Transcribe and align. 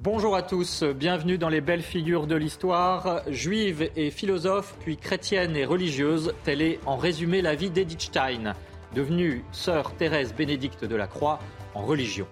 Bonjour 0.00 0.34
à 0.34 0.42
tous, 0.42 0.82
bienvenue 0.82 1.38
dans 1.38 1.48
les 1.48 1.60
belles 1.60 1.80
figures 1.80 2.26
de 2.26 2.34
l'histoire. 2.34 3.22
Juive 3.28 3.90
et 3.94 4.10
philosophe, 4.10 4.74
puis 4.80 4.96
chrétienne 4.96 5.54
et 5.54 5.64
religieuse, 5.64 6.34
telle 6.42 6.62
est 6.62 6.80
en 6.84 6.96
résumé 6.96 7.42
la 7.42 7.54
vie 7.54 7.70
d'Edith 7.70 8.00
Stein, 8.00 8.54
devenue 8.92 9.44
sœur 9.52 9.94
Thérèse 9.94 10.34
Bénédicte 10.34 10.84
de 10.84 10.96
la 10.96 11.06
Croix 11.06 11.38
en 11.74 11.84
religion. 11.84 12.26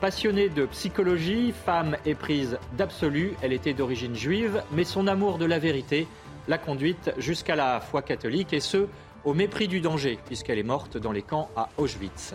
Passionnée 0.00 0.48
de 0.48 0.66
psychologie, 0.66 1.52
femme 1.52 1.96
éprise 2.04 2.58
d'absolu, 2.76 3.34
elle 3.42 3.52
était 3.52 3.74
d'origine 3.74 4.16
juive, 4.16 4.64
mais 4.72 4.82
son 4.82 5.06
amour 5.06 5.38
de 5.38 5.44
la 5.44 5.60
vérité 5.60 6.08
l'a 6.48 6.58
conduite 6.58 7.12
jusqu'à 7.18 7.54
la 7.54 7.78
foi 7.78 8.02
catholique, 8.02 8.52
et 8.52 8.60
ce, 8.60 8.88
au 9.24 9.34
mépris 9.34 9.68
du 9.68 9.80
danger, 9.80 10.18
puisqu'elle 10.26 10.58
est 10.58 10.64
morte 10.64 10.98
dans 10.98 11.12
les 11.12 11.22
camps 11.22 11.48
à 11.54 11.68
Auschwitz 11.78 12.34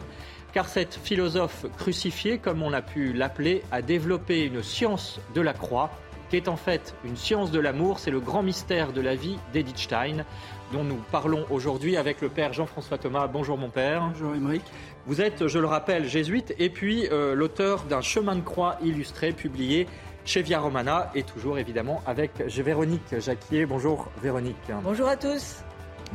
car 0.53 0.67
cette 0.67 0.95
philosophe 0.95 1.65
crucifiée, 1.77 2.37
comme 2.37 2.63
on 2.63 2.73
a 2.73 2.81
pu 2.81 3.13
l'appeler, 3.13 3.63
a 3.71 3.81
développé 3.81 4.43
une 4.43 4.63
science 4.63 5.19
de 5.35 5.41
la 5.41 5.53
croix, 5.53 5.91
qui 6.29 6.37
est 6.37 6.47
en 6.47 6.57
fait 6.57 6.95
une 7.03 7.17
science 7.17 7.51
de 7.51 7.59
l'amour. 7.59 7.99
C'est 7.99 8.11
le 8.11 8.19
grand 8.19 8.43
mystère 8.43 8.93
de 8.93 9.01
la 9.01 9.15
vie 9.15 9.37
d'Edith 9.53 9.77
Stein, 9.77 10.25
dont 10.71 10.83
nous 10.83 11.01
parlons 11.11 11.45
aujourd'hui 11.49 11.97
avec 11.97 12.21
le 12.21 12.29
père 12.29 12.53
Jean-François 12.53 12.97
Thomas. 12.97 13.27
Bonjour 13.27 13.57
mon 13.57 13.69
père. 13.69 14.03
Bonjour 14.11 14.35
Émeric. 14.35 14.63
Vous 15.05 15.21
êtes, 15.21 15.47
je 15.47 15.59
le 15.59 15.65
rappelle, 15.65 16.07
jésuite 16.07 16.53
et 16.59 16.69
puis 16.69 17.07
euh, 17.11 17.33
l'auteur 17.33 17.83
d'un 17.83 18.01
chemin 18.01 18.35
de 18.35 18.41
croix 18.41 18.77
illustré 18.83 19.31
publié 19.31 19.87
chez 20.25 20.43
Via 20.43 20.59
Romana 20.59 21.09
et 21.15 21.23
toujours 21.23 21.57
évidemment 21.57 22.03
avec 22.05 22.39
Véronique 22.39 23.19
Jacquier. 23.19 23.65
Bonjour 23.65 24.11
Véronique. 24.21 24.55
Bonjour 24.83 25.07
à 25.07 25.15
tous. 25.15 25.63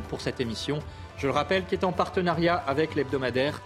Pour 0.09 0.21
cette 0.21 0.39
émission, 0.39 0.79
je 1.17 1.27
le 1.27 1.33
rappelle, 1.33 1.65
qui 1.65 1.75
est 1.75 1.83
en 1.83 1.91
partenariat 1.91 2.55
avec 2.55 2.95
l'hebdomadaire 2.95 3.61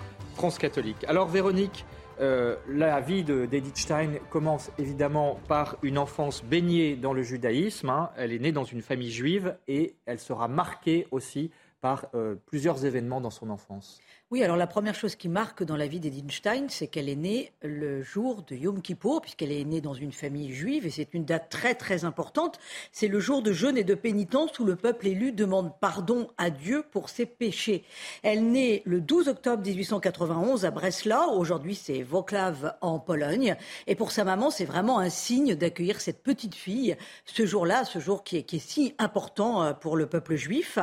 Alors 1.06 1.28
Véronique, 1.28 1.86
euh, 2.22 2.56
la 2.70 3.02
vie 3.02 3.23
d'Edith 3.23 3.78
Stein 3.78 4.12
commence 4.30 4.72
évidemment 4.78 5.38
par 5.50 5.78
une 5.84 5.98
enfance 5.98 6.44
baignée 6.44 6.95
dans 6.95 7.12
le 7.12 7.23
judaïsme. 7.23 7.90
Hein. 7.90 8.09
Elle 8.16 8.32
est 8.32 8.40
née 8.40 8.54
dans 8.54 8.64
une 8.64 8.82
famille 8.82 9.12
juive 9.12 9.58
et 9.67 9.95
elle 10.06 10.20
sera 10.20 10.48
marquée 10.48 11.08
aussi 11.12 11.52
par 11.82 12.08
euh, 12.16 12.36
plusieurs 12.45 12.86
événements 12.86 13.20
dans 13.20 13.30
son 13.30 13.50
enfance. 13.50 14.00
Oui, 14.32 14.44
alors 14.44 14.58
la 14.58 14.68
première 14.68 14.94
chose 14.94 15.16
qui 15.16 15.28
marque 15.28 15.64
dans 15.64 15.76
la 15.76 15.88
vie 15.88 16.00
d'Edith 16.00 16.32
Stein, 16.32 16.68
c'est 16.68 16.86
qu'elle 16.86 17.10
est 17.10 17.16
née 17.16 17.52
le 17.64 18.04
jour 18.04 18.44
de 18.44 18.56
Yom 18.56 18.80
Kippour, 18.80 19.22
puisqu'elle 19.22 19.52
est 19.52 19.64
née 19.64 19.82
dans 19.82 19.96
une 19.96 20.12
famille 20.12 20.54
juive, 20.54 20.86
et 20.86 20.92
c'est 20.92 21.16
une 21.16 21.26
date 21.26 21.50
très 21.50 21.74
très 21.74 22.06
importante. 22.06 22.60
C'est 22.92 23.08
le 23.08 23.20
jour 23.20 23.42
de 23.42 23.52
jeûne 23.52 23.76
et 23.76 23.84
de 23.84 23.96
pénitence 23.96 24.60
où 24.60 24.66
le 24.66 24.76
peuple 24.76 25.08
élu 25.08 25.32
demande 25.32 25.74
pardon 25.82 26.28
à 26.38 26.52
Dieu 26.52 26.84
pour 26.92 27.10
ses 27.10 27.26
péchés. 27.26 27.84
Elle 28.22 28.52
naît 28.52 28.84
le 28.86 29.02
12 29.02 29.30
octobre 29.30 29.66
1891 29.66 30.64
à 30.64 30.70
Breslau, 30.70 31.32
aujourd'hui 31.32 31.74
c'est 31.74 32.04
Wrocław 32.04 32.76
en 32.82 33.00
Pologne, 33.00 33.56
et 33.88 33.96
pour 33.96 34.12
sa 34.12 34.26
maman, 34.26 34.52
c'est 34.52 34.66
vraiment 34.66 35.00
un 35.00 35.10
signe 35.10 35.56
d'accueillir 35.56 36.00
cette 36.00 36.22
petite 36.22 36.54
fille 36.54 36.96
ce 37.26 37.48
jour-là, 37.48 37.84
ce 37.84 37.98
jour 37.98 38.24
qui 38.24 38.38
est, 38.38 38.44
qui 38.44 38.58
est, 38.58 38.60
si 38.60 38.94
important 39.00 39.64
euh, 39.64 39.74
pour 39.74 39.98
le 39.98 40.06
peuple 40.06 40.36
juif. 40.36 40.78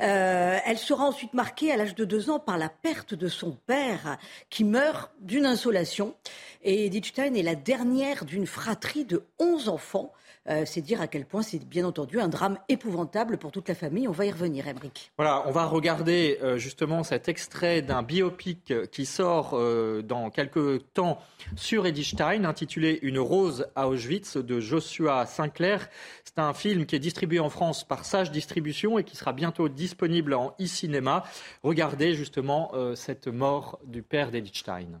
Euh, 0.00 0.58
elle 0.64 0.78
sera 0.78 1.04
ensuite 1.04 1.34
marquée 1.34 1.70
à 1.70 1.76
l'âge 1.76 1.94
de 1.94 2.06
deux 2.06 2.30
ans 2.30 2.38
par 2.38 2.56
la 2.56 2.70
perte 2.86 3.14
de 3.14 3.26
son 3.26 3.50
père 3.66 4.16
qui 4.48 4.62
meurt 4.62 5.10
d'une 5.20 5.44
insolation. 5.44 6.14
Et 6.62 6.86
Edith 6.86 7.06
Stein 7.06 7.34
est 7.34 7.42
la 7.42 7.56
dernière 7.56 8.24
d'une 8.24 8.46
fratrie 8.46 9.04
de 9.04 9.24
11 9.40 9.68
enfants. 9.68 10.12
Euh, 10.48 10.62
c'est 10.64 10.80
dire 10.80 11.00
à 11.00 11.08
quel 11.08 11.24
point 11.24 11.42
c'est 11.42 11.58
bien 11.58 11.84
entendu 11.84 12.20
un 12.20 12.28
drame 12.28 12.58
épouvantable 12.68 13.36
pour 13.36 13.50
toute 13.50 13.68
la 13.68 13.74
famille. 13.74 14.06
On 14.06 14.12
va 14.12 14.26
y 14.26 14.30
revenir, 14.30 14.68
Emmerich. 14.68 15.10
Voilà, 15.16 15.42
on 15.46 15.50
va 15.50 15.66
regarder 15.66 16.38
euh, 16.42 16.56
justement 16.56 17.02
cet 17.02 17.28
extrait 17.28 17.82
d'un 17.82 18.02
biopic 18.02 18.72
qui 18.92 19.06
sort 19.06 19.50
euh, 19.54 20.02
dans 20.02 20.30
quelques 20.30 20.92
temps 20.92 21.18
sur 21.56 21.86
Edith 21.86 22.06
Stein, 22.06 22.44
intitulé 22.44 22.98
Une 23.02 23.18
rose 23.18 23.66
à 23.74 23.88
Auschwitz 23.88 24.36
de 24.36 24.60
Joshua 24.60 25.26
Sinclair. 25.26 25.88
C'est 26.24 26.38
un 26.38 26.54
film 26.54 26.86
qui 26.86 26.94
est 26.94 27.00
distribué 27.00 27.40
en 27.40 27.50
France 27.50 27.82
par 27.84 28.04
Sage 28.04 28.30
Distribution 28.30 28.98
et 28.98 29.04
qui 29.04 29.16
sera 29.16 29.32
bientôt 29.32 29.68
disponible 29.68 30.34
en 30.34 30.54
e-cinéma. 30.60 31.24
Regardez 31.62 32.14
justement 32.14 32.72
cette 32.94 33.26
mort 33.28 33.78
du 33.84 34.02
père 34.02 34.30
d'Edith 34.30 34.56
Stein. 34.56 35.00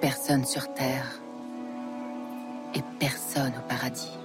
Personne 0.00 0.44
sur 0.44 0.72
Terre. 0.74 1.20
Et 2.74 2.82
personne 3.00 3.52
au 3.58 3.68
paradis. 3.68 4.18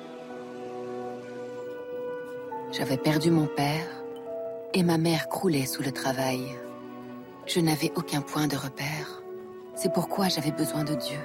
J'avais 2.71 2.97
perdu 2.97 3.31
mon 3.31 3.47
père 3.47 3.87
et 4.73 4.83
ma 4.83 4.97
mère 4.97 5.29
croulait 5.29 5.65
sous 5.65 5.81
le 5.81 5.91
travail. 5.91 6.41
Je 7.47 7.59
n'avais 7.59 7.91
aucun 7.95 8.21
point 8.21 8.47
de 8.47 8.57
repère. 8.57 9.21
C'est 9.75 9.93
pourquoi 9.93 10.27
j'avais 10.27 10.51
besoin 10.51 10.83
de 10.83 10.95
Dieu. 10.95 11.19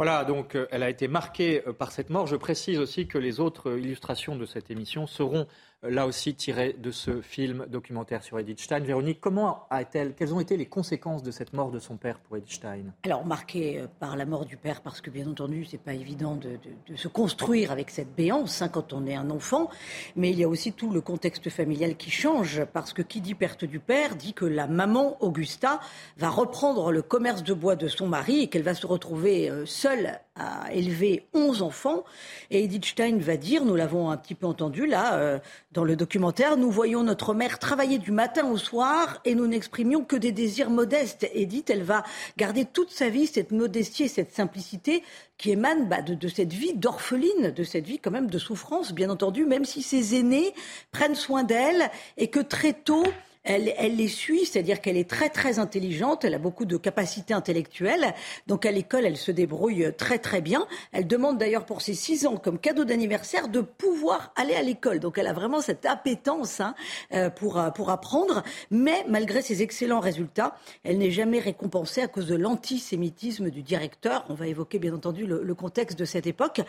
Voilà, 0.00 0.24
donc 0.24 0.54
euh, 0.54 0.66
elle 0.70 0.82
a 0.82 0.88
été 0.88 1.08
marquée 1.08 1.62
euh, 1.66 1.74
par 1.74 1.92
cette 1.92 2.08
mort. 2.08 2.26
Je 2.26 2.36
précise 2.36 2.78
aussi 2.78 3.06
que 3.06 3.18
les 3.18 3.38
autres 3.38 3.68
euh, 3.68 3.78
illustrations 3.78 4.34
de 4.34 4.46
cette 4.46 4.70
émission 4.70 5.06
seront 5.06 5.46
là 5.82 6.06
aussi 6.06 6.34
tiré 6.34 6.74
de 6.74 6.90
ce 6.90 7.22
film 7.22 7.66
documentaire 7.68 8.22
sur 8.22 8.38
Edith 8.38 8.60
Stein. 8.60 8.80
Véronique, 8.80 9.20
comment 9.20 9.66
a-t-elle, 9.70 10.14
quelles 10.14 10.34
ont 10.34 10.40
été 10.40 10.56
les 10.56 10.66
conséquences 10.66 11.22
de 11.22 11.30
cette 11.30 11.54
mort 11.54 11.70
de 11.70 11.78
son 11.78 11.96
père 11.96 12.18
pour 12.18 12.36
Edith 12.36 12.52
Stein? 12.52 12.84
Alors, 13.04 13.24
marqué 13.24 13.78
euh, 13.78 13.86
par 13.98 14.16
la 14.16 14.26
mort 14.26 14.44
du 14.44 14.56
père, 14.56 14.82
parce 14.82 15.00
que 15.00 15.10
bien 15.10 15.26
entendu, 15.26 15.64
c'est 15.64 15.78
pas 15.78 15.94
évident 15.94 16.36
de, 16.36 16.58
se 16.96 17.08
construire 17.08 17.72
avec 17.72 17.90
cette 17.90 18.14
béance 18.14 18.60
hein, 18.60 18.68
quand 18.68 18.92
on 18.92 19.06
est 19.06 19.14
un 19.14 19.30
enfant, 19.30 19.70
mais 20.16 20.30
il 20.30 20.38
y 20.38 20.44
a 20.44 20.48
aussi 20.48 20.72
tout 20.72 20.90
le 20.90 21.00
contexte 21.00 21.48
familial 21.48 21.96
qui 21.96 22.10
change, 22.10 22.64
parce 22.72 22.92
que 22.92 23.02
qui 23.02 23.20
dit 23.20 23.34
perte 23.34 23.64
du 23.64 23.80
père 23.80 24.16
dit 24.16 24.34
que 24.34 24.44
la 24.44 24.66
maman, 24.66 25.16
Augusta, 25.22 25.80
va 26.18 26.28
reprendre 26.28 26.92
le 26.92 27.00
commerce 27.00 27.42
de 27.42 27.54
bois 27.54 27.76
de 27.76 27.88
son 27.88 28.06
mari 28.06 28.40
et 28.40 28.48
qu'elle 28.48 28.62
va 28.62 28.74
se 28.74 28.86
retrouver 28.86 29.48
euh, 29.48 29.64
seule 29.90 30.20
à 30.36 30.72
élever 30.72 31.28
11 31.34 31.62
enfants. 31.62 32.04
Et 32.50 32.64
Edith 32.64 32.84
Stein 32.84 33.18
va 33.18 33.36
dire, 33.36 33.64
nous 33.64 33.74
l'avons 33.74 34.10
un 34.10 34.16
petit 34.16 34.34
peu 34.34 34.46
entendu 34.46 34.86
là, 34.86 35.14
euh, 35.14 35.38
dans 35.72 35.84
le 35.84 35.96
documentaire, 35.96 36.56
nous 36.56 36.70
voyons 36.70 37.02
notre 37.02 37.34
mère 37.34 37.58
travailler 37.58 37.98
du 37.98 38.10
matin 38.10 38.46
au 38.48 38.56
soir 38.56 39.20
et 39.24 39.34
nous 39.34 39.46
n'exprimions 39.46 40.04
que 40.04 40.16
des 40.16 40.32
désirs 40.32 40.70
modestes. 40.70 41.28
Edith, 41.34 41.70
elle 41.70 41.82
va 41.82 42.04
garder 42.36 42.64
toute 42.64 42.90
sa 42.90 43.08
vie 43.08 43.26
cette 43.26 43.52
modestie 43.52 44.04
et 44.04 44.08
cette 44.08 44.32
simplicité 44.32 45.02
qui 45.36 45.50
émanent 45.50 45.86
bah, 45.86 46.02
de, 46.02 46.28
cette 46.28 46.52
vie 46.52 46.74
d'orpheline, 46.74 47.50
de 47.50 47.64
cette 47.64 47.86
vie 47.86 47.98
quand 47.98 48.10
même 48.10 48.30
de 48.30 48.38
souffrance, 48.38 48.92
bien 48.92 49.10
entendu, 49.10 49.44
même 49.44 49.64
si 49.64 49.82
ses 49.82 50.16
aînés 50.18 50.54
prennent 50.92 51.14
soin 51.14 51.44
d'elle 51.44 51.90
et 52.16 52.28
que 52.28 52.40
très 52.40 52.72
tôt, 52.72 53.04
elle, 53.42 53.96
les 53.96 54.08
suit, 54.08 54.44
c'est-à-dire 54.44 54.80
qu'elle 54.80 54.96
est 54.96 55.08
très 55.08 55.30
très 55.30 55.58
intelligente, 55.58 56.24
elle 56.24 56.34
a 56.34 56.38
beaucoup 56.38 56.66
de 56.66 56.76
capacités 56.76 57.32
intellectuelles, 57.32 58.14
donc 58.46 58.66
à 58.66 58.70
l'école 58.70 59.06
elle 59.06 59.16
se 59.16 59.30
débrouille 59.30 59.92
très 59.96 60.18
très 60.18 60.40
bien. 60.40 60.66
Elle 60.92 61.06
demande 61.06 61.38
d'ailleurs 61.38 61.64
pour 61.64 61.80
ses 61.80 61.94
six 61.94 62.26
ans 62.26 62.36
comme 62.36 62.58
cadeau 62.58 62.84
d'anniversaire 62.84 63.48
de 63.48 63.60
pouvoir 63.60 64.32
aller 64.36 64.54
à 64.54 64.62
l'école, 64.62 65.00
donc 65.00 65.16
elle 65.18 65.26
a 65.26 65.32
vraiment 65.32 65.60
cette 65.60 65.86
appétence 65.86 66.60
hein, 66.60 66.74
euh, 67.14 67.30
pour, 67.30 67.58
euh, 67.58 67.70
pour 67.70 67.90
apprendre, 67.90 68.42
mais 68.70 69.04
malgré 69.08 69.40
ses 69.40 69.62
excellents 69.62 70.00
résultats, 70.00 70.56
elle 70.84 70.98
n'est 70.98 71.10
jamais 71.10 71.38
récompensée 71.38 72.02
à 72.02 72.08
cause 72.08 72.26
de 72.26 72.36
l'antisémitisme 72.36 73.50
du 73.50 73.62
directeur. 73.62 74.24
On 74.28 74.34
va 74.34 74.48
évoquer 74.48 74.78
bien 74.78 74.94
entendu 74.94 75.26
le, 75.26 75.42
le 75.42 75.54
contexte 75.54 75.98
de 75.98 76.04
cette 76.04 76.26
époque. 76.26 76.60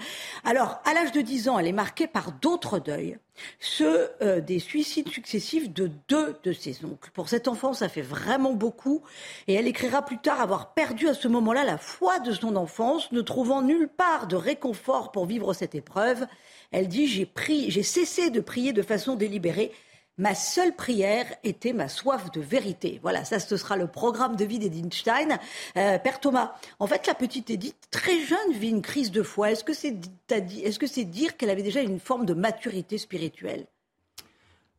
Alors, 0.45 0.81
à 0.85 0.93
l'âge 0.93 1.11
de 1.11 1.21
10 1.21 1.49
ans, 1.49 1.59
elle 1.59 1.67
est 1.67 1.73
marquée 1.73 2.07
par 2.07 2.31
d'autres 2.31 2.79
deuils 2.79 3.17
ceux 3.59 4.09
euh, 4.21 4.41
des 4.41 4.59
suicides 4.59 5.09
successifs 5.09 5.71
de 5.71 5.91
deux 6.07 6.35
de 6.43 6.51
ses 6.61 6.85
oncles. 6.85 7.11
Pour 7.13 7.29
cet 7.29 7.47
enfant, 7.47 7.73
ça 7.73 7.89
fait 7.89 8.01
vraiment 8.01 8.53
beaucoup. 8.53 9.01
Et 9.47 9.53
elle 9.53 9.67
écrira 9.67 10.03
plus 10.03 10.19
tard 10.19 10.39
avoir 10.39 10.73
perdu 10.73 11.07
à 11.07 11.13
ce 11.13 11.27
moment-là 11.27 11.63
la 11.63 11.77
foi 11.77 12.19
de 12.19 12.31
son 12.31 12.55
enfance, 12.55 13.11
ne 13.11 13.21
trouvant 13.21 13.61
nulle 13.61 13.89
part 13.89 14.27
de 14.27 14.35
réconfort 14.35 15.11
pour 15.11 15.25
vivre 15.25 15.53
cette 15.53 15.75
épreuve. 15.75 16.25
Elle 16.71 16.87
dit 16.87 17.07
J'ai 17.07 17.83
cessé 17.83 18.29
de 18.29 18.39
prier 18.39 18.73
de 18.73 18.81
façon 18.81 19.15
délibérée 19.15 19.71
Ma 20.17 20.35
seule 20.35 20.75
prière 20.75 21.25
était 21.43 21.73
ma 21.73 21.87
soif 21.87 22.31
de 22.31 22.41
vérité. 22.41 22.99
Voilà, 23.01 23.23
ça 23.23 23.39
ce 23.39 23.57
sera 23.57 23.77
le 23.77 23.87
programme 23.87 24.35
de 24.35 24.45
vie 24.45 24.59
d'Edith 24.59 24.93
Stein. 24.93 25.39
Euh, 25.77 25.97
Père 25.97 26.19
Thomas, 26.19 26.53
en 26.79 26.85
fait, 26.85 27.07
la 27.07 27.15
petite 27.15 27.49
Edith, 27.49 27.87
très 27.89 28.19
jeune, 28.19 28.51
vit 28.53 28.69
une 28.69 28.83
crise 28.83 29.09
de 29.09 29.23
foi. 29.23 29.51
Est-ce 29.51 29.63
que 29.63 29.73
c'est 29.73 29.95
est 30.29 30.69
-ce 30.69 30.87
c'est 30.87 31.05
dire 31.05 31.37
qu'elle 31.37 31.49
avait 31.49 31.63
déjà 31.63 31.81
une 31.81 31.99
forme 31.99 32.25
de 32.25 32.33
maturité 32.33 32.97
spirituelle? 32.97 33.65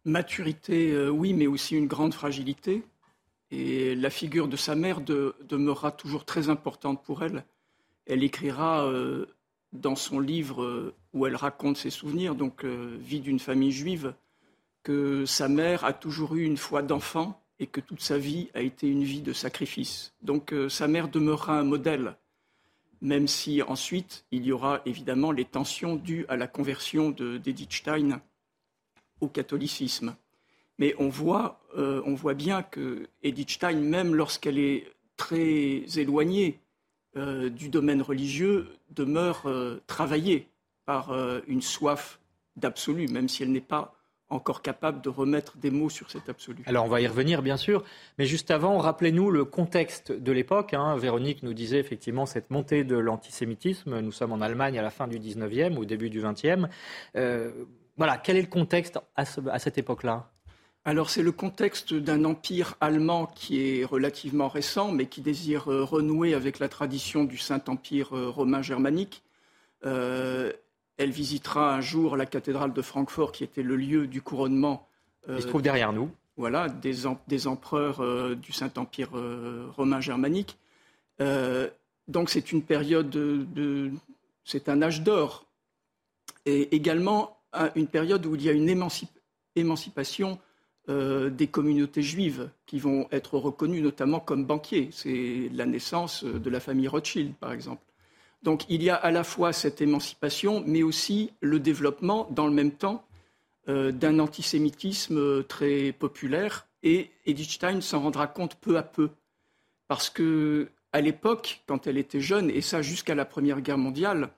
Maturité, 0.05 0.93
euh, 0.93 1.09
oui, 1.11 1.33
mais 1.33 1.47
aussi 1.47 1.77
une 1.77 1.87
grande 1.87 2.15
fragilité. 2.15 2.83
Et 3.51 3.95
la 3.95 4.11
figure 4.11 4.49
de 4.49 4.57
sa 4.57 4.75
mère 4.75 5.01
demeurera 5.01 5.93
toujours 5.93 6.25
très 6.25 6.49
importante 6.49 7.03
pour 7.05 7.23
elle. 7.23 7.45
Elle 8.07 8.25
écrira 8.25 8.87
euh, 8.87 9.27
dans 9.73 9.97
son 9.97 10.21
livre 10.21 10.95
où 11.13 11.27
elle 11.27 11.37
raconte 11.37 11.77
ses 11.77 11.91
souvenirs, 11.91 12.35
donc 12.35 12.65
Vie 12.65 13.21
d'une 13.21 13.39
famille 13.39 13.73
juive, 13.73 14.15
que 14.83 15.25
sa 15.27 15.49
mère 15.49 15.85
a 15.85 15.93
toujours 15.93 16.35
eu 16.35 16.45
une 16.45 16.57
foi 16.57 16.83
d'enfant 16.83 17.43
et 17.63 17.67
que 17.67 17.81
toute 17.81 18.01
sa 18.01 18.19
vie 18.19 18.51
a 18.55 18.61
été 18.61 18.89
une 18.89 19.05
vie 19.05 19.23
de 19.23 19.33
sacrifice. 19.33 20.13
Donc 20.23 20.53
euh, 20.53 20.69
sa 20.69 20.89
mère 20.89 21.09
demeurera 21.09 21.59
un 21.59 21.65
modèle, 21.65 22.17
même 23.01 23.29
si 23.29 23.63
ensuite 23.63 24.25
il 24.33 24.45
y 24.45 24.53
aura 24.53 24.81
évidemment 24.85 25.31
les 25.31 25.45
tensions 25.45 25.95
dues 25.95 26.27
à 26.29 26.37
la 26.37 26.49
conversion 26.49 27.11
d'Edith 27.11 27.73
Stein 27.73 28.21
au 29.23 29.29
catholicisme. 29.29 30.15
Mais 30.79 30.95
on 30.99 31.09
voit, 31.09 31.61
euh, 31.79 32.03
on 32.05 32.15
voit 32.15 32.35
bien 32.35 32.63
que 32.63 33.07
Edith 33.23 33.51
Stein, 33.51 33.81
même 33.81 34.15
lorsqu'elle 34.15 34.59
est 34.59 34.87
très 35.17 35.85
éloignée 35.97 36.59
euh, 37.17 37.49
du 37.49 37.69
domaine 37.69 38.03
religieux, 38.03 38.69
demeure 38.91 39.47
travaillée 39.87 40.49
par 40.85 41.15
une 41.47 41.63
soif 41.63 42.19
d'absolu, 42.57 43.07
même 43.09 43.29
si 43.29 43.43
elle 43.43 43.53
n'est 43.53 43.61
pas 43.61 43.95
encore 44.33 44.63
capable 44.63 45.01
de 45.03 45.09
remettre 45.09 45.57
des 45.59 45.71
mots 45.71 45.91
sur 45.91 46.11
cet 46.11 46.29
absolu. 46.29 46.63
Alors 46.67 46.87
on 46.87 46.89
va 46.89 47.01
y 47.01 47.07
revenir 47.07 47.43
bien 47.43 47.57
sûr, 47.57 47.85
mais 48.19 48.27
juste 48.27 48.51
avant, 48.51 48.79
rappelez-nous 48.79 49.31
le 49.31 49.45
contexte 49.45 50.11
de 50.11 50.33
l'époque. 50.33 50.75
Hein. 50.75 50.97
Véronique 50.97 51.43
nous 51.43 51.55
disait 51.55 51.79
effectivement 51.79 52.27
cette 52.27 52.51
montée 52.51 52.85
de 52.85 52.97
l'antisémitisme. 52.97 54.01
Nous 54.01 54.13
sommes 54.13 54.33
en 54.33 54.41
Allemagne 54.41 54.79
à 54.79 54.83
la 54.83 54.91
fin 54.91 55.07
du 55.07 55.19
19e, 55.19 55.77
au 55.77 55.85
début 55.85 56.11
du 56.11 56.21
20e. 56.21 56.69
Euh, 57.93 57.99
voilà, 57.99 58.19
quel 58.19 58.37
est 58.37 58.43
le 58.43 58.49
contexte 58.49 58.99
à, 59.17 59.23
à 59.23 59.59
cette 59.59 59.79
époque-là? 59.79 60.29
Alors 60.85 61.11
c'est 61.11 61.23
le 61.23 61.31
contexte 61.31 61.95
d'un 61.95 62.25
empire 62.25 62.75
allemand 62.81 63.27
qui 63.27 63.61
est 63.61 63.85
relativement 63.85 64.49
récent, 64.49 64.91
mais 64.91 65.07
qui 65.07 65.21
désire 65.21 65.71
euh, 65.71 65.85
renouer 65.85 66.35
avec 66.35 66.59
la 66.59 66.69
tradition 66.69 67.23
du 67.25 67.39
Saint-Empire 67.39 68.17
euh, 68.17 68.29
romain 68.29 68.63
germanique. 68.63 69.23
Elle 70.99 71.11
visitera 71.11 71.75
un 71.75 71.81
jour 71.81 72.17
la 72.17 72.27
cathédrale 72.27 72.73
de 72.73 72.83
Francfort, 72.83 73.33
qui 73.33 73.45
était 73.45 73.63
le 73.63 73.77
lieu 73.77 74.07
du 74.07 74.23
couronnement. 74.23 74.89
Euh, 75.29 75.37
Il 75.37 75.43
se 75.43 75.49
trouve 75.49 75.63
derrière 75.63 75.93
nous. 75.93 76.11
Voilà, 76.37 76.69
des, 76.69 77.07
empereurs 77.47 78.01
euh, 78.01 78.35
du 78.35 78.53
Saint-Empire 78.53 79.11
euh, 79.15 79.67
romain 79.77 80.01
germanique. 80.01 80.59
donc 82.09 82.31
c'est 82.31 82.53
une 82.53 82.63
période 82.63 83.11
de, 83.11 83.91
c'est 84.45 84.69
un 84.69 84.83
âge 84.83 85.03
d'or, 85.03 85.47
et 86.47 86.75
également 86.75 87.39
une 87.75 87.87
période 87.87 88.25
où 88.27 88.35
il 88.35 88.43
y 88.43 88.49
a 88.49 88.53
une 88.53 88.69
émancipation 89.57 90.39
des 90.89 91.47
communautés 91.47 92.03
juives 92.03 92.51
qui 92.67 92.79
vont 92.79 93.07
être 93.13 93.39
reconnues 93.39 93.83
notamment 93.83 94.21
comme 94.21 94.45
banquiers. 94.45 94.89
C'est 94.91 95.49
la 95.53 95.67
naissance 95.67 96.25
de 96.25 96.51
la 96.51 96.61
famille 96.61 96.89
Rothschild, 96.89 97.35
par 97.35 97.53
exemple. 97.53 97.83
Donc 98.43 98.65
il 98.69 98.83
y 98.83 98.91
a 98.91 98.97
à 98.97 99.11
la 99.11 99.25
fois 99.25 99.53
cette 99.53 99.81
émancipation, 99.81 100.65
mais 100.67 100.83
aussi 100.83 101.31
le 101.41 101.61
développement, 101.61 102.29
dans 102.31 102.47
le 102.47 102.53
même 102.53 102.73
temps, 102.73 103.05
euh, 103.69 103.93
d'un 103.93 104.19
antisémitisme 104.19 105.19
euh, 105.19 105.43
très 105.45 105.93
populaire. 105.93 106.67
Et 106.83 107.11
Edith 107.27 107.51
Stein 107.51 107.81
s'en 107.81 108.01
rendra 108.01 108.27
compte 108.27 108.57
peu 108.57 108.77
à 108.77 108.83
peu. 108.83 109.11
Parce 109.87 110.11
que 110.11 110.69
à 110.91 111.01
l'époque, 111.01 111.63
quand 111.67 111.87
elle 111.87 111.97
était 111.97 112.21
jeune, 112.21 112.51
et 112.51 112.61
ça 112.61 112.83
jusqu'à 112.83 113.15
la 113.15 113.25
Première 113.25 113.61
Guerre 113.61 113.79
mondiale, 113.79 114.31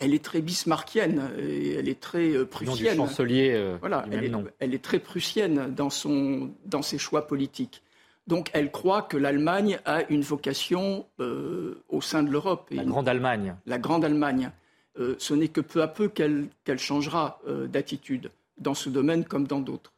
elle 0.00 0.14
est 0.14 0.24
très 0.24 0.40
bismarckienne, 0.40 1.30
elle 1.38 1.88
est 1.88 2.00
très 2.00 2.32
euh, 2.32 2.44
prussienne. 2.44 2.96
chancelier, 2.96 3.74
voilà, 3.80 4.04
elle 4.58 4.74
est, 4.74 4.82
très 4.82 4.98
prussienne 4.98 5.72
dans, 5.74 5.90
son, 5.90 6.50
dans 6.66 6.82
ses 6.82 6.98
choix 6.98 7.26
politiques. 7.26 7.82
Donc 8.30 8.48
elle 8.52 8.70
croit 8.70 9.02
que 9.02 9.16
l'Allemagne 9.16 9.80
a 9.84 10.08
une 10.08 10.22
vocation 10.22 11.04
euh, 11.18 11.82
au 11.88 12.00
sein 12.00 12.22
de 12.22 12.30
l'Europe. 12.30 12.68
La 12.70 12.84
Grande 12.84 13.08
Allemagne. 13.08 13.56
La 13.66 13.78
Grande 13.78 14.04
Allemagne. 14.04 14.52
Euh, 15.00 15.16
ce 15.18 15.34
n'est 15.34 15.48
que 15.48 15.60
peu 15.60 15.82
à 15.82 15.88
peu 15.88 16.08
qu'elle 16.08 16.48
changera 16.76 17.40
euh, 17.48 17.66
d'attitude 17.66 18.30
dans 18.58 18.74
ce 18.74 18.88
domaine 18.88 19.24
comme 19.24 19.48
dans 19.48 19.58
d'autres. 19.58 19.92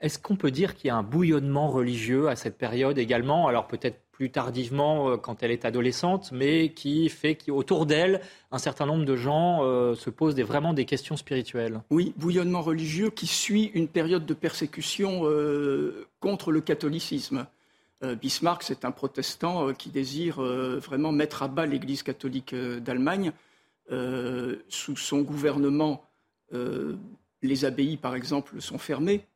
Est-ce 0.00 0.20
qu'on 0.20 0.36
peut 0.36 0.52
dire 0.52 0.76
qu'il 0.76 0.88
y 0.88 0.90
a 0.90 0.96
un 0.96 1.02
bouillonnement 1.02 1.68
religieux 1.70 2.28
à 2.28 2.36
cette 2.36 2.56
période 2.56 2.98
également? 2.98 3.48
Alors 3.48 3.66
peut-être 3.66 3.98
plus 4.20 4.30
tardivement 4.30 5.08
euh, 5.08 5.16
quand 5.16 5.42
elle 5.42 5.50
est 5.50 5.64
adolescente, 5.64 6.30
mais 6.30 6.74
qui 6.74 7.08
fait 7.08 7.36
qu'autour 7.36 7.86
d'elle, 7.86 8.20
un 8.52 8.58
certain 8.58 8.84
nombre 8.84 9.06
de 9.06 9.16
gens 9.16 9.64
euh, 9.64 9.94
se 9.94 10.10
posent 10.10 10.38
vraiment 10.38 10.74
des 10.74 10.84
questions 10.84 11.16
spirituelles. 11.16 11.80
Oui, 11.88 12.12
bouillonnement 12.18 12.60
religieux 12.60 13.08
qui 13.08 13.26
suit 13.26 13.70
une 13.72 13.88
période 13.88 14.26
de 14.26 14.34
persécution 14.34 15.22
euh, 15.22 16.06
contre 16.20 16.52
le 16.52 16.60
catholicisme. 16.60 17.46
Bismarck, 18.02 18.62
c'est 18.62 18.84
un 18.84 18.90
protestant 18.90 19.74
qui 19.74 19.90
désire 19.90 20.40
vraiment 20.40 21.12
mettre 21.12 21.42
à 21.42 21.48
bas 21.48 21.66
l'Église 21.66 22.02
catholique 22.02 22.54
d'Allemagne. 22.54 23.32
sous 24.70 24.96
son 24.96 25.20
gouvernement, 25.20 26.02
les 27.42 27.64
abbayes, 27.66 27.98
par 27.98 28.14
exemple, 28.14 28.58
sont 28.62 28.78
fermées. 28.78 29.26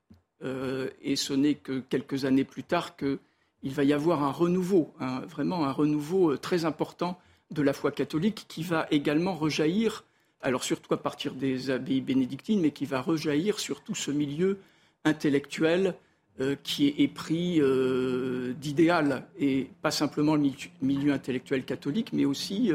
et 0.43 1.17
ce 1.17 1.35
n'est 1.35 1.57
que 1.57 1.81
quelques 1.91 2.25
années 2.25 2.45
plus 2.45 2.63
tard 2.63 2.97
que 2.97 3.19
il 3.65 3.73
va 3.73 3.83
y 3.83 3.95
avoir 3.95 4.23
un 4.23 4.31
renouveau, 4.31 4.93
vraiment 5.27 5.65
un 5.65 5.73
renouveau 5.73 6.33
euh, 6.33 6.39
très 6.39 6.67
important 6.67 7.19
de 7.51 7.63
la 7.63 7.73
foi 7.73 7.91
catholique 7.91 8.45
qui 8.47 8.63
va 8.63 8.87
également 8.91 9.35
rejaillir, 9.35 10.05
alors 10.43 10.63
surtout 10.65 10.93
à 10.93 11.03
partir 11.03 11.35
des 11.35 11.71
abbayes 11.71 12.03
bénédictines, 12.03 12.61
mais 12.61 12.73
qui 12.73 12.85
va 12.85 13.01
rejaillir 13.01 13.59
sur 13.59 13.83
tout 13.83 13.95
ce 13.95 14.11
milieu 14.11 14.59
intellectuel 15.05 15.95
euh, 16.41 16.57
qui 16.63 16.89
est 16.89 17.01
épris 17.01 17.61
euh, 17.61 18.53
d'idéal, 18.61 19.27
et 19.39 19.71
pas 19.81 19.91
simplement 19.91 20.37
le 20.37 20.51
milieu 20.83 21.13
intellectuel 21.13 21.65
catholique, 21.65 22.13
mais 22.13 22.27
aussi 22.27 22.71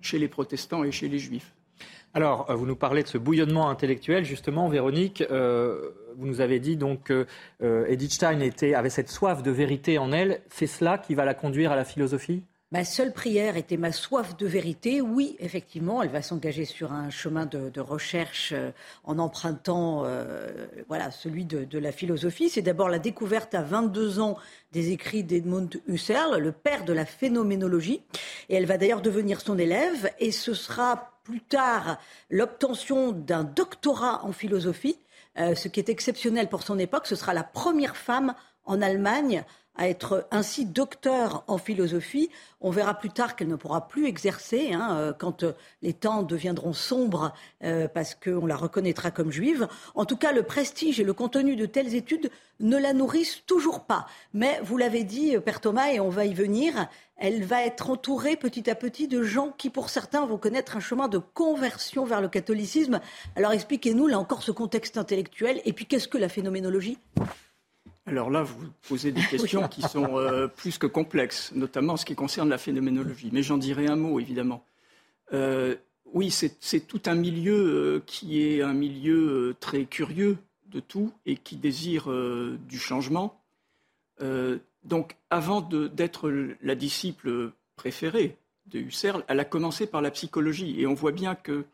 chez 0.00 0.18
les 0.18 0.28
protestants 0.28 0.84
et 0.84 0.92
chez 0.92 1.08
les 1.08 1.18
juifs. 1.18 1.54
Alors, 2.12 2.52
vous 2.56 2.66
nous 2.66 2.76
parlez 2.76 3.02
de 3.02 3.08
ce 3.08 3.18
bouillonnement 3.18 3.70
intellectuel, 3.70 4.24
justement, 4.24 4.68
Véronique 4.68 5.22
vous 6.20 6.26
nous 6.26 6.40
avez 6.40 6.60
dit 6.60 6.76
donc 6.76 7.04
que 7.04 7.26
euh, 7.62 7.86
Edith 7.88 8.12
Stein 8.12 8.40
avait 8.74 8.90
cette 8.90 9.08
soif 9.08 9.42
de 9.42 9.50
vérité 9.50 9.98
en 9.98 10.12
elle. 10.12 10.42
C'est 10.50 10.66
cela 10.66 10.98
qui 10.98 11.14
va 11.14 11.24
la 11.24 11.34
conduire 11.34 11.72
à 11.72 11.76
la 11.76 11.84
philosophie? 11.84 12.42
Ma 12.72 12.84
seule 12.84 13.12
prière 13.12 13.56
était 13.56 13.76
ma 13.76 13.90
soif 13.90 14.36
de 14.36 14.46
vérité. 14.46 15.00
Oui, 15.00 15.36
effectivement, 15.40 16.02
elle 16.02 16.10
va 16.10 16.22
s'engager 16.22 16.64
sur 16.64 16.92
un 16.92 17.10
chemin 17.10 17.46
de, 17.46 17.80
recherche 17.80 18.52
euh, 18.52 18.70
en 19.02 19.18
empruntant 19.18 20.04
euh, 20.04 20.66
voilà, 20.86 21.10
celui 21.10 21.44
de, 21.44 21.78
la 21.78 21.90
philosophie. 21.90 22.48
C'est 22.48 22.62
d'abord 22.62 22.88
la 22.88 23.00
découverte 23.00 23.54
à 23.54 23.62
22 23.62 24.20
ans 24.20 24.36
des 24.70 24.92
écrits 24.92 25.24
d'Edmund 25.24 25.80
Husserl, 25.88 26.38
le 26.38 26.52
père 26.52 26.84
de 26.84 26.92
la 26.92 27.06
phénoménologie. 27.06 28.02
Et 28.48 28.54
elle 28.54 28.66
va 28.66 28.78
d'ailleurs 28.78 29.02
devenir 29.02 29.40
son 29.40 29.58
élève. 29.58 30.10
Et 30.20 30.30
ce 30.30 30.54
sera 30.54 31.18
plus 31.24 31.40
tard 31.40 31.98
l'obtention 32.30 33.10
d'un 33.10 33.42
doctorat 33.42 34.24
en 34.24 34.32
philosophie 34.32 34.96
euh, 35.38 35.54
ce 35.54 35.68
qui 35.68 35.80
est 35.80 35.88
exceptionnel 35.88 36.48
pour 36.48 36.62
son 36.62 36.78
époque, 36.78 37.06
ce 37.06 37.14
sera 37.14 37.34
la 37.34 37.44
première 37.44 37.96
femme 37.96 38.34
en 38.64 38.82
Allemagne 38.82 39.44
à 39.76 39.88
être 39.88 40.26
ainsi 40.30 40.66
docteur 40.66 41.44
en 41.46 41.58
philosophie. 41.58 42.30
On 42.60 42.70
verra 42.70 42.94
plus 42.94 43.10
tard 43.10 43.36
qu'elle 43.36 43.48
ne 43.48 43.56
pourra 43.56 43.88
plus 43.88 44.06
exercer 44.06 44.72
hein, 44.72 44.96
euh, 44.98 45.12
quand 45.12 45.42
euh, 45.42 45.52
les 45.82 45.92
temps 45.92 46.22
deviendront 46.22 46.72
sombres 46.72 47.32
euh, 47.64 47.88
parce 47.88 48.14
qu'on 48.14 48.46
la 48.46 48.56
reconnaîtra 48.56 49.10
comme 49.10 49.30
juive. 49.30 49.68
En 49.94 50.04
tout 50.04 50.16
cas, 50.16 50.32
le 50.32 50.42
prestige 50.42 51.00
et 51.00 51.04
le 51.04 51.14
contenu 51.14 51.56
de 51.56 51.66
telles 51.66 51.94
études 51.94 52.30
ne 52.58 52.76
la 52.76 52.92
nourrissent 52.92 53.42
toujours 53.46 53.84
pas. 53.84 54.06
Mais 54.34 54.60
vous 54.62 54.76
l'avez 54.76 55.04
dit, 55.04 55.38
Père 55.38 55.60
Thomas, 55.60 55.92
et 55.92 56.00
on 56.00 56.10
va 56.10 56.26
y 56.26 56.34
venir, 56.34 56.88
elle 57.16 57.42
va 57.44 57.64
être 57.64 57.90
entourée 57.90 58.36
petit 58.36 58.68
à 58.68 58.74
petit 58.74 59.08
de 59.08 59.22
gens 59.22 59.54
qui, 59.56 59.70
pour 59.70 59.88
certains, 59.88 60.26
vont 60.26 60.36
connaître 60.36 60.76
un 60.76 60.80
chemin 60.80 61.08
de 61.08 61.18
conversion 61.18 62.04
vers 62.04 62.20
le 62.20 62.28
catholicisme. 62.28 63.00
Alors 63.36 63.52
expliquez-nous, 63.52 64.08
là 64.08 64.18
encore, 64.18 64.42
ce 64.42 64.52
contexte 64.52 64.98
intellectuel. 64.98 65.62
Et 65.64 65.72
puis, 65.72 65.86
qu'est-ce 65.86 66.08
que 66.08 66.18
la 66.18 66.28
phénoménologie? 66.28 66.98
Alors 68.10 68.30
là, 68.30 68.42
vous 68.42 68.68
posez 68.88 69.12
des 69.12 69.22
questions 69.30 69.68
qui 69.68 69.82
sont 69.82 70.18
euh, 70.18 70.48
plus 70.48 70.78
que 70.78 70.86
complexes, 70.86 71.52
notamment 71.54 71.94
en 71.94 71.96
ce 71.96 72.04
qui 72.04 72.14
concerne 72.14 72.48
la 72.48 72.58
phénoménologie. 72.58 73.30
Mais 73.32 73.42
j'en 73.42 73.56
dirai 73.56 73.86
un 73.86 73.96
mot, 73.96 74.18
évidemment. 74.20 74.64
Euh, 75.32 75.76
oui, 76.12 76.30
c'est 76.30 76.80
tout 76.80 77.02
un 77.06 77.14
milieu 77.14 77.54
euh, 77.54 78.02
qui 78.04 78.42
est 78.42 78.62
un 78.62 78.72
milieu 78.72 79.54
très 79.60 79.84
curieux 79.84 80.38
de 80.66 80.80
tout 80.80 81.12
et 81.24 81.36
qui 81.36 81.56
désire 81.56 82.08
du 82.68 82.78
changement. 82.78 83.40
donc, 84.84 85.16
avant 85.28 85.60
d'être 85.60 86.30
la 86.62 86.76
disciple 86.76 87.50
préférée 87.74 88.36
de 88.66 88.78
Husserl, 88.78 89.24
elle 89.26 89.40
a 89.40 89.44
commencé 89.44 89.86
par 89.88 90.00
la 90.00 90.12
psychologie. 90.12 90.80
Et 90.80 90.86
on 90.86 90.94
voit 90.94 91.10
bien 91.10 91.34
que, 91.34 91.64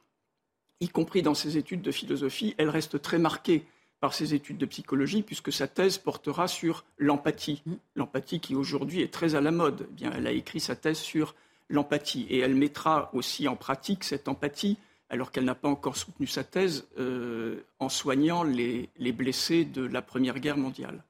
y 0.81 0.89
compris 0.89 1.21
dans 1.21 1.35
ses 1.35 1.59
études 1.59 1.83
de 1.83 1.91
philosophie, 1.91 2.55
elle 2.57 2.71
reste 2.71 3.03
très 3.03 3.19
marquée 3.19 3.67
par 4.01 4.15
ses 4.15 4.35
études 4.35 4.59
de 4.59 4.67
psychologie, 4.67 5.23
puisque 5.23 5.53
sa 5.53 5.69
thèse 5.69 5.99
portera 5.99 6.49
sur 6.49 6.85
l'empathie. 6.99 7.63
Mm. 7.67 7.75
L'empathie 7.97 8.41
qui 8.41 8.55
aujourd'hui 8.55 9.01
est 9.03 9.13
très 9.13 9.35
à 9.35 9.41
la 9.41 9.51
mode. 9.51 9.87
Eh 9.91 9.95
bien, 9.95 10.13
elle 10.15 10.27
a 10.27 10.33
écrit 10.33 10.61
sa 10.61 10.77
thèse 10.77 10.99
sur 10.99 11.35
l'empathie 11.69 12.27
et 12.31 12.39
elle 12.39 12.55
mettra 12.55 13.11
aussi 13.13 13.49
en 13.49 13.57
pratique 13.57 14.05
cette 14.05 14.29
empathie, 14.29 14.77
alors 15.09 15.31
qu'elle 15.31 15.45
n'a 15.45 15.55
pas 15.55 15.69
encore 15.69 15.97
soutenu 15.97 16.27
sa 16.27 16.45
thèse, 16.45 16.87
euh, 16.99 17.61
en 17.79 17.89
soignant 17.89 18.43
les, 18.43 18.89
blessés 19.13 19.65
de 19.65 19.83
la 19.83 20.03
Première 20.03 20.39
Guerre 20.41 20.59
mondiale. 20.59 21.03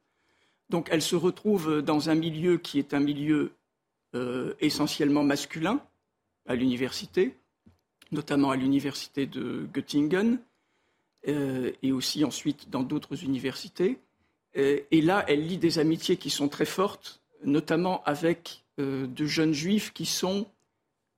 Donc 0.68 0.88
elle 0.90 1.02
se 1.02 1.16
retrouve 1.16 1.82
dans 1.82 2.10
un 2.10 2.14
milieu 2.14 2.58
qui 2.58 2.78
est 2.78 2.94
un 2.94 3.00
milieu 3.00 3.52
euh, 4.14 4.54
essentiellement 4.60 5.24
masculin 5.24 5.80
à 6.46 6.54
l'université, 6.54 7.36
notamment 8.12 8.50
à 8.50 8.56
l'université 8.56 9.26
de 9.26 9.68
Göttingen, 9.72 10.38
euh, 11.28 11.72
et 11.82 11.92
aussi 11.92 12.24
ensuite 12.24 12.70
dans 12.70 12.82
d'autres 12.82 13.24
universités. 13.24 13.98
Euh, 14.56 14.80
et 14.90 15.00
là, 15.02 15.24
elle 15.28 15.46
lit 15.46 15.58
des 15.58 15.78
amitiés 15.78 16.16
qui 16.16 16.30
sont 16.30 16.48
très 16.48 16.64
fortes, 16.64 17.20
notamment 17.44 18.02
avec 18.04 18.64
euh, 18.78 19.06
de 19.06 19.26
jeunes 19.26 19.52
juifs 19.52 19.92
qui 19.92 20.06
sont 20.06 20.46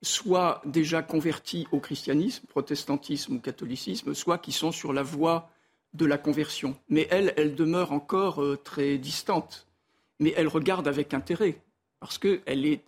soit 0.00 0.62
déjà 0.64 1.02
convertis 1.02 1.66
au 1.72 1.80
christianisme, 1.80 2.46
protestantisme 2.46 3.34
ou 3.34 3.40
catholicisme, 3.40 4.14
soit 4.14 4.38
qui 4.38 4.52
sont 4.52 4.72
sur 4.72 4.92
la 4.92 5.02
voie 5.02 5.50
de 5.92 6.06
la 6.06 6.16
conversion. 6.16 6.76
Mais 6.88 7.06
elle, 7.10 7.34
elle 7.36 7.54
demeure 7.54 7.92
encore 7.92 8.42
très 8.62 8.96
distante. 8.96 9.66
Mais 10.20 10.32
elle 10.36 10.48
regarde 10.48 10.86
avec 10.86 11.14
intérêt, 11.14 11.60
parce 11.98 12.16
qu'elle 12.16 12.64
est 12.64 12.84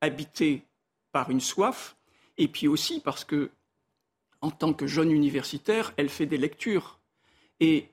habitée 0.00 0.62
par 1.10 1.30
une 1.30 1.40
soif, 1.40 1.96
et 2.36 2.46
puis 2.48 2.68
aussi 2.68 3.00
parce 3.00 3.24
que 3.24 3.50
en 4.40 4.50
tant 4.50 4.72
que 4.72 4.86
jeune 4.86 5.10
universitaire, 5.10 5.92
elle 5.96 6.08
fait 6.08 6.26
des 6.26 6.38
lectures. 6.38 6.98
Et 7.60 7.88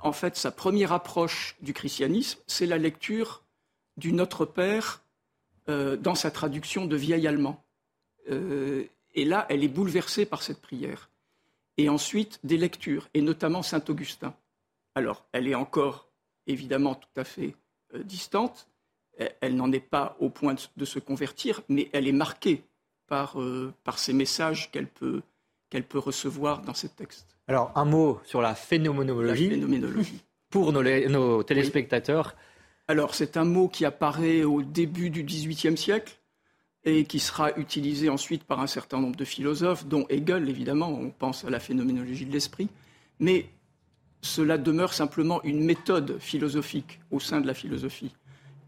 en 0.00 0.12
fait, 0.12 0.36
sa 0.36 0.50
première 0.50 0.92
approche 0.92 1.56
du 1.60 1.72
christianisme, 1.72 2.40
c'est 2.46 2.66
la 2.66 2.78
lecture 2.78 3.44
du 3.96 4.12
Notre 4.12 4.44
Père 4.44 5.04
euh, 5.68 5.96
dans 5.96 6.14
sa 6.14 6.30
traduction 6.30 6.86
de 6.86 6.96
vieil 6.96 7.26
allemand. 7.26 7.64
Euh, 8.30 8.84
et 9.14 9.24
là, 9.24 9.46
elle 9.48 9.64
est 9.64 9.68
bouleversée 9.68 10.26
par 10.26 10.42
cette 10.42 10.60
prière. 10.60 11.10
Et 11.76 11.88
ensuite, 11.88 12.38
des 12.44 12.56
lectures, 12.56 13.08
et 13.14 13.20
notamment 13.20 13.62
Saint 13.62 13.84
Augustin. 13.88 14.34
Alors, 14.94 15.26
elle 15.32 15.48
est 15.48 15.54
encore 15.54 16.08
évidemment 16.46 16.94
tout 16.94 17.08
à 17.20 17.24
fait 17.24 17.56
euh, 17.94 18.02
distante, 18.02 18.68
elle, 19.40 19.54
n'en 19.54 19.70
est 19.70 19.78
pas 19.78 20.16
au 20.18 20.28
point 20.28 20.56
de, 20.76 20.84
se 20.84 20.98
convertir, 20.98 21.62
mais 21.68 21.88
elle 21.92 22.08
est 22.08 22.12
marquée 22.12 22.64
par, 23.06 23.36
par 23.84 24.00
ces 24.00 24.12
messages 24.12 24.72
qu'elle 24.72 24.88
peut, 24.88 25.22
qu'elle 25.74 25.82
peut 25.82 25.98
recevoir 25.98 26.62
dans 26.62 26.72
ces 26.72 26.88
textes. 26.88 27.26
Alors, 27.48 27.72
un 27.74 27.84
mot 27.84 28.20
sur 28.24 28.40
la 28.40 28.54
phénoménologie. 28.54 29.50
phénoménologie. 29.50 30.22
Pour 30.48 30.72
nos, 30.72 31.42
téléspectateurs. 31.42 32.36
Alors, 32.86 33.16
c'est 33.16 33.36
un 33.36 33.44
mot 33.44 33.66
qui 33.66 33.84
apparaît 33.84 34.44
au 34.44 34.62
début 34.62 35.10
du 35.10 35.24
XVIIIe 35.24 35.76
siècle 35.76 36.20
et 36.84 37.02
qui 37.06 37.18
sera 37.18 37.50
utilisé 37.58 38.08
ensuite 38.08 38.44
par 38.44 38.60
un 38.60 38.68
certain 38.68 39.00
nombre 39.00 39.16
de 39.16 39.24
philosophes, 39.24 39.84
dont 39.84 40.06
Hegel, 40.10 40.48
évidemment, 40.48 40.90
on 40.90 41.10
pense 41.10 41.44
à 41.44 41.50
la 41.50 41.58
phénoménologie 41.58 42.26
de 42.26 42.32
l'esprit, 42.32 42.68
mais 43.18 43.46
cela 44.20 44.58
demeure 44.58 44.94
simplement 44.94 45.42
une 45.42 45.64
méthode 45.64 46.20
philosophique 46.20 47.00
au 47.10 47.18
sein 47.18 47.40
de 47.40 47.48
la 47.48 47.54
philosophie. 47.54 48.14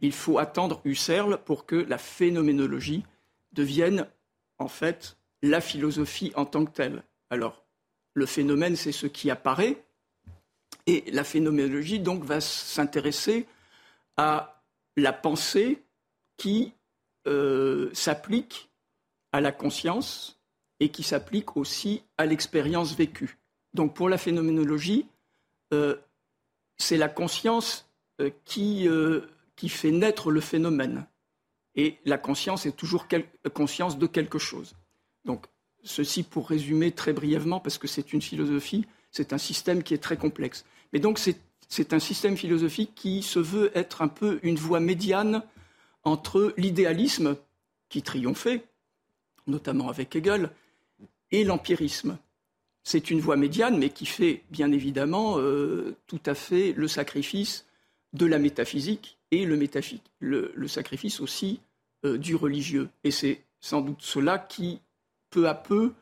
Il 0.00 0.10
faut 0.10 0.38
attendre 0.38 0.80
Husserl 0.84 1.38
pour 1.44 1.66
que 1.66 1.76
la 1.76 1.98
phénoménologie 1.98 3.04
devienne, 3.52 4.08
en 4.58 4.66
fait, 4.66 5.16
la 5.42 5.60
philosophie 5.60 6.32
en 6.34 6.44
tant 6.44 6.64
que 6.64 6.72
telle. 6.72 7.02
Alors, 7.30 7.64
le 8.14 8.26
phénomène, 8.26 8.76
c'est 8.76 8.92
ce 8.92 9.06
qui 9.06 9.30
apparaît, 9.30 9.84
et 10.86 11.10
la 11.10 11.24
phénoménologie, 11.24 12.00
donc, 12.00 12.24
va 12.24 12.40
s'intéresser 12.40 13.46
à 14.16 14.62
la 14.96 15.12
pensée 15.12 15.82
qui 16.36 16.72
euh, 17.26 17.90
s'applique 17.92 18.70
à 19.32 19.40
la 19.40 19.52
conscience 19.52 20.40
et 20.80 20.90
qui 20.90 21.02
s'applique 21.02 21.56
aussi 21.56 22.02
à 22.16 22.26
l'expérience 22.26 22.94
vécue. 22.94 23.38
Donc, 23.74 23.94
pour 23.94 24.08
la 24.08 24.16
phénoménologie, 24.16 25.06
euh, 25.74 25.96
c'est 26.78 26.96
la 26.96 27.08
conscience 27.08 27.90
euh, 28.20 28.30
qui, 28.44 28.88
qui 29.56 29.68
fait 29.68 29.90
naître 29.90 30.30
le 30.30 30.40
phénomène. 30.40 31.06
Et 31.74 31.98
la 32.04 32.16
conscience 32.16 32.64
est 32.64 32.76
toujours 32.76 33.06
conscience 33.52 33.98
de 33.98 34.06
quelque 34.06 34.38
chose. 34.38 34.74
Donc, 35.26 35.46
ceci 35.82 36.22
pour 36.22 36.48
résumer 36.48 36.92
très 36.92 37.12
brièvement, 37.12 37.60
parce 37.60 37.78
que 37.78 37.86
c'est 37.86 38.12
une 38.12 38.22
philosophie, 38.22 38.86
c'est 39.10 39.32
un 39.32 39.38
système 39.38 39.82
qui 39.82 39.92
est 39.94 40.02
très 40.02 40.16
complexe. 40.16 40.64
Mais 40.92 41.00
donc, 41.00 41.18
c'est 41.68 41.92
un 41.92 41.98
système 41.98 42.36
philosophique 42.36 42.92
qui 42.94 43.22
se 43.22 43.38
veut 43.38 43.70
être 43.74 44.02
un 44.02 44.08
peu 44.08 44.38
une 44.42 44.56
voie 44.56 44.80
médiane 44.80 45.42
entre 46.04 46.54
l'idéalisme 46.56 47.36
qui 47.88 48.02
triomphait, 48.02 48.64
notamment 49.46 49.88
avec 49.88 50.14
Hegel, 50.16 50.50
et 51.32 51.44
l'empirisme. 51.44 52.18
C'est 52.84 53.10
une 53.10 53.20
voie 53.20 53.36
médiane, 53.36 53.78
mais 53.78 53.90
qui 53.90 54.06
fait 54.06 54.44
bien 54.50 54.70
évidemment 54.70 55.38
euh, 55.38 55.96
tout 56.06 56.20
à 56.24 56.34
fait 56.34 56.72
le 56.72 56.86
sacrifice 56.86 57.66
de 58.12 58.26
la 58.26 58.38
métaphysique 58.38 59.18
et 59.32 59.44
le, 59.44 59.58
le, 60.54 60.68
sacrifice 60.68 61.20
aussi 61.20 61.60
euh, 62.04 62.16
du 62.16 62.36
religieux. 62.36 62.88
Et 63.02 63.10
c'est 63.10 63.42
sans 63.60 63.80
doute 63.80 64.02
cela 64.02 64.38
qui 64.38 64.80
peu 65.30 65.48
à 65.48 65.54
peu, 65.54 65.92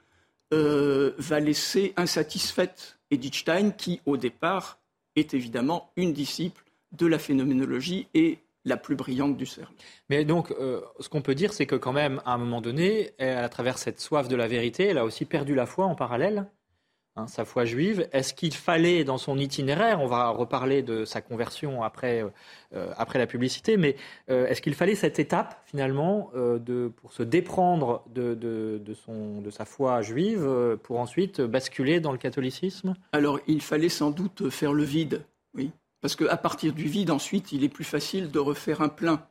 euh, 0.52 1.12
va 1.18 1.40
laisser 1.40 1.92
insatisfaite 1.96 2.98
Edith 3.10 3.34
Stein, 3.34 3.70
qui, 3.70 4.00
au 4.06 4.16
départ, 4.16 4.78
est 5.16 5.34
évidemment 5.34 5.90
une 5.96 6.12
disciple 6.12 6.64
de 6.92 7.06
la 7.06 7.18
phénoménologie 7.18 8.08
et 8.14 8.38
la 8.64 8.76
plus 8.76 8.96
brillante 8.96 9.36
du 9.36 9.46
cercle. 9.46 9.74
Mais 10.08 10.24
donc, 10.24 10.50
euh, 10.52 10.80
ce 11.00 11.08
qu'on 11.08 11.22
peut 11.22 11.34
dire, 11.34 11.52
c'est 11.52 11.66
que 11.66 11.76
quand 11.76 11.92
même, 11.92 12.22
à 12.24 12.34
un 12.34 12.38
moment 12.38 12.60
donné, 12.60 13.12
à 13.18 13.48
travers 13.48 13.78
cette 13.78 14.00
soif 14.00 14.28
de 14.28 14.36
la 14.36 14.48
vérité, 14.48 14.84
elle 14.84 14.98
a 14.98 15.04
aussi 15.04 15.24
perdu 15.24 15.54
la 15.54 15.66
foi 15.66 15.86
en 15.86 15.94
parallèle. 15.94 16.46
Hein, 17.16 17.28
sa 17.28 17.44
foi 17.44 17.64
juive. 17.64 18.08
Est-ce 18.10 18.34
qu'il 18.34 18.52
fallait 18.52 19.04
dans 19.04 19.18
son 19.18 19.38
itinéraire, 19.38 20.00
on 20.00 20.08
va 20.08 20.30
reparler 20.30 20.82
de 20.82 21.04
sa 21.04 21.20
conversion 21.20 21.84
après, 21.84 22.24
euh, 22.74 22.92
après 22.96 23.20
la 23.20 23.28
publicité, 23.28 23.76
mais 23.76 23.94
euh, 24.30 24.48
est-ce 24.48 24.60
qu'il 24.60 24.74
fallait 24.74 24.96
cette 24.96 25.20
étape 25.20 25.62
finalement 25.64 26.32
euh, 26.34 26.58
de, 26.58 26.90
pour 26.96 27.12
se 27.12 27.22
déprendre 27.22 28.02
de, 28.12 28.34
de, 28.34 28.82
de, 28.84 28.94
son, 28.94 29.40
de 29.40 29.50
sa 29.50 29.64
foi 29.64 30.02
juive 30.02 30.44
pour 30.82 30.98
ensuite 30.98 31.40
basculer 31.40 32.00
dans 32.00 32.10
le 32.10 32.18
catholicisme? 32.18 32.94
Alors 33.12 33.38
il 33.46 33.62
fallait 33.62 33.88
sans 33.88 34.10
doute 34.10 34.50
faire 34.50 34.72
le 34.72 34.82
vide, 34.82 35.22
oui, 35.54 35.70
parce 36.00 36.16
qu'à 36.16 36.36
partir 36.36 36.72
du 36.72 36.88
vide 36.88 37.12
ensuite 37.12 37.52
il 37.52 37.62
est 37.62 37.68
plus 37.68 37.84
facile 37.84 38.32
de 38.32 38.40
refaire 38.40 38.82
un 38.82 38.88
plein. 38.88 39.24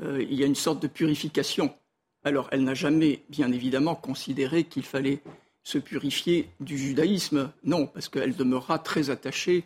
il 0.00 0.34
y 0.34 0.44
a 0.44 0.46
une 0.46 0.54
sorte 0.54 0.80
de 0.80 0.86
purification. 0.86 1.74
Alors 2.22 2.46
elle 2.52 2.62
n'a 2.62 2.74
jamais, 2.74 3.24
bien 3.28 3.50
évidemment, 3.50 3.96
considéré 3.96 4.62
qu'il 4.62 4.84
fallait 4.84 5.20
se 5.62 5.78
purifier 5.78 6.50
du 6.60 6.78
judaïsme. 6.78 7.52
Non, 7.64 7.86
parce 7.86 8.08
qu'elle 8.08 8.34
demeurera 8.34 8.78
très 8.78 9.10
attachée 9.10 9.64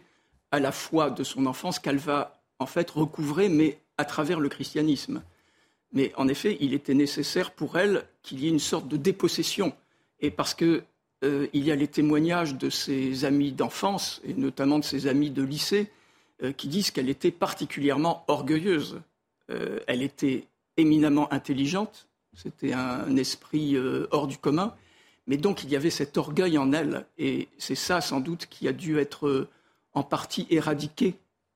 à 0.50 0.60
la 0.60 0.72
foi 0.72 1.10
de 1.10 1.24
son 1.24 1.46
enfance 1.46 1.78
qu'elle 1.78 1.98
va 1.98 2.42
en 2.58 2.66
fait 2.66 2.90
recouvrer, 2.90 3.48
mais 3.48 3.78
à 3.98 4.04
travers 4.04 4.40
le 4.40 4.48
christianisme. 4.48 5.22
Mais 5.92 6.12
en 6.16 6.28
effet, 6.28 6.56
il 6.60 6.74
était 6.74 6.94
nécessaire 6.94 7.52
pour 7.52 7.78
elle 7.78 8.04
qu'il 8.22 8.40
y 8.40 8.46
ait 8.46 8.50
une 8.50 8.58
sorte 8.58 8.88
de 8.88 8.96
dépossession. 8.96 9.74
Et 10.20 10.30
parce 10.30 10.54
qu'il 10.54 10.82
euh, 11.24 11.46
y 11.52 11.70
a 11.70 11.76
les 11.76 11.88
témoignages 11.88 12.54
de 12.56 12.70
ses 12.70 13.24
amis 13.24 13.52
d'enfance, 13.52 14.20
et 14.24 14.34
notamment 14.34 14.78
de 14.78 14.84
ses 14.84 15.06
amis 15.06 15.30
de 15.30 15.42
lycée, 15.42 15.90
qui 16.56 16.66
disent 16.66 16.90
qu'elle 16.90 17.08
était 17.08 17.30
particulièrement 17.30 18.24
orgueilleuse. 18.26 19.00
elle 19.86 20.02
était 20.02 20.48
éminemment 20.76 21.32
intelligente, 21.32 22.08
c'était 22.34 22.72
un 22.72 23.16
esprit 23.16 23.76
hors 24.10 24.26
du 24.26 24.38
commun, 24.38 24.74
mais 25.26 25.36
donc 25.36 25.64
il 25.64 25.70
y 25.70 25.76
avait 25.76 25.90
cet 25.90 26.16
orgueil 26.16 26.58
en 26.58 26.72
elle, 26.72 27.06
et 27.18 27.48
c'est 27.58 27.74
ça 27.74 28.00
sans 28.00 28.20
doute 28.20 28.46
qui 28.46 28.68
a 28.68 28.72
dû 28.72 28.98
être 28.98 29.48
en 29.94 30.02
partie 30.02 30.46
éradiqué 30.50 31.14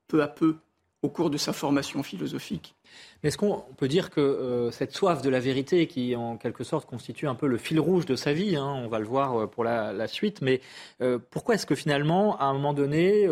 peu 0.08 0.22
à 0.22 0.28
peu 0.28 0.56
au 1.02 1.08
cours 1.08 1.30
de 1.30 1.36
sa 1.36 1.52
formation 1.52 2.02
philosophique. 2.02 2.74
Mais 3.22 3.28
est-ce 3.28 3.38
qu'on 3.38 3.64
peut 3.76 3.88
dire 3.88 4.10
que 4.10 4.20
euh, 4.20 4.70
cette 4.70 4.92
soif 4.92 5.22
de 5.22 5.30
la 5.30 5.40
vérité, 5.40 5.86
qui 5.86 6.16
en 6.16 6.36
quelque 6.36 6.64
sorte 6.64 6.88
constitue 6.88 7.28
un 7.28 7.34
peu 7.34 7.46
le 7.46 7.58
fil 7.58 7.78
rouge 7.78 8.06
de 8.06 8.16
sa 8.16 8.32
vie, 8.32 8.56
hein, 8.56 8.72
on 8.84 8.88
va 8.88 8.98
le 8.98 9.04
voir 9.04 9.42
euh, 9.42 9.46
pour 9.46 9.62
la, 9.64 10.08
suite, 10.08 10.42
mais 10.42 10.60
euh, 11.00 11.18
pourquoi 11.30 11.54
est-ce 11.54 11.66
que 11.66 11.74
finalement, 11.74 12.38
à 12.38 12.46
un 12.46 12.52
moment 12.52 12.74
donné, 12.74 13.28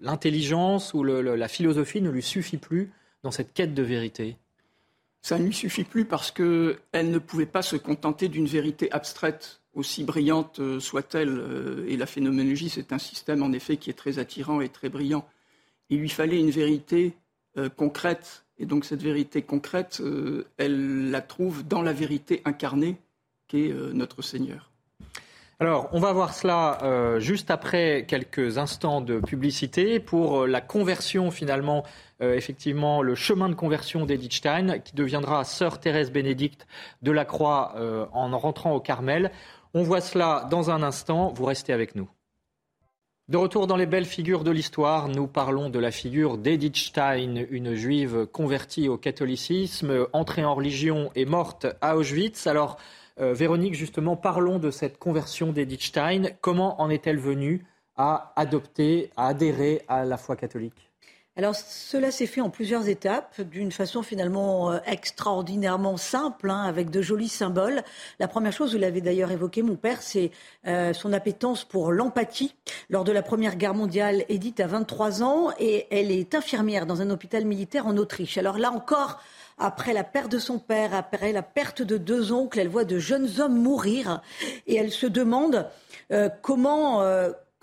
l'intelligence 0.00 0.94
ou 0.94 1.02
la 1.04 1.48
philosophie 1.48 2.02
ne 2.02 2.10
lui 2.10 2.22
suffit 2.22 2.58
plus 2.58 2.92
dans 3.22 3.30
cette 3.30 3.52
quête 3.52 3.74
de 3.74 3.82
vérité? 3.82 4.36
Ça 5.24 5.38
ne 5.38 5.46
lui 5.46 5.54
suffit 5.54 5.84
plus 5.84 6.04
parce 6.04 6.30
qu'elle 6.30 6.76
ne 6.92 7.18
pouvait 7.18 7.46
pas 7.46 7.62
se 7.62 7.76
contenter 7.76 8.28
d'une 8.28 8.44
vérité 8.44 8.92
abstraite 8.92 9.62
aussi 9.72 10.04
brillante 10.04 10.60
soit-elle, 10.80 11.84
et 11.88 11.96
la 11.96 12.04
phénoménologie, 12.04 12.68
c'est 12.68 12.92
un 12.92 12.98
système 12.98 13.42
en 13.42 13.50
effet 13.52 13.78
qui 13.78 13.88
est 13.88 13.94
très 13.94 14.18
attirant 14.18 14.60
et 14.60 14.68
très 14.68 14.90
brillant. 14.90 15.26
Il 15.88 16.00
lui 16.00 16.10
fallait 16.10 16.38
une 16.38 16.50
vérité 16.50 17.16
euh, 17.56 17.70
concrète, 17.70 18.44
et 18.58 18.66
donc 18.66 18.84
cette 18.84 19.02
vérité 19.02 19.40
concrète, 19.40 20.00
euh, 20.00 20.44
elle 20.58 21.10
la 21.10 21.22
trouve 21.22 21.66
dans 21.66 21.80
la 21.80 21.94
vérité 21.94 22.42
incarnée 22.44 22.98
qu'est 23.48 23.72
euh, 23.72 23.94
notre 23.94 24.20
Seigneur. 24.20 24.73
Alors, 25.66 25.88
on 25.92 25.98
va 25.98 26.12
voir 26.12 26.34
cela 26.34 27.18
juste 27.20 27.50
après 27.50 28.04
quelques 28.06 28.58
instants 28.58 29.00
de 29.00 29.18
publicité 29.18 29.98
pour 29.98 30.46
la 30.46 30.60
conversion 30.60 31.30
finalement, 31.30 31.84
effectivement, 32.20 33.00
le 33.00 33.14
chemin 33.14 33.48
de 33.48 33.54
conversion 33.54 34.04
d'Edith 34.04 34.34
Stein, 34.34 34.78
qui 34.80 34.94
deviendra 34.94 35.42
sœur 35.44 35.80
Thérèse 35.80 36.12
Bénédicte 36.12 36.66
de 37.00 37.10
la 37.12 37.24
Croix 37.24 37.76
en 38.12 38.36
rentrant 38.36 38.74
au 38.74 38.80
Carmel. 38.80 39.30
On 39.72 39.82
voit 39.82 40.02
cela 40.02 40.46
dans 40.50 40.70
un 40.70 40.82
instant, 40.82 41.32
vous 41.32 41.46
restez 41.46 41.72
avec 41.72 41.94
nous. 41.94 42.10
De 43.30 43.38
retour 43.38 43.66
dans 43.66 43.78
les 43.78 43.86
belles 43.86 44.04
figures 44.04 44.44
de 44.44 44.50
l'histoire, 44.50 45.08
nous 45.08 45.26
parlons 45.26 45.70
de 45.70 45.78
la 45.78 45.90
figure 45.90 46.36
d'Edith 46.36 46.76
Stein, 46.76 47.42
une 47.50 47.74
juive 47.74 48.26
convertie 48.26 48.90
au 48.90 48.98
catholicisme, 48.98 50.08
entrée 50.12 50.44
en 50.44 50.54
religion 50.54 51.10
et 51.14 51.24
morte 51.24 51.66
à 51.80 51.96
Auschwitz. 51.96 52.46
Alors, 52.46 52.76
euh, 53.20 53.32
Véronique, 53.32 53.74
justement, 53.74 54.16
parlons 54.16 54.58
de 54.58 54.70
cette 54.70 54.98
conversion 54.98 55.52
d'Edith 55.52 55.82
Stein. 55.82 56.30
Comment 56.40 56.80
en 56.80 56.90
est-elle 56.90 57.18
venue 57.18 57.64
à 57.96 58.32
adopter, 58.36 59.10
à 59.16 59.28
adhérer 59.28 59.82
à 59.88 60.04
la 60.04 60.16
foi 60.16 60.36
catholique? 60.36 60.90
Alors 61.36 61.56
cela 61.56 62.12
s'est 62.12 62.28
fait 62.28 62.40
en 62.40 62.48
plusieurs 62.48 62.88
étapes, 62.88 63.40
d'une 63.40 63.72
façon 63.72 64.04
finalement 64.04 64.70
euh, 64.70 64.78
extraordinairement 64.86 65.96
simple, 65.96 66.48
hein, 66.48 66.62
avec 66.62 66.90
de 66.90 67.02
jolis 67.02 67.28
symboles. 67.28 67.82
La 68.20 68.28
première 68.28 68.52
chose, 68.52 68.72
vous 68.72 68.78
l'avez 68.78 69.00
d'ailleurs 69.00 69.32
évoqué, 69.32 69.62
mon 69.62 69.74
père, 69.74 70.00
c'est 70.00 70.30
euh, 70.68 70.92
son 70.92 71.12
appétence 71.12 71.64
pour 71.64 71.90
l'empathie. 71.90 72.54
Lors 72.88 73.02
de 73.02 73.10
la 73.10 73.22
Première 73.22 73.56
Guerre 73.56 73.74
mondiale, 73.74 74.24
Edith 74.28 74.60
a 74.60 74.68
23 74.68 75.24
ans 75.24 75.50
et 75.58 75.88
elle 75.90 76.12
est 76.12 76.36
infirmière 76.36 76.86
dans 76.86 77.02
un 77.02 77.10
hôpital 77.10 77.44
militaire 77.44 77.88
en 77.88 77.96
Autriche. 77.96 78.38
Alors 78.38 78.56
là 78.56 78.70
encore, 78.70 79.18
après 79.58 79.92
la 79.92 80.04
perte 80.04 80.30
de 80.30 80.38
son 80.38 80.58
père, 80.58 80.94
après 80.94 81.32
la 81.32 81.42
perte 81.42 81.82
de 81.82 81.96
deux 81.96 82.32
oncles, 82.32 82.58
elle 82.58 82.68
voit 82.68 82.84
de 82.84 82.98
jeunes 82.98 83.40
hommes 83.40 83.60
mourir. 83.60 84.20
Et 84.66 84.76
elle 84.76 84.90
se 84.90 85.06
demande 85.06 85.68
euh, 86.12 86.28
comment 86.42 87.02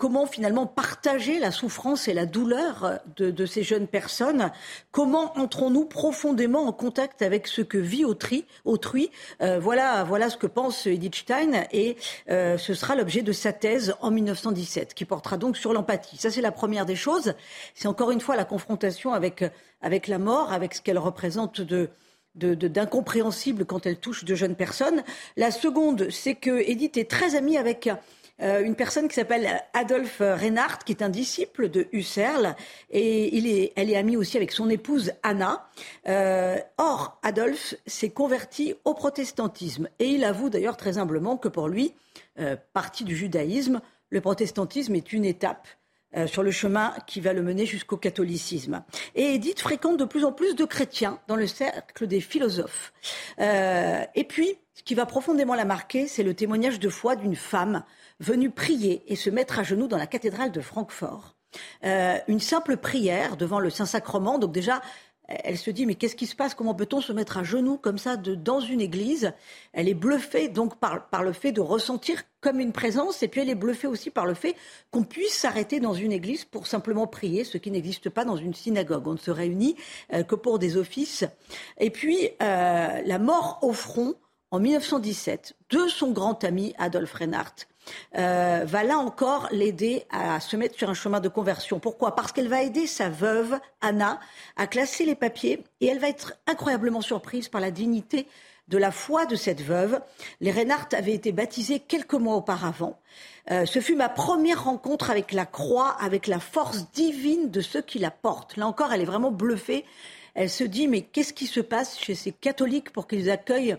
comment 0.02 0.26
finalement 0.26 0.66
partager 0.66 1.38
la 1.38 1.52
souffrance 1.52 2.08
et 2.08 2.12
la 2.12 2.26
douleur 2.26 2.98
de, 3.14 3.46
ces 3.46 3.62
jeunes 3.62 3.86
personnes? 3.86 4.50
Comment 4.90 5.38
entrons-nous 5.38 5.84
profondément 5.84 6.66
en 6.66 6.72
contact 6.72 7.22
avec 7.22 7.46
ce 7.46 7.62
que 7.62 7.78
vit 7.78 8.04
autrui, 8.04 8.44
autrui? 8.64 9.12
Euh, 9.42 9.60
voilà, 9.60 10.02
voilà 10.02 10.28
ce 10.28 10.36
que 10.36 10.48
pense 10.48 10.88
Edith 10.88 11.14
Stein 11.14 11.66
et 11.70 11.96
euh, 12.30 12.58
ce 12.58 12.74
sera 12.74 12.96
l'objet 12.96 13.22
de 13.22 13.30
sa 13.30 13.52
thèse 13.52 13.94
en 14.00 14.10
1917 14.10 14.92
qui 14.92 15.04
portera 15.04 15.36
donc 15.36 15.56
sur 15.56 15.72
l'empathie. 15.72 16.16
Ça 16.16 16.32
c'est 16.32 16.40
la 16.40 16.50
première 16.50 16.84
des 16.84 16.96
choses. 16.96 17.34
C'est 17.76 17.86
encore 17.86 18.10
une 18.10 18.20
fois 18.20 18.34
la 18.34 18.44
confrontation 18.44 19.12
avec, 19.12 19.44
avec 19.82 20.08
la 20.08 20.18
mort, 20.18 20.52
avec 20.52 20.74
ce 20.74 20.82
qu'elle 20.82 20.98
représente 20.98 21.60
de 21.60 21.90
d'incompréhensible 22.34 23.66
quand 23.66 23.84
elle 23.84 23.98
touche 23.98 24.24
de 24.24 24.34
jeunes 24.34 24.56
personnes. 24.56 25.04
La 25.36 25.50
seconde, 25.50 26.08
c'est 26.10 26.34
que 26.34 26.66
Edith 26.66 26.96
est 26.96 27.10
très 27.10 27.34
amie 27.34 27.58
avec 27.58 27.90
euh, 28.42 28.64
une 28.64 28.74
personne 28.74 29.08
qui 29.08 29.14
s'appelle 29.14 29.62
Adolphe 29.72 30.18
Reinhardt, 30.20 30.84
qui 30.84 30.92
est 30.92 31.02
un 31.02 31.08
disciple 31.08 31.68
de 31.68 31.86
Husserl, 31.92 32.56
et 32.90 33.70
elle 33.76 33.90
est 33.90 33.96
amie 33.96 34.16
aussi 34.16 34.36
avec 34.36 34.50
son 34.50 34.68
épouse 34.68 35.12
Anna. 35.22 35.68
Euh, 36.08 36.58
or, 36.76 37.18
Adolphe 37.22 37.74
s'est 37.86 38.10
converti 38.10 38.74
au 38.84 38.94
protestantisme, 38.94 39.88
et 39.98 40.06
il 40.06 40.24
avoue 40.24 40.50
d'ailleurs 40.50 40.76
très 40.76 40.98
humblement 40.98 41.36
que 41.36 41.48
pour 41.48 41.68
lui, 41.68 41.94
euh, 42.40 42.56
parti 42.72 43.04
du 43.04 43.16
judaïsme, 43.16 43.80
le 44.10 44.20
protestantisme 44.20 44.94
est 44.94 45.12
une 45.12 45.24
étape 45.24 45.68
sur 46.26 46.42
le 46.42 46.50
chemin 46.50 46.92
qui 47.06 47.22
va 47.22 47.32
le 47.32 47.40
mener 47.40 47.64
jusqu'au 47.64 47.96
catholicisme. 47.96 48.84
Et 49.14 49.34
Edith 49.34 49.60
fréquente 49.60 49.96
de 49.96 50.04
plus 50.04 50.26
en 50.26 50.32
plus 50.32 50.54
de 50.54 50.66
chrétiens 50.66 51.18
dans 51.26 51.36
le 51.36 51.46
cercle 51.46 52.06
des 52.06 52.20
philosophes. 52.20 52.92
et 53.38 54.24
puis, 54.28 54.58
ce 54.74 54.82
qui 54.82 54.94
va 54.94 55.06
profondément 55.06 55.54
la 55.54 55.64
marquer, 55.64 56.08
c'est 56.08 56.22
le 56.22 56.34
témoignage 56.34 56.80
de 56.80 56.90
foi 56.90 57.16
d'une 57.16 57.34
femme 57.34 57.82
venue 58.20 58.50
prier 58.50 59.02
et 59.06 59.16
se 59.16 59.30
mettre 59.30 59.58
à 59.58 59.62
genoux 59.62 59.88
dans 59.88 59.98
la 59.98 60.06
cathédrale 60.06 60.52
de 60.52 60.60
Francfort. 60.60 61.36
Euh, 61.84 62.18
une 62.28 62.40
simple 62.40 62.76
prière 62.76 63.36
devant 63.36 63.60
le 63.60 63.70
Saint-Sacrement. 63.70 64.38
Donc 64.38 64.52
déjà, 64.52 64.80
elle 65.28 65.58
se 65.58 65.70
dit 65.70 65.86
mais 65.86 65.94
qu'est-ce 65.94 66.16
qui 66.16 66.26
se 66.26 66.36
passe? 66.36 66.54
Comment 66.54 66.74
peut-on 66.74 67.00
se 67.00 67.12
mettre 67.12 67.38
à 67.38 67.44
genoux 67.44 67.76
comme 67.76 67.98
ça 67.98 68.16
dans 68.16 68.60
une 68.60 68.80
église? 68.80 69.32
Elle 69.72 69.88
est 69.88 69.94
bluffée 69.94 70.48
donc 70.48 70.78
par, 70.78 71.08
par, 71.08 71.22
le 71.22 71.32
fait 71.32 71.52
de 71.52 71.60
ressentir 71.60 72.22
comme 72.40 72.60
une 72.60 72.72
présence 72.72 73.22
et 73.22 73.28
puis 73.28 73.40
elle 73.40 73.50
est 73.50 73.54
bluffée 73.54 73.86
aussi 73.86 74.10
par 74.10 74.26
le 74.26 74.34
fait 74.34 74.56
qu'on 74.90 75.04
puisse 75.04 75.34
s'arrêter 75.34 75.80
dans 75.80 75.94
une 75.94 76.12
église 76.12 76.44
pour 76.44 76.66
simplement 76.66 77.06
prier, 77.06 77.44
ce 77.44 77.58
qui 77.58 77.70
n'existe 77.70 78.10
pas 78.10 78.24
dans 78.24 78.36
une 78.36 78.54
synagogue. 78.54 79.06
On 79.06 79.12
ne 79.12 79.18
se 79.18 79.30
réunit 79.30 79.76
euh, 80.12 80.22
que 80.22 80.34
pour 80.34 80.58
des 80.58 80.76
offices. 80.76 81.24
Et 81.78 81.90
puis 81.90 82.30
euh, 82.42 83.02
la 83.04 83.18
mort 83.18 83.58
au 83.62 83.72
front 83.72 84.14
en 84.50 84.60
1917 84.60 85.54
de 85.70 85.86
son 85.88 86.10
grand 86.10 86.44
ami 86.44 86.74
Adolf 86.78 87.12
Reinhardt 87.14 87.66
euh, 88.16 88.62
va 88.64 88.84
là 88.84 88.98
encore 88.98 89.48
l'aider 89.50 90.04
à 90.10 90.40
se 90.40 90.56
mettre 90.56 90.76
sur 90.76 90.90
un 90.90 90.94
chemin 90.94 91.20
de 91.20 91.28
conversion. 91.28 91.78
Pourquoi? 91.78 92.14
Parce 92.14 92.32
qu'elle 92.32 92.48
va 92.48 92.62
aider 92.62 92.86
sa 92.86 93.08
veuve, 93.08 93.58
Anna, 93.80 94.20
à 94.56 94.66
classer 94.66 95.04
les 95.04 95.14
papiers 95.14 95.64
et 95.80 95.86
elle 95.86 95.98
va 95.98 96.08
être 96.08 96.34
incroyablement 96.46 97.00
surprise 97.00 97.48
par 97.48 97.60
la 97.60 97.70
dignité 97.70 98.26
de 98.68 98.78
la 98.78 98.90
foi 98.90 99.26
de 99.26 99.36
cette 99.36 99.60
veuve. 99.60 100.00
Les 100.40 100.50
Reinhardt 100.50 100.88
avaient 100.92 101.14
été 101.14 101.32
baptisés 101.32 101.80
quelques 101.80 102.14
mois 102.14 102.36
auparavant. 102.36 102.98
Euh, 103.50 103.66
ce 103.66 103.80
fut 103.80 103.96
ma 103.96 104.08
première 104.08 104.64
rencontre 104.64 105.10
avec 105.10 105.32
la 105.32 105.46
croix, 105.46 105.90
avec 106.00 106.26
la 106.26 106.40
force 106.40 106.90
divine 106.92 107.50
de 107.50 107.60
ceux 107.60 107.82
qui 107.82 107.98
la 107.98 108.10
portent. 108.10 108.56
Là 108.56 108.66
encore, 108.66 108.92
elle 108.92 109.02
est 109.02 109.06
vraiment 109.06 109.30
bluffée. 109.30 109.84
Elle 110.34 110.48
se 110.48 110.64
dit, 110.64 110.88
mais 110.88 111.02
qu'est-ce 111.02 111.34
qui 111.34 111.46
se 111.46 111.60
passe 111.60 111.98
chez 111.98 112.14
ces 112.14 112.32
catholiques 112.32 112.90
pour 112.90 113.06
qu'ils 113.06 113.30
accueillent 113.30 113.76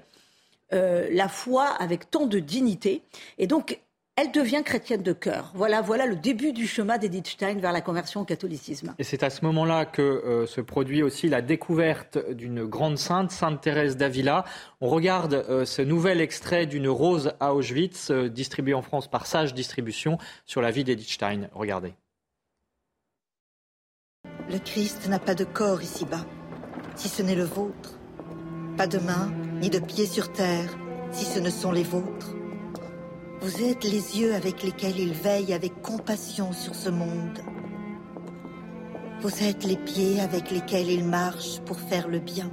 euh, 0.74 1.08
la 1.12 1.28
foi 1.28 1.66
avec 1.66 2.12
tant 2.12 2.28
de 2.28 2.40
dignité? 2.40 3.02
Et 3.38 3.48
donc, 3.48 3.80
elle 4.16 4.32
devient 4.32 4.62
chrétienne 4.64 5.02
de 5.02 5.14
cœur. 5.14 5.52
Voilà, 5.56 5.82
voilà 5.82 6.06
le 6.06 6.16
début 6.16 6.54
du 6.54 6.68
chemin 6.68 7.00
d'Edith 7.00 7.28
Stein 7.28 7.56
vers 7.56 7.72
la 7.72 7.82
conversion 7.82 8.22
au 8.22 8.26
catholicisme. 8.26 8.94
Et 9.00 9.04
c'est 9.04 9.24
à 9.24 9.32
ce 9.32 9.44
moment-là 9.46 9.86
que 9.86 10.02
euh, 10.02 10.46
se 10.46 10.62
produit 10.62 11.02
aussi 11.02 11.30
la 11.30 11.42
découverte 11.42 12.20
d'une 12.32 12.64
grande 12.66 13.00
sainte, 13.00 13.32
Sainte 13.32 13.62
Thérèse 13.62 13.98
d'Avila. 13.98 14.46
On 14.82 14.90
regarde 14.90 15.34
euh, 15.34 15.66
ce 15.66 15.82
nouvel 15.82 16.22
extrait 16.22 16.68
d'une 16.68 16.88
rose 16.88 17.34
à 17.40 17.56
Auschwitz, 17.56 18.12
euh, 18.12 18.30
distribué 18.30 18.76
en 18.76 18.84
France 18.84 19.10
par 19.10 19.26
Sage 19.26 19.56
Distribution, 19.56 20.20
sur 20.46 20.62
la 20.62 20.70
vie 20.70 20.84
d'Edith 20.84 21.10
Stein. 21.10 21.50
Regardez. 21.54 21.96
Le 24.50 24.60
Christ 24.60 25.08
n'a 25.10 25.20
pas 25.20 25.34
de 25.34 25.44
corps 25.44 25.82
ici-bas, 25.82 26.26
si 26.96 27.10
ce 27.10 27.24
n'est 27.24 27.36
le 27.36 27.46
vôtre. 27.46 27.98
Pas 28.78 28.88
de 28.88 29.00
main, 29.00 29.32
ni 29.60 29.72
de 29.72 29.80
pieds 29.80 30.06
sur 30.06 30.32
terre, 30.32 30.70
si 31.12 31.26
ce 31.26 31.40
ne 31.40 31.50
sont 31.50 31.72
les 31.72 31.84
vôtres. 31.84 32.36
Vous 33.44 33.62
êtes 33.62 33.84
les 33.84 34.22
yeux 34.22 34.34
avec 34.36 34.64
lesquels 34.64 34.98
il 34.98 35.12
veille 35.12 35.52
avec 35.52 35.82
compassion 35.82 36.54
sur 36.54 36.74
ce 36.74 36.90
monde. 36.90 37.40
Vous 39.20 39.44
êtes 39.44 39.66
les 39.66 39.76
pieds 39.76 40.22
avec 40.22 40.50
lesquels 40.50 40.90
il 40.90 41.04
marche 41.04 41.60
pour 41.66 41.78
faire 41.78 42.08
le 42.08 42.20
bien. 42.20 42.50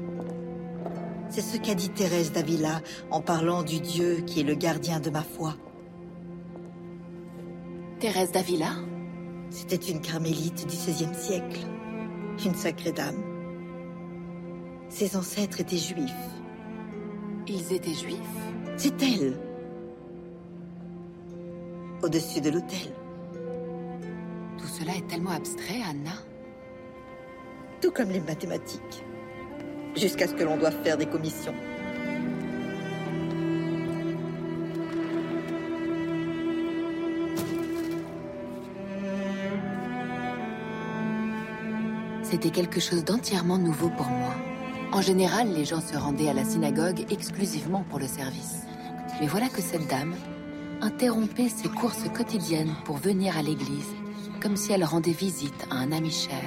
C'est 1.28 1.42
ce 1.42 1.58
qu'a 1.58 1.76
dit 1.76 1.90
Thérèse 1.90 2.32
d'Avila 2.32 2.80
en 3.12 3.20
parlant 3.20 3.62
du 3.62 3.78
Dieu 3.78 4.24
qui 4.26 4.40
est 4.40 4.42
le 4.42 4.56
gardien 4.56 4.98
de 4.98 5.10
ma 5.10 5.22
foi. 5.22 5.54
Thérèse 8.00 8.32
d'Avila? 8.32 8.74
C'était 9.50 9.76
une 9.76 10.00
carmélite 10.00 10.66
du 10.66 10.74
XVIe 10.74 11.14
siècle, 11.14 11.60
une 12.44 12.56
sacrée 12.56 12.90
dame. 12.90 13.22
Ses 14.88 15.16
ancêtres 15.16 15.60
étaient 15.60 15.76
juifs. 15.76 16.10
Ils 17.46 17.72
étaient 17.72 17.94
juifs 17.94 18.18
C'est 18.76 19.00
elle 19.04 19.49
au-dessus 22.02 22.40
de 22.40 22.50
l'hôtel. 22.50 22.92
Tout 24.58 24.68
cela 24.68 24.96
est 24.96 25.06
tellement 25.08 25.30
abstrait, 25.30 25.80
Anna. 25.88 26.12
tout 27.80 27.90
comme 27.90 28.10
les 28.10 28.20
mathématiques, 28.20 29.04
jusqu'à 29.96 30.26
ce 30.26 30.34
que 30.34 30.44
l'on 30.44 30.58
doive 30.58 30.76
faire 30.82 30.98
des 30.98 31.06
commissions. 31.06 31.54
C'était 42.22 42.50
quelque 42.50 42.80
chose 42.80 43.04
d'entièrement 43.04 43.58
nouveau 43.58 43.88
pour 43.88 44.06
moi. 44.06 44.34
En 44.92 45.00
général, 45.00 45.48
les 45.52 45.64
gens 45.64 45.80
se 45.80 45.96
rendaient 45.96 46.28
à 46.28 46.34
la 46.34 46.44
synagogue 46.44 47.06
exclusivement 47.10 47.84
pour 47.88 47.98
le 47.98 48.06
service. 48.06 48.66
Mais 49.20 49.26
voilà 49.26 49.48
que 49.48 49.62
cette 49.62 49.88
dame 49.88 50.14
interrompait 50.82 51.48
ses 51.48 51.68
courses 51.68 52.08
quotidiennes 52.10 52.74
pour 52.84 52.96
venir 52.96 53.36
à 53.36 53.42
l'église, 53.42 53.94
comme 54.42 54.56
si 54.56 54.72
elle 54.72 54.84
rendait 54.84 55.12
visite 55.12 55.66
à 55.70 55.76
un 55.76 55.92
ami 55.92 56.10
cher. 56.10 56.42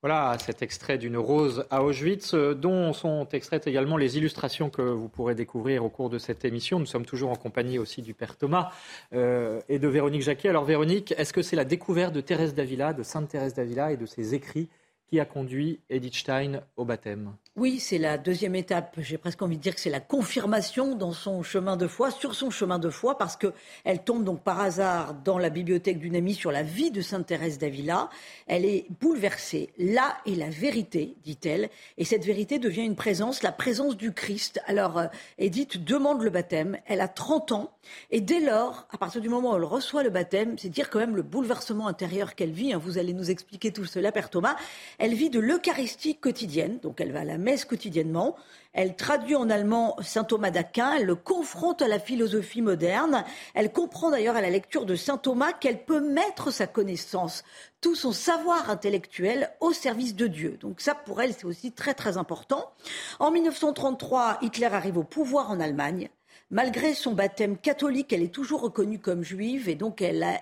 Voilà 0.00 0.36
cet 0.38 0.62
extrait 0.62 0.96
d'une 0.96 1.16
rose 1.16 1.64
à 1.70 1.82
Auschwitz, 1.82 2.32
euh, 2.32 2.54
dont 2.54 2.92
sont 2.92 3.26
extraites 3.32 3.66
également 3.66 3.96
les 3.96 4.16
illustrations 4.16 4.70
que 4.70 4.80
vous 4.80 5.08
pourrez 5.08 5.34
découvrir 5.34 5.84
au 5.84 5.88
cours 5.88 6.08
de 6.08 6.18
cette 6.18 6.44
émission. 6.44 6.78
Nous 6.78 6.86
sommes 6.86 7.04
toujours 7.04 7.30
en 7.30 7.34
compagnie 7.34 7.80
aussi 7.80 8.00
du 8.00 8.14
Père 8.14 8.36
Thomas 8.36 8.70
euh, 9.12 9.60
et 9.68 9.80
de 9.80 9.88
Véronique 9.88 10.22
Jacquet. 10.22 10.50
Alors 10.50 10.64
Véronique, 10.64 11.12
est-ce 11.18 11.32
que 11.32 11.42
c'est 11.42 11.56
la 11.56 11.64
découverte 11.64 12.14
de 12.14 12.20
Thérèse 12.20 12.54
d'Avila, 12.54 12.92
de 12.92 13.02
Sainte 13.02 13.28
Thérèse 13.28 13.54
d'Avila 13.54 13.90
et 13.90 13.96
de 13.96 14.06
ses 14.06 14.36
écrits 14.36 14.68
qui 15.08 15.20
a 15.20 15.24
conduit 15.24 15.80
Edith 15.88 16.14
Stein 16.14 16.62
au 16.76 16.84
baptême 16.84 17.32
oui, 17.58 17.80
c'est 17.80 17.98
la 17.98 18.18
deuxième 18.18 18.54
étape. 18.54 18.94
J'ai 18.98 19.18
presque 19.18 19.42
envie 19.42 19.56
de 19.56 19.62
dire 19.62 19.74
que 19.74 19.80
c'est 19.80 19.90
la 19.90 19.98
confirmation 19.98 20.94
dans 20.94 21.10
son 21.10 21.42
chemin 21.42 21.76
de 21.76 21.88
foi, 21.88 22.12
sur 22.12 22.36
son 22.36 22.50
chemin 22.50 22.78
de 22.78 22.88
foi, 22.88 23.18
parce 23.18 23.36
que 23.36 23.52
elle 23.82 24.04
tombe 24.04 24.22
donc 24.22 24.44
par 24.44 24.60
hasard 24.60 25.14
dans 25.24 25.38
la 25.38 25.50
bibliothèque 25.50 25.98
d'une 25.98 26.14
amie 26.14 26.34
sur 26.34 26.52
la 26.52 26.62
vie 26.62 26.92
de 26.92 27.00
Sainte 27.00 27.26
Thérèse 27.26 27.58
d'Avila. 27.58 28.10
Elle 28.46 28.64
est 28.64 28.86
bouleversée. 29.00 29.70
Là 29.76 30.18
est 30.24 30.36
la 30.36 30.50
vérité, 30.50 31.16
dit-elle, 31.24 31.68
et 31.96 32.04
cette 32.04 32.24
vérité 32.24 32.60
devient 32.60 32.84
une 32.84 32.94
présence, 32.94 33.42
la 33.42 33.50
présence 33.50 33.96
du 33.96 34.12
Christ. 34.12 34.60
Alors, 34.66 34.96
euh, 34.96 35.06
Edith 35.38 35.82
demande 35.82 36.22
le 36.22 36.30
baptême. 36.30 36.78
Elle 36.86 37.00
a 37.00 37.08
30 37.08 37.50
ans, 37.50 37.72
et 38.12 38.20
dès 38.20 38.38
lors, 38.38 38.86
à 38.92 38.98
partir 38.98 39.20
du 39.20 39.28
moment 39.28 39.54
où 39.54 39.56
elle 39.56 39.64
reçoit 39.64 40.04
le 40.04 40.10
baptême, 40.10 40.56
c'est 40.58 40.68
dire 40.68 40.90
quand 40.90 41.00
même 41.00 41.16
le 41.16 41.22
bouleversement 41.22 41.88
intérieur 41.88 42.36
qu'elle 42.36 42.52
vit. 42.52 42.72
Hein. 42.72 42.78
Vous 42.78 42.98
allez 42.98 43.14
nous 43.14 43.32
expliquer 43.32 43.72
tout 43.72 43.84
cela, 43.84 44.12
Père 44.12 44.30
Thomas. 44.30 44.54
Elle 44.98 45.14
vit 45.14 45.30
de 45.30 45.38
l'Eucharistie 45.38 46.16
quotidienne, 46.16 46.80
donc 46.80 47.00
elle 47.00 47.12
va 47.12 47.20
à 47.20 47.24
la 47.24 47.38
quotidiennement. 47.64 48.34
Elle 48.72 48.96
traduit 48.96 49.36
en 49.36 49.48
allemand 49.48 49.96
saint 50.02 50.24
Thomas 50.24 50.50
d'Aquin, 50.50 50.94
elle 50.96 51.06
le 51.06 51.14
confronte 51.14 51.82
à 51.82 51.88
la 51.88 52.00
philosophie 52.00 52.62
moderne. 52.62 53.24
Elle 53.54 53.72
comprend 53.72 54.10
d'ailleurs 54.10 54.36
à 54.36 54.40
la 54.40 54.50
lecture 54.50 54.86
de 54.86 54.96
saint 54.96 55.16
Thomas 55.16 55.52
qu'elle 55.52 55.84
peut 55.84 56.00
mettre 56.00 56.50
sa 56.50 56.66
connaissance, 56.66 57.44
tout 57.80 57.94
son 57.94 58.12
savoir 58.12 58.70
intellectuel 58.70 59.50
au 59.60 59.72
service 59.72 60.16
de 60.16 60.26
Dieu. 60.26 60.58
Donc 60.60 60.80
ça, 60.80 60.94
pour 60.94 61.22
elle, 61.22 61.32
c'est 61.32 61.44
aussi 61.44 61.72
très 61.72 61.94
très 61.94 62.16
important. 62.16 62.72
En 63.20 63.30
1933, 63.30 64.38
Hitler 64.42 64.66
arrive 64.66 64.98
au 64.98 65.04
pouvoir 65.04 65.50
en 65.50 65.60
Allemagne. 65.60 66.08
Malgré 66.50 66.94
son 66.94 67.12
baptême 67.12 67.58
catholique, 67.58 68.10
elle 68.10 68.22
est 68.22 68.32
toujours 68.32 68.62
reconnue 68.62 68.98
comme 68.98 69.22
juive 69.22 69.68
et 69.68 69.74
donc 69.74 70.00
elle 70.00 70.22
a, 70.22 70.40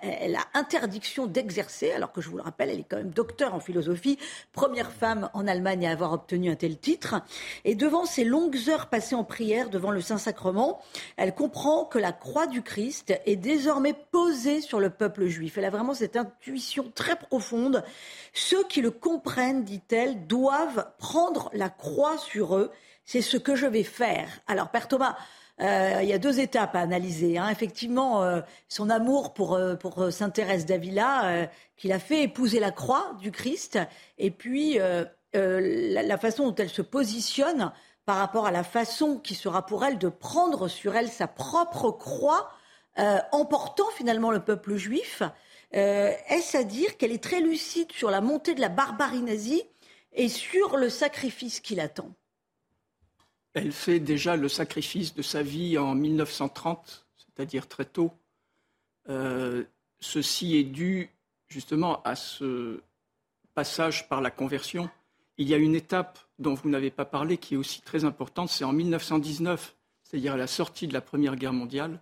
interdiction 0.53 1.27
d'exercer, 1.27 1.91
alors 1.91 2.13
que 2.13 2.21
je 2.21 2.29
vous 2.29 2.37
le 2.37 2.43
rappelle, 2.43 2.69
elle 2.69 2.79
est 2.79 2.85
quand 2.89 2.95
même 2.95 3.09
docteur 3.09 3.53
en 3.53 3.59
philosophie, 3.59 4.17
première 4.53 4.93
femme 4.93 5.29
en 5.33 5.45
Allemagne 5.47 5.85
à 5.85 5.91
avoir 5.91 6.13
obtenu 6.13 6.49
un 6.49 6.55
tel 6.55 6.77
titre. 6.77 7.15
Et 7.65 7.75
devant 7.75 8.05
ces 8.05 8.23
longues 8.23 8.57
heures 8.69 8.87
passées 8.87 9.15
en 9.15 9.25
prière 9.25 9.69
devant 9.69 9.91
le 9.91 9.99
Saint-Sacrement, 9.99 10.81
elle 11.17 11.35
comprend 11.35 11.83
que 11.83 11.99
la 11.99 12.13
croix 12.13 12.47
du 12.47 12.61
Christ 12.61 13.13
est 13.25 13.35
désormais 13.35 13.93
posée 14.11 14.61
sur 14.61 14.79
le 14.79 14.89
peuple 14.89 15.25
juif. 15.25 15.57
Elle 15.57 15.65
a 15.65 15.69
vraiment 15.69 15.93
cette 15.93 16.15
intuition 16.15 16.89
très 16.95 17.17
profonde. 17.17 17.83
Ceux 18.31 18.63
qui 18.63 18.81
le 18.81 18.91
comprennent, 18.91 19.65
dit-elle, 19.65 20.25
doivent 20.25 20.87
prendre 20.99 21.49
la 21.51 21.69
croix 21.69 22.17
sur 22.17 22.55
eux. 22.55 22.71
C'est 23.03 23.21
ce 23.21 23.35
que 23.35 23.55
je 23.55 23.65
vais 23.65 23.83
faire. 23.83 24.29
Alors, 24.47 24.69
Père 24.69 24.87
Thomas, 24.87 25.17
euh, 25.59 25.99
il 26.03 26.09
y 26.09 26.13
a 26.13 26.19
deux 26.19 26.39
étapes 26.39 26.75
à 26.75 26.81
analyser. 26.81 27.37
Hein. 27.37 27.49
Effectivement, 27.49 28.23
euh, 28.23 28.41
son 28.67 28.89
amour 28.89 29.33
pour, 29.33 29.55
euh, 29.55 29.75
pour 29.75 30.11
Sainte 30.11 30.33
Thérèse 30.33 30.65
d'Avila, 30.65 31.49
qui 31.77 31.87
l'a 31.87 31.99
fait 31.99 32.23
épouser 32.23 32.59
la 32.59 32.71
croix 32.71 33.15
du 33.19 33.31
Christ, 33.31 33.79
et 34.17 34.31
puis 34.31 34.79
la, 35.33 36.17
façon 36.17 36.47
dont 36.47 36.55
elle 36.55 36.69
se 36.69 36.81
positionne 36.81 37.71
par 38.05 38.17
rapport 38.17 38.45
à 38.45 38.51
la 38.51 38.63
façon 38.63 39.17
qui 39.17 39.35
sera 39.35 39.65
pour 39.65 39.83
elle 39.83 39.97
de 39.97 40.09
prendre 40.09 40.67
sur 40.67 40.95
elle 40.95 41.09
sa 41.09 41.27
propre 41.27 41.91
croix, 41.91 42.49
emportant 43.31 43.89
finalement 43.95 44.31
le 44.31 44.39
peuple 44.39 44.75
juif. 44.75 45.21
Est-ce 45.71 46.57
à 46.57 46.63
dire 46.63 46.97
qu'elle 46.97 47.11
est 47.11 47.23
très 47.23 47.41
lucide 47.41 47.91
sur 47.91 48.09
la 48.09 48.21
montée 48.21 48.55
de 48.55 48.61
la 48.61 48.69
barbarie 48.69 49.21
nazie 49.21 49.63
et 50.13 50.29
sur 50.29 50.77
le 50.77 50.89
sacrifice 50.89 51.59
qui 51.59 51.75
l'attend? 51.75 52.09
Elle 53.57 53.71
fait 53.71 53.99
déjà 53.99 54.35
le 54.35 54.49
sacrifice 54.49 55.15
de 55.15 55.21
sa 55.21 55.41
vie 55.41 55.77
en 55.77 55.95
1930, 55.95 57.07
c'est-à-dire 57.17 57.67
très 57.67 57.85
tôt. 57.85 58.11
Euh, 59.09 59.63
ceci 59.99 60.57
est 60.57 60.63
dû 60.63 61.09
justement 61.47 62.03
à 62.03 62.15
ce 62.15 62.81
passage 63.55 64.07
par 64.09 64.21
la 64.21 64.29
conversion. 64.29 64.89
Il 65.37 65.47
y 65.47 65.53
a 65.53 65.57
une 65.57 65.75
étape 65.75 66.19
dont 66.37 66.53
vous 66.53 66.69
n'avez 66.69 66.91
pas 66.91 67.05
parlé 67.05 67.37
qui 67.37 67.55
est 67.55 67.57
aussi 67.57 67.81
très 67.81 68.05
importante, 68.05 68.49
c'est 68.49 68.63
en 68.63 68.73
1919, 68.73 69.75
c'est-à-dire 70.03 70.33
à 70.33 70.37
la 70.37 70.47
sortie 70.47 70.87
de 70.87 70.93
la 70.93 71.01
Première 71.01 71.35
Guerre 71.35 71.53
mondiale. 71.53 71.99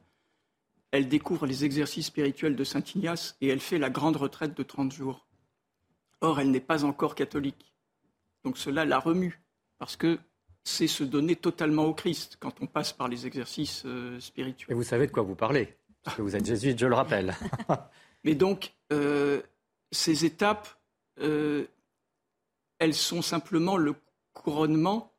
Elle 0.91 1.07
découvre 1.07 1.45
les 1.45 1.63
exercices 1.63 2.07
spirituels 2.07 2.55
de 2.55 2.63
Saint 2.63 2.83
Ignace 2.95 3.37
et 3.39 3.47
elle 3.47 3.59
fait 3.59 3.77
la 3.77 3.89
grande 3.89 4.17
retraite 4.17 4.57
de 4.57 4.63
30 4.63 4.91
jours. 4.91 5.25
Or, 6.21 6.39
elle 6.39 6.51
n'est 6.51 6.59
pas 6.59 6.83
encore 6.83 7.15
catholique. 7.15 7.73
Donc 8.43 8.57
cela 8.57 8.83
la 8.83 8.99
remue, 8.99 9.41
parce 9.79 9.95
que 9.95 10.19
c'est 10.65 10.87
se 10.87 11.03
donner 11.03 11.35
totalement 11.35 11.85
au 11.85 11.93
Christ 11.93 12.37
quand 12.39 12.55
on 12.59 12.65
passe 12.65 12.91
par 12.91 13.07
les 13.07 13.27
exercices 13.27 13.83
euh, 13.85 14.19
spirituels. 14.19 14.71
Et 14.71 14.73
vous 14.73 14.83
savez 14.83 15.05
de 15.05 15.11
quoi 15.11 15.21
vous 15.21 15.35
parlez, 15.35 15.77
parce 16.03 16.17
que 16.17 16.23
vous 16.23 16.35
êtes 16.35 16.45
jésuite, 16.45 16.79
je 16.79 16.87
le 16.87 16.95
rappelle. 16.95 17.35
Mais 18.23 18.33
donc, 18.33 18.73
euh, 18.91 19.41
ces 19.91 20.25
étapes, 20.25 20.67
euh, 21.21 21.67
elles 22.79 22.95
sont 22.95 23.21
simplement 23.21 23.77
le 23.77 23.93
couronnement 24.33 25.11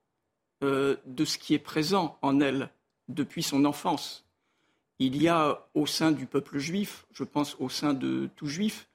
de 0.63 1.25
ce 1.25 1.37
qui 1.39 1.55
est 1.55 1.61
présent 1.61 2.19
en 2.23 2.41
elle 2.41 2.71
depuis 3.09 3.43
son 3.43 3.67
enfance. 3.67 4.27
Il 4.99 5.23
y 5.23 5.29
a 5.29 5.69
au 5.75 5.87
sein 5.87 6.13
du 6.13 6.27
peuple 6.27 6.59
juif, 6.59 7.07
je 7.13 7.25
pense 7.25 7.57
au 7.61 7.69
sein 7.69 7.93
de 7.93 8.29
tout 8.37 8.47
juif, 8.47 8.89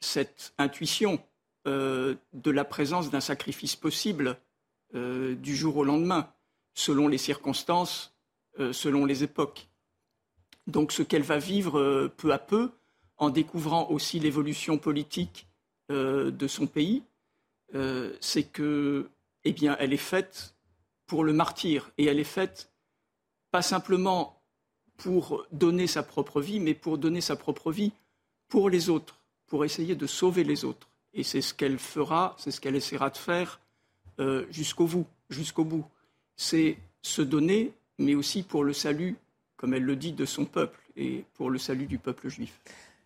cette 0.00 0.54
intuition 0.56 1.22
de 1.66 2.16
la 2.50 2.64
présence 2.64 3.10
d'un 3.10 3.20
sacrifice 3.20 3.76
possible 3.76 4.38
euh, 4.94 5.34
du 5.34 5.54
jour 5.54 5.76
au 5.76 5.84
lendemain, 5.84 6.32
selon 6.74 7.08
les 7.08 7.18
circonstances, 7.18 8.14
euh, 8.58 8.72
selon 8.72 9.04
les 9.04 9.22
époques. 9.22 9.68
Donc 10.66 10.92
ce 10.92 11.02
qu'elle 11.02 11.22
va 11.22 11.38
vivre 11.38 11.78
euh, 11.78 12.12
peu 12.16 12.32
à 12.32 12.38
peu, 12.38 12.70
en 13.18 13.30
découvrant 13.30 13.90
aussi 13.90 14.18
l'évolution 14.20 14.78
politique 14.78 15.46
de 15.90 16.46
son 16.46 16.66
pays, 16.66 17.02
c'est 18.20 18.44
que, 18.44 19.08
eh 19.44 19.52
bien, 19.52 19.74
elle 19.80 19.92
est 19.92 19.96
faite 19.96 20.54
pour 21.06 21.24
le 21.24 21.32
martyr 21.32 21.90
et 21.98 22.04
elle 22.04 22.20
est 22.20 22.24
faite 22.24 22.70
pas 23.50 23.62
simplement 23.62 24.40
pour 24.98 25.46
donner 25.50 25.88
sa 25.88 26.04
propre 26.04 26.40
vie, 26.40 26.60
mais 26.60 26.74
pour 26.74 26.98
donner 26.98 27.20
sa 27.20 27.34
propre 27.34 27.72
vie 27.72 27.90
pour 28.46 28.70
les 28.70 28.88
autres, 28.88 29.20
pour 29.46 29.64
essayer 29.64 29.96
de 29.96 30.06
sauver 30.06 30.44
les 30.44 30.64
autres. 30.64 30.88
Et 31.14 31.24
c'est 31.24 31.40
ce 31.40 31.54
qu'elle 31.54 31.78
fera, 31.78 32.36
c'est 32.38 32.52
ce 32.52 32.60
qu'elle 32.60 32.76
essaiera 32.76 33.10
de 33.10 33.16
faire 33.16 33.60
euh, 34.20 34.46
jusqu'au 34.50 34.86
bout, 34.86 35.06
jusqu'au 35.30 35.64
bout. 35.64 35.84
C'est 36.36 36.76
se 37.02 37.22
donner, 37.22 37.72
mais 37.98 38.14
aussi 38.14 38.42
pour 38.42 38.64
le 38.64 38.72
salut, 38.72 39.16
comme 39.56 39.74
elle 39.74 39.84
le 39.84 39.96
dit, 39.96 40.12
de 40.12 40.24
son 40.24 40.44
peuple 40.44 40.80
et 40.96 41.24
pour 41.34 41.50
le 41.50 41.58
salut 41.58 41.86
du 41.86 41.98
peuple 41.98 42.28
juif. 42.28 42.60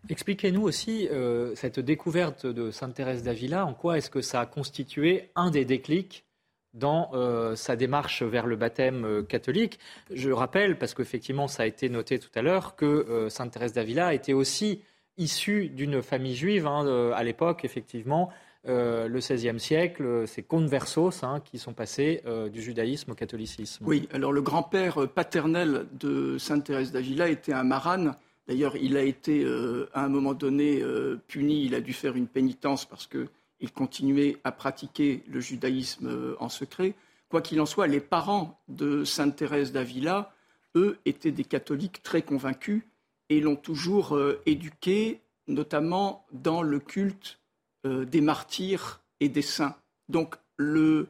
Expliquez-nous 0.09 0.63
aussi 0.63 1.09
euh, 1.09 1.55
cette 1.55 1.79
découverte 1.81 2.47
de 2.47 2.71
Sainte 2.71 2.95
Thérèse 2.95 3.23
d'Avila. 3.23 3.67
En 3.67 3.75
quoi 3.75 3.99
est-ce 3.99 4.11
que 4.11 4.23
ça 4.23 4.41
a 4.41 4.47
constitué 4.47 5.29
un 5.37 5.51
des 5.51 5.65
déclics 5.65 6.25
dans 6.73 7.11
euh, 7.13 7.55
sa 7.57 7.77
démarche 7.77 8.23
vers 8.23 8.47
le 8.47 8.57
baptême 8.57 9.25
catholique 9.29 9.79
Je 10.11 10.31
rappelle, 10.31 10.79
parce 10.79 10.95
qu'effectivement 10.95 11.47
ça 11.47 11.65
a 11.65 11.67
été 11.67 11.91
noté 11.91 12.19
tout 12.19 12.31
à 12.35 12.41
l'heure, 12.41 12.75
que 12.75 13.29
Sainte 13.29 13.53
Thérèse 13.53 13.75
d'Avila 13.75 14.15
était 14.15 14.33
aussi 14.33 14.81
issue 15.19 15.69
d'une 15.69 16.01
famille 16.01 16.35
juive 16.35 16.67
hein, 16.67 17.13
à 17.15 17.23
l'époque, 17.23 17.67
effectivement, 17.67 18.31
euh, 18.69 19.09
le 19.09 19.19
XVIe 19.19 19.59
siècle, 19.59 20.25
c'est 20.27 20.43
conversos 20.43 21.25
hein, 21.25 21.41
qui 21.45 21.59
sont 21.59 21.73
passés 21.73 22.23
euh, 22.27 22.49
du 22.49 22.63
judaïsme 22.63 23.11
au 23.11 23.15
catholicisme. 23.15 23.85
Oui, 23.87 24.09
alors 24.13 24.33
le 24.33 24.41
grand-père 24.41 25.09
paternel 25.09 25.87
de 25.99 26.39
Sainte 26.39 26.65
Thérèse 26.65 26.93
d'Avila 26.93 27.29
était 27.29 27.53
un 27.53 27.65
marane. 27.65 28.15
D'ailleurs, 28.47 28.77
il 28.77 28.97
a 28.97 29.03
été 29.03 29.43
euh, 29.43 29.91
à 29.95 30.05
un 30.05 30.09
moment 30.09 30.35
donné 30.35 30.81
puni, 31.27 31.65
il 31.65 31.75
a 31.75 31.81
dû 31.81 31.93
faire 31.93 32.15
une 32.15 32.29
pénitence 32.29 32.85
parce 32.85 33.09
qu'il 33.09 33.73
continuait 33.75 34.37
à 34.45 34.53
pratiquer 34.53 35.25
le 35.27 35.41
judaïsme 35.41 36.37
en 36.39 36.49
secret. 36.49 36.95
Quoi 37.29 37.43
qu'il 37.43 37.61
en 37.61 37.67
soit, 37.67 37.89
les 37.89 38.01
parents 38.01 38.61
de 38.69 39.05
Sainte 39.05 39.37
Thérèse 39.37 39.73
d'Avila, 39.73 40.33
eux, 40.77 40.99
étaient 41.05 41.33
des 41.33 41.45
catholiques 41.45 42.03
très 42.03 42.23
convaincus 42.23 42.83
et 43.29 43.41
l'ont 43.41 43.57
toujours 43.57 44.19
éduquée 44.47 45.21
notamment 45.49 46.25
dans 46.33 46.63
le 46.63 46.79
culte 46.79 47.41
euh, 47.85 48.05
des 48.05 48.21
martyrs 48.21 49.01
et 49.19 49.29
des 49.29 49.43
saints. 49.43 49.75
Donc, 50.09 50.37
le, 50.57 51.09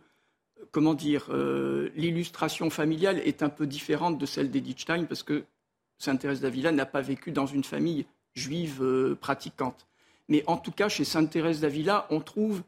comment 0.71 0.95
dire, 0.95 1.27
euh, 1.29 1.91
l'illustration 1.95 2.71
familiale 2.71 3.19
est 3.19 3.43
un 3.43 3.51
peu 3.51 3.67
différente 3.67 4.17
de 4.17 4.25
celle 4.25 4.51
d'Edith 4.51 4.87
parce 5.07 5.23
que 5.23 5.45
Sainte 5.99 6.21
Thérèse 6.21 6.41
d'Avila 6.41 6.73
n'a 6.73 6.87
pas 6.87 7.03
vécu 7.03 7.31
dans 7.31 7.45
une 7.45 7.63
famille 7.63 8.07
juive 8.35 8.83
euh, 8.83 9.15
pratiquante. 9.15 9.87
Mais 10.29 10.45
en 10.47 10.57
tout 10.57 10.73
cas, 10.73 10.89
chez 10.89 11.05
Sainte 11.05 11.29
Thérèse 11.29 11.61
d'Avila, 11.61 12.07
on 12.09 12.21
trouve 12.21 12.63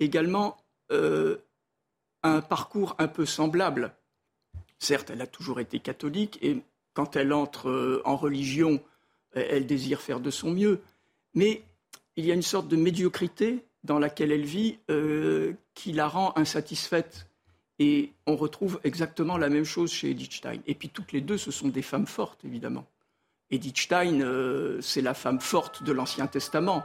également 0.00 0.56
un 0.90 2.40
parcours 2.40 2.94
un 2.98 3.08
peu 3.08 3.24
semblable. 3.24 3.94
Certes, 4.78 5.10
elle 5.10 5.22
a 5.22 5.26
toujours 5.26 5.60
été 5.60 5.78
catholique 5.78 6.38
et 6.42 6.62
quand 6.92 7.16
elle 7.16 7.32
entre 7.32 8.02
en 8.04 8.16
religion, 8.16 8.80
elle 9.32 9.66
désire 9.66 10.00
faire 10.00 10.20
de 10.20 10.30
son 10.30 10.50
mieux. 10.50 10.80
Mais 11.34 11.62
il 12.16 12.24
y 12.24 12.30
a 12.30 12.34
une 12.34 12.42
sorte 12.42 12.68
de 12.68 12.76
médiocrité 12.76 13.64
dans 13.84 13.98
laquelle 13.98 14.32
elle 14.32 14.44
vit 14.44 14.78
euh, 14.90 15.52
qui 15.74 15.92
la 15.92 16.08
rend 16.08 16.32
insatisfaite. 16.36 17.28
Et 17.78 18.12
on 18.26 18.36
retrouve 18.36 18.80
exactement 18.84 19.36
la 19.36 19.48
même 19.48 19.64
chose 19.64 19.92
chez 19.92 20.10
Edith 20.10 20.32
Stein. 20.32 20.60
Et 20.66 20.74
puis 20.74 20.88
toutes 20.88 21.12
les 21.12 21.20
deux, 21.20 21.38
ce 21.38 21.50
sont 21.50 21.68
des 21.68 21.82
femmes 21.82 22.06
fortes, 22.06 22.44
évidemment. 22.44 22.86
Edith 23.50 23.78
Stein, 23.78 24.20
euh, 24.20 24.80
c'est 24.80 25.02
la 25.02 25.12
femme 25.12 25.40
forte 25.40 25.82
de 25.82 25.92
l'Ancien 25.92 26.26
Testament. 26.28 26.84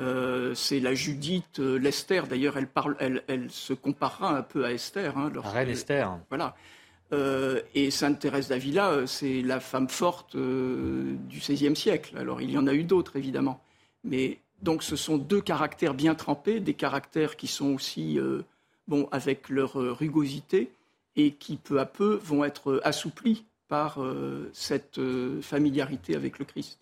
Euh, 0.00 0.52
c'est 0.54 0.80
la 0.80 0.92
Judith, 0.92 1.60
l'Esther. 1.60 2.26
D'ailleurs, 2.26 2.56
elle, 2.56 2.66
parle, 2.66 2.96
elle, 2.98 3.22
elle, 3.28 3.48
se 3.50 3.72
comparera 3.72 4.36
un 4.36 4.42
peu 4.42 4.64
à 4.64 4.72
Esther. 4.72 5.16
Hein, 5.16 5.32
Reine 5.36 5.68
Esther. 5.68 6.18
Voilà. 6.28 6.56
et 7.74 7.92
Sainte 7.92 8.18
Thérèse 8.18 8.48
d'Avila, 8.48 9.06
c'est 9.06 9.40
la 9.40 9.60
femme 9.60 9.88
forte 9.88 10.36
du 10.36 11.38
XVIe 11.38 11.76
siècle. 11.76 12.18
Alors, 12.18 12.42
il 12.42 12.50
y 12.50 12.58
en 12.58 12.66
a 12.66 12.74
eu 12.74 12.82
d'autres, 12.82 13.16
évidemment. 13.16 13.62
Mais 14.02 14.40
donc 14.62 14.82
ce 14.82 14.96
sont 14.96 15.18
deux 15.18 15.40
caractères 15.40 15.94
bien 15.94 16.14
trempés, 16.14 16.60
des 16.60 16.74
caractères 16.74 17.36
qui 17.36 17.46
sont 17.46 17.74
aussi 17.74 18.18
euh, 18.18 18.42
bon, 18.88 19.08
avec 19.12 19.48
leur 19.48 19.80
euh, 19.80 19.92
rugosité 19.92 20.70
et 21.16 21.32
qui 21.32 21.56
peu 21.56 21.80
à 21.80 21.86
peu 21.86 22.18
vont 22.22 22.44
être 22.44 22.80
assouplis 22.82 23.44
par 23.68 24.02
euh, 24.02 24.50
cette 24.52 25.00
familiarité 25.42 26.16
avec 26.16 26.38
le 26.38 26.44
Christ. 26.44 26.78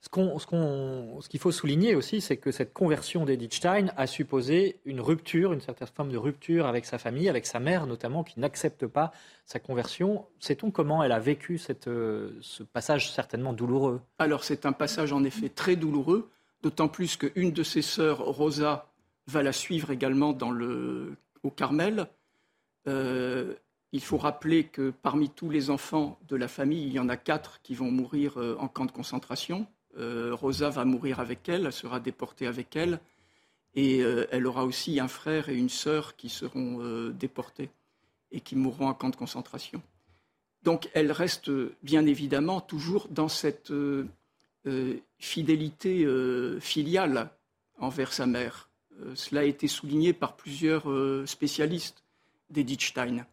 Ce 0.00 1.28
qu'il 1.28 1.40
faut 1.40 1.50
souligner 1.50 1.96
aussi, 1.96 2.20
c'est 2.20 2.36
que 2.36 2.52
cette 2.52 2.72
conversion 2.72 3.24
d'Edith 3.24 3.54
Stein 3.54 3.88
a 3.96 4.06
supposé 4.06 4.76
une 4.84 5.00
rupture, 5.00 5.52
une 5.52 5.60
certaine 5.60 5.88
forme 5.88 6.12
de 6.12 6.16
rupture 6.16 6.66
avec 6.66 6.84
sa 6.84 6.98
famille, 6.98 7.28
avec 7.28 7.44
sa 7.44 7.58
mère 7.58 7.88
notamment, 7.88 8.22
qui 8.22 8.38
n'accepte 8.38 8.86
pas 8.86 9.10
sa 9.46 9.58
conversion. 9.58 10.24
Sait-on 10.38 10.70
comment 10.70 11.02
elle 11.02 11.10
a 11.10 11.18
vécu 11.18 11.58
cette, 11.58 11.86
ce 11.86 12.62
passage 12.62 13.10
certainement 13.10 13.52
douloureux? 13.52 14.00
Alors 14.20 14.44
c'est 14.44 14.64
un 14.64 14.72
passage 14.72 15.12
en 15.12 15.24
effet 15.24 15.48
très 15.48 15.74
douloureux 15.74 16.30
d'autant 16.66 16.88
plus 16.88 17.16
qu'une 17.16 17.52
de 17.52 17.62
ses 17.62 17.80
sœurs, 17.80 18.18
Rosa, 18.18 18.90
va 19.28 19.44
la 19.44 19.52
suivre 19.52 19.92
également 19.92 20.36
au 21.44 21.50
Carmel. 21.52 22.08
Euh, 22.88 23.54
il 23.92 24.00
faut 24.00 24.16
rappeler 24.16 24.64
que 24.64 24.90
parmi 24.90 25.30
tous 25.30 25.48
les 25.48 25.70
enfants 25.70 26.18
de 26.26 26.34
la 26.34 26.48
famille, 26.48 26.84
il 26.84 26.92
y 26.92 26.98
en 26.98 27.08
a 27.08 27.16
quatre 27.16 27.62
qui 27.62 27.76
vont 27.76 27.92
mourir 27.92 28.38
euh, 28.38 28.56
en 28.58 28.66
camp 28.66 28.84
de 28.84 28.90
concentration. 28.90 29.68
Euh, 29.96 30.34
Rosa 30.34 30.68
va 30.70 30.84
mourir 30.84 31.20
avec 31.20 31.48
elle, 31.48 31.66
elle 31.66 31.72
sera 31.72 32.00
déportée 32.00 32.48
avec 32.48 32.74
elle, 32.74 32.98
et 33.76 33.98
elle 34.30 34.46
aura 34.46 34.64
aussi 34.64 34.98
un 34.98 35.08
frère 35.08 35.50
et 35.50 35.54
une 35.54 35.68
sœur 35.68 36.16
qui 36.16 36.30
seront 36.30 37.10
déportés 37.10 37.68
et 38.32 38.40
qui 38.40 38.56
mourront 38.56 38.88
en 38.88 38.94
camp 38.94 39.10
de 39.10 39.16
concentration. 39.16 39.82
Donc 40.62 40.88
elle 40.94 41.12
reste 41.12 41.50
bien 41.82 42.06
évidemment 42.06 42.62
toujours 42.62 43.06
dans 43.10 43.28
cette 43.28 43.70
fidélité 45.18 46.04
euh, 46.04 46.60
filiale 46.60 47.30
envers 47.78 48.12
sa 48.12 48.26
mère. 48.26 48.68
Euh, 49.00 49.14
cela 49.14 49.42
a 49.42 49.44
été 49.44 49.68
souligné 49.68 50.12
par 50.12 50.36
plusieurs 50.36 50.86
spécialistes 51.28 52.02
d'Edith 52.50 52.82
Stein. 52.82 53.26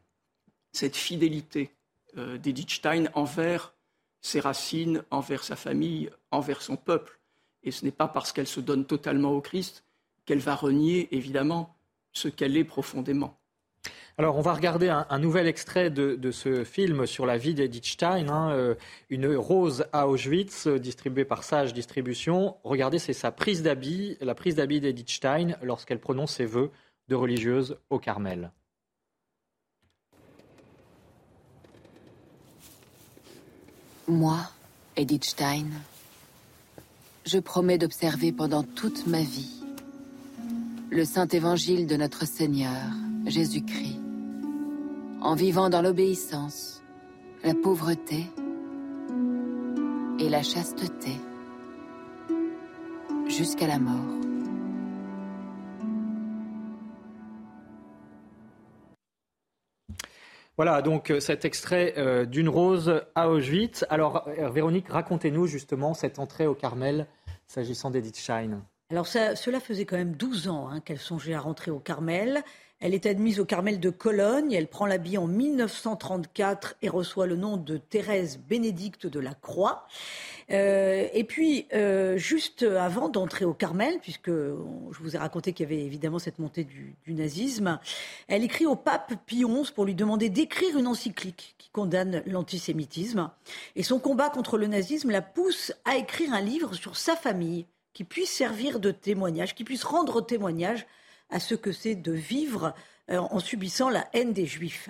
Cette 0.72 0.96
fidélité 0.96 1.72
d'Edith 2.16 2.72
Stein 2.72 3.06
envers 3.14 3.74
ses 4.22 4.40
racines, 4.40 5.04
envers 5.12 5.44
sa 5.44 5.56
famille, 5.56 6.10
envers 6.32 6.62
son 6.62 6.78
peuple. 6.78 7.20
Et 7.64 7.72
ce 7.72 7.86
n'est 7.86 7.92
pas 7.92 8.08
parce 8.08 8.32
qu'elle 8.32 8.48
se 8.48 8.60
donne 8.60 8.86
totalement 8.86 9.32
au 9.32 9.42
Christ 9.42 9.84
qu'elle 10.26 10.40
va 10.40 10.56
renier, 10.56 11.10
évidemment, 11.16 11.76
ce 12.12 12.28
qu'elle 12.28 12.58
est 12.58 12.64
profondément. 12.64 13.38
Alors, 14.18 14.38
on 14.38 14.42
va 14.42 14.54
regarder 14.54 14.90
un, 14.90 15.20
nouvel 15.20 15.48
extrait 15.48 15.90
de, 15.90 16.32
ce 16.32 16.64
film 16.64 17.08
sur 17.08 17.26
la 17.26 17.38
vie 17.38 17.56
d'Edith 17.56 17.86
Stein, 17.86 18.30
hein, 18.30 18.52
euh, 18.52 18.76
Une 19.10 19.36
rose 19.36 19.86
à 19.92 20.08
Auschwitz, 20.08 20.68
distribuée 20.68 21.26
par 21.26 21.44
Sage 21.44 21.74
Distribution. 21.74 22.58
Regardez, 22.64 23.00
c'est 23.00 23.14
sa 23.14 23.32
prise 23.32 23.64
d'habit, 23.64 24.18
la 24.22 24.36
prise 24.36 24.56
d'habit 24.56 24.80
d'Edith 24.80 25.10
Stein 25.10 25.56
lorsqu'elle 25.64 26.00
prononce 26.00 26.36
ses 26.36 26.46
vœux 26.46 26.72
de 27.08 27.16
religieuse 27.16 27.78
au 27.90 28.00
Carmel. 28.00 28.52
Moi, 34.08 34.38
Edith 34.96 35.24
Stein, 35.24 35.66
je 37.26 37.40
promets 37.40 37.78
d'observer 37.78 38.32
pendant 38.32 38.64
toute 38.64 39.08
ma 39.08 39.22
vie 39.22 39.64
le 40.92 41.06
Saint 41.06 41.28
Évangile 41.28 41.88
de 41.88 41.96
notre 41.96 42.28
Seigneur, 42.28 42.84
Jésus-Christ, 43.26 44.00
en 45.22 45.36
vivant 45.36 45.70
dans 45.70 45.82
l'obéissance, 45.82 46.84
la 47.44 47.54
pauvreté 47.54 48.26
et 50.20 50.30
la 50.30 50.44
chasteté 50.44 51.12
jusqu'à 53.28 53.68
la 53.68 53.80
mort. 53.80 54.24
Voilà 60.56 60.82
donc 60.82 61.10
euh, 61.10 61.20
cet 61.20 61.46
extrait 61.46 61.96
euh, 61.98 62.26
d'une 62.26 62.48
rose 62.48 63.02
à 63.16 63.30
Auschwitz. 63.30 63.86
Alors 63.90 64.28
euh, 64.28 64.50
Véronique, 64.50 64.90
racontez-nous 64.90 65.48
justement 65.48 65.94
cette 65.94 66.20
entrée 66.20 66.46
au 66.46 66.54
Carmel 66.54 67.08
s'agissant 67.48 67.90
d'Edith 67.90 68.20
Schein. 68.20 68.62
Alors 68.92 69.08
cela 69.08 69.60
faisait 69.60 69.86
quand 69.86 69.98
même 69.98 70.16
12 70.16 70.50
ans 70.50 70.70
hein, 70.70 70.80
qu'elle 70.80 71.00
songeait 71.00 71.34
à 71.34 71.40
rentrer 71.40 71.72
au 71.72 71.80
Carmel. 71.80 72.44
Elle 72.84 72.94
est 72.94 73.06
admise 73.06 73.40
au 73.40 73.46
Carmel 73.46 73.80
de 73.80 73.90
Cologne. 73.90 74.52
Elle 74.52 74.68
prend 74.68 74.86
l'habit 74.86 75.18
en 75.18 75.26
1934 75.26 76.76
et 76.82 76.90
reçoit 76.90 77.28
le 77.28 77.38
nom 77.38 77.56
de 77.56 77.78
Thérèse 77.78 78.38
Bénédicte 78.38 79.08
de 79.08 79.22
la 79.22 79.34
Croix. 79.34 79.88
Euh, 80.52 81.08
et 81.14 81.24
puis, 81.24 81.66
euh, 81.74 82.18
juste 82.18 82.64
avant 82.64 83.08
d'entrer 83.08 83.46
au 83.46 83.54
Carmel, 83.54 84.00
puisque 84.02 84.30
je 84.30 85.00
vous 85.00 85.16
ai 85.16 85.18
raconté 85.18 85.54
qu'il 85.54 85.64
y 85.64 85.74
avait 85.74 85.86
évidemment 85.86 86.20
cette 86.20 86.40
montée 86.40 86.66
du, 86.66 86.98
du, 87.06 87.14
nazisme, 87.14 87.80
elle 88.28 88.44
écrit 88.44 88.66
au 88.66 88.76
pape 88.76 89.14
Pie 89.28 89.46
XI 89.46 89.72
pour 89.72 89.86
lui 89.86 89.96
demander 89.96 90.28
d'écrire 90.28 90.78
une 90.78 90.88
encyclique 90.88 91.56
qui 91.58 91.70
condamne 91.70 92.22
l'antisémitisme. 92.26 93.32
Et 93.78 93.84
son 93.84 94.00
combat 94.00 94.30
contre 94.30 94.58
le 94.58 94.68
nazisme 94.68 95.10
la 95.10 95.22
pousse 95.22 95.72
à 95.86 95.96
écrire 95.96 96.34
un 96.34 96.42
livre 96.42 96.74
sur 96.74 96.98
sa 96.98 97.16
famille 97.16 97.66
qui 97.94 98.04
puisse 98.04 98.30
servir 98.30 98.82
de 98.82 98.92
témoignage, 98.92 99.56
qui 99.56 99.64
puisse 99.64 99.86
rendre 99.86 100.20
témoignage 100.20 100.86
à 101.34 101.40
ce 101.40 101.56
que 101.56 101.72
c'est 101.72 101.96
de 101.96 102.12
vivre 102.12 102.74
euh, 103.12 103.18
en 103.18 103.40
subissant 103.40 103.90
la 103.90 104.08
haine 104.14 104.32
des 104.32 104.46
Juifs. 104.46 104.90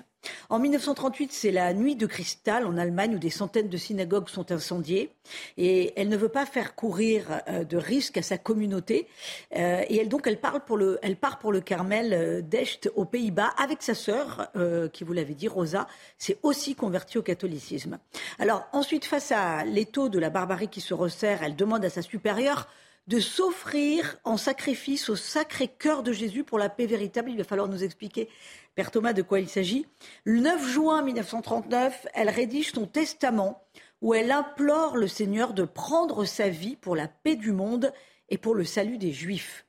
En 0.49 0.59
1938, 0.59 1.31
c'est 1.31 1.51
la 1.51 1.73
nuit 1.73 1.95
de 1.95 2.05
cristal 2.05 2.67
en 2.67 2.77
Allemagne 2.77 3.15
où 3.15 3.17
des 3.17 3.31
centaines 3.31 3.69
de 3.69 3.77
synagogues 3.77 4.29
sont 4.29 4.51
incendiées 4.51 5.09
et 5.57 5.93
elle 5.99 6.09
ne 6.09 6.15
veut 6.15 6.29
pas 6.29 6.45
faire 6.45 6.75
courir 6.75 7.41
euh, 7.47 7.63
de 7.63 7.75
risques 7.75 8.17
à 8.17 8.21
sa 8.21 8.37
communauté 8.37 9.07
euh, 9.55 9.83
et 9.89 9.97
elle 9.97 10.09
donc 10.09 10.27
elle, 10.27 10.39
parle 10.39 10.63
pour 10.63 10.77
le, 10.77 10.99
elle 11.01 11.15
part 11.15 11.39
pour 11.39 11.51
le 11.51 11.59
Carmel 11.59 12.47
d'Echt 12.47 12.91
aux 12.95 13.05
Pays-Bas 13.05 13.51
avec 13.57 13.81
sa 13.81 13.95
sœur 13.95 14.51
qui 14.93 15.03
vous 15.03 15.13
l'avez 15.13 15.33
dit 15.33 15.47
Rosa 15.47 15.87
s'est 16.19 16.37
aussi 16.43 16.75
convertie 16.75 17.17
au 17.17 17.23
catholicisme. 17.23 17.97
Alors 18.37 18.67
ensuite 18.73 19.05
face 19.05 19.31
à 19.31 19.65
l'étau 19.65 20.09
de 20.09 20.19
la 20.19 20.29
barbarie 20.29 20.67
qui 20.67 20.81
se 20.81 20.93
resserre, 20.93 21.41
elle 21.41 21.55
demande 21.55 21.83
à 21.83 21.89
sa 21.89 22.03
supérieure 22.03 22.67
de 23.07 23.19
s'offrir 23.19 24.17
en 24.23 24.37
sacrifice 24.37 25.09
au 25.09 25.15
sacré 25.15 25.67
cœur 25.67 26.03
de 26.03 26.13
Jésus 26.13 26.43
pour 26.43 26.57
la 26.57 26.69
paix 26.69 26.85
véritable. 26.85 27.31
Il 27.31 27.37
va 27.37 27.43
falloir 27.43 27.67
nous 27.67 27.83
expliquer, 27.83 28.29
Père 28.75 28.91
Thomas, 28.91 29.13
de 29.13 29.21
quoi 29.21 29.39
il 29.39 29.49
s'agit. 29.49 29.85
Le 30.23 30.39
9 30.39 30.69
juin 30.69 31.01
1939, 31.01 32.07
elle 32.13 32.29
rédige 32.29 32.71
son 32.71 32.87
testament 32.87 33.67
où 34.01 34.13
elle 34.13 34.31
implore 34.31 34.97
le 34.97 35.07
Seigneur 35.07 35.53
de 35.53 35.63
prendre 35.63 36.25
sa 36.25 36.49
vie 36.49 36.75
pour 36.75 36.95
la 36.95 37.07
paix 37.07 37.35
du 37.35 37.51
monde 37.51 37.93
et 38.29 38.37
pour 38.37 38.55
le 38.55 38.63
salut 38.63 38.97
des 38.97 39.11
Juifs. 39.11 39.65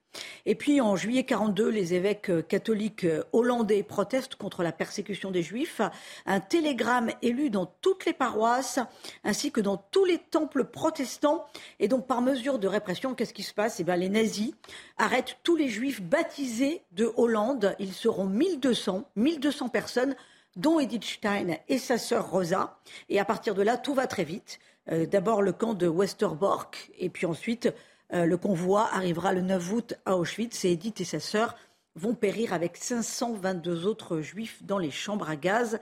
Et 0.47 0.55
puis 0.55 0.81
en 0.81 0.97
juillet 0.97 1.25
42, 1.25 1.69
les 1.69 1.95
évêques 1.95 2.31
euh, 2.31 2.43
catholiques 2.43 3.05
euh, 3.05 3.25
hollandais 3.33 3.83
protestent 3.83 4.37
contre 4.37 4.63
la 4.63 4.73
persécution 4.73 5.31
des 5.31 5.43
juifs. 5.43 5.81
Un 6.27 6.41
télégramme 6.41 7.11
est 7.23 7.31
lu 7.31 7.51
dans 7.51 7.67
toutes 7.81 8.05
les 8.07 8.13
paroisses 8.13 8.79
ainsi 9.25 9.51
que 9.51 9.61
dans 9.61 9.77
tous 9.77 10.05
les 10.05 10.19
temples 10.19 10.65
protestants. 10.65 11.47
Et 11.81 11.89
donc 11.89 12.07
par 12.07 12.23
mesure 12.23 12.59
de 12.59 12.69
répression, 12.69 13.15
qu'est-ce 13.15 13.35
qui 13.35 13.43
se 13.43 13.55
passe? 13.55 13.81
Eh 13.81 13.85
bien 13.85 13.97
les 13.97 14.09
nazis 14.09 14.53
arrêtent 14.99 15.39
tous 15.43 15.57
les 15.57 15.69
juifs 15.69 16.03
baptisés 16.03 16.83
de 16.93 17.13
Hollande. 17.17 17.75
Ils 17.79 17.93
seront 17.93 18.27
1200, 18.27 19.05
1200 19.17 19.69
personnes 19.69 20.15
dont 20.57 20.79
Edith 20.79 21.05
Stein 21.05 21.57
et 21.69 21.79
sa 21.79 21.99
sœur 21.99 22.31
Rosa. 22.31 22.79
Et 23.09 23.19
à 23.19 23.25
partir 23.25 23.55
de 23.55 23.63
là, 23.63 23.77
tout 23.77 23.95
va 23.95 24.07
très 24.07 24.25
vite. 24.25 24.59
Euh, 24.93 25.07
d'abord 25.07 25.43
le 25.43 25.53
camp 25.53 25.75
de 25.75 25.89
Westerbork 25.89 26.91
et 26.99 27.09
puis 27.09 27.27
ensuite 27.27 27.73
le 28.15 28.37
convoi 28.37 28.89
arrivera 28.93 29.33
le 29.33 29.41
9 29.41 29.73
août 29.73 29.95
à 30.07 30.17
Auschwitz 30.17 30.65
et 30.65 30.73
Edith 30.73 31.01
et 31.01 31.05
sa 31.05 31.21
sœur 31.21 31.57
vont 31.97 32.15
périr 32.15 32.53
avec 32.53 32.77
522 32.77 33.87
autres 33.87 34.21
juifs 34.21 34.63
dans 34.63 34.79
les 34.79 34.91
chambres 34.91 35.29
à 35.29 35.37
gaz. 35.37 35.81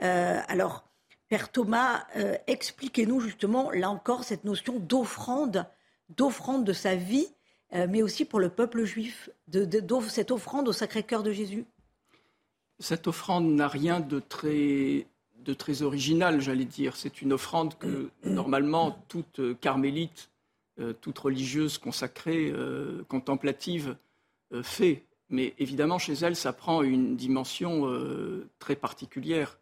alors, 0.00 0.84
Père 1.28 1.50
Thomas, 1.52 2.06
expliquez-nous 2.46 3.20
justement, 3.20 3.70
là 3.70 3.90
encore, 3.90 4.24
cette 4.24 4.44
notion 4.44 4.78
d'offrande, 4.78 5.66
d'offrande 6.08 6.64
de 6.64 6.72
sa 6.72 6.96
vie, 6.96 7.28
mais 7.72 8.02
aussi 8.02 8.24
pour 8.24 8.40
le 8.40 8.48
peuple 8.48 8.84
juif, 8.84 9.30
de, 9.48 9.68
cette 10.08 10.30
offrande 10.30 10.68
au 10.68 10.72
Sacré-Cœur 10.72 11.22
de 11.22 11.32
Jésus. 11.32 11.64
Cette 12.78 13.06
offrande 13.06 13.46
n'a 13.46 13.68
rien 13.68 14.00
de 14.00 14.20
très 14.20 15.06
de 15.44 15.54
très 15.54 15.82
original, 15.82 16.40
j'allais 16.40 16.64
dire. 16.64 16.96
C'est 16.96 17.22
une 17.22 17.32
offrande 17.32 17.76
que 17.78 18.10
normalement 18.24 18.98
toute 19.08 19.40
euh, 19.40 19.54
carmélite, 19.54 20.30
euh, 20.30 20.33
toute 21.00 21.18
religieuse 21.18 21.78
consacrée, 21.78 22.50
euh, 22.50 23.04
contemplative, 23.08 23.96
fait. 24.62 25.04
Mais 25.30 25.54
évidemment, 25.58 25.98
chez 25.98 26.12
elle, 26.12 26.36
ça 26.36 26.52
prend 26.52 26.82
une 26.82 27.16
dimension 27.16 27.90
très 28.60 28.76
particulière. 28.76 29.58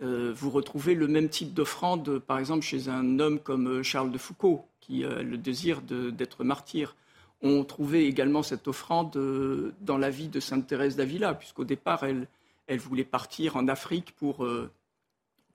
vous 0.00 0.50
retrouvez 0.50 0.94
le 0.94 1.06
même 1.06 1.28
type 1.28 1.54
d'offrande, 1.54 2.18
par 2.18 2.38
exemple, 2.38 2.62
chez 2.64 2.88
un 2.88 3.20
homme 3.20 3.38
comme 3.38 3.84
Charles 3.84 4.10
de 4.10 4.18
Foucault, 4.18 4.64
qui 4.80 5.04
a 5.04 5.22
le 5.22 5.36
désir 5.36 5.80
d'être 5.82 6.42
martyr. 6.42 6.96
On 7.40 7.62
trouvait 7.62 8.06
également 8.06 8.42
cette 8.42 8.66
offrande 8.66 9.12
dans 9.80 9.98
la 9.98 10.10
vie 10.10 10.28
de 10.28 10.40
Sainte 10.40 10.66
Thérèse 10.66 10.96
d'Avila, 10.96 11.34
puisqu'au 11.34 11.64
départ, 11.64 12.02
elle, 12.02 12.26
elle 12.66 12.80
voulait 12.80 13.04
partir 13.04 13.56
en 13.56 13.68
Afrique 13.68 14.12
pour 14.16 14.44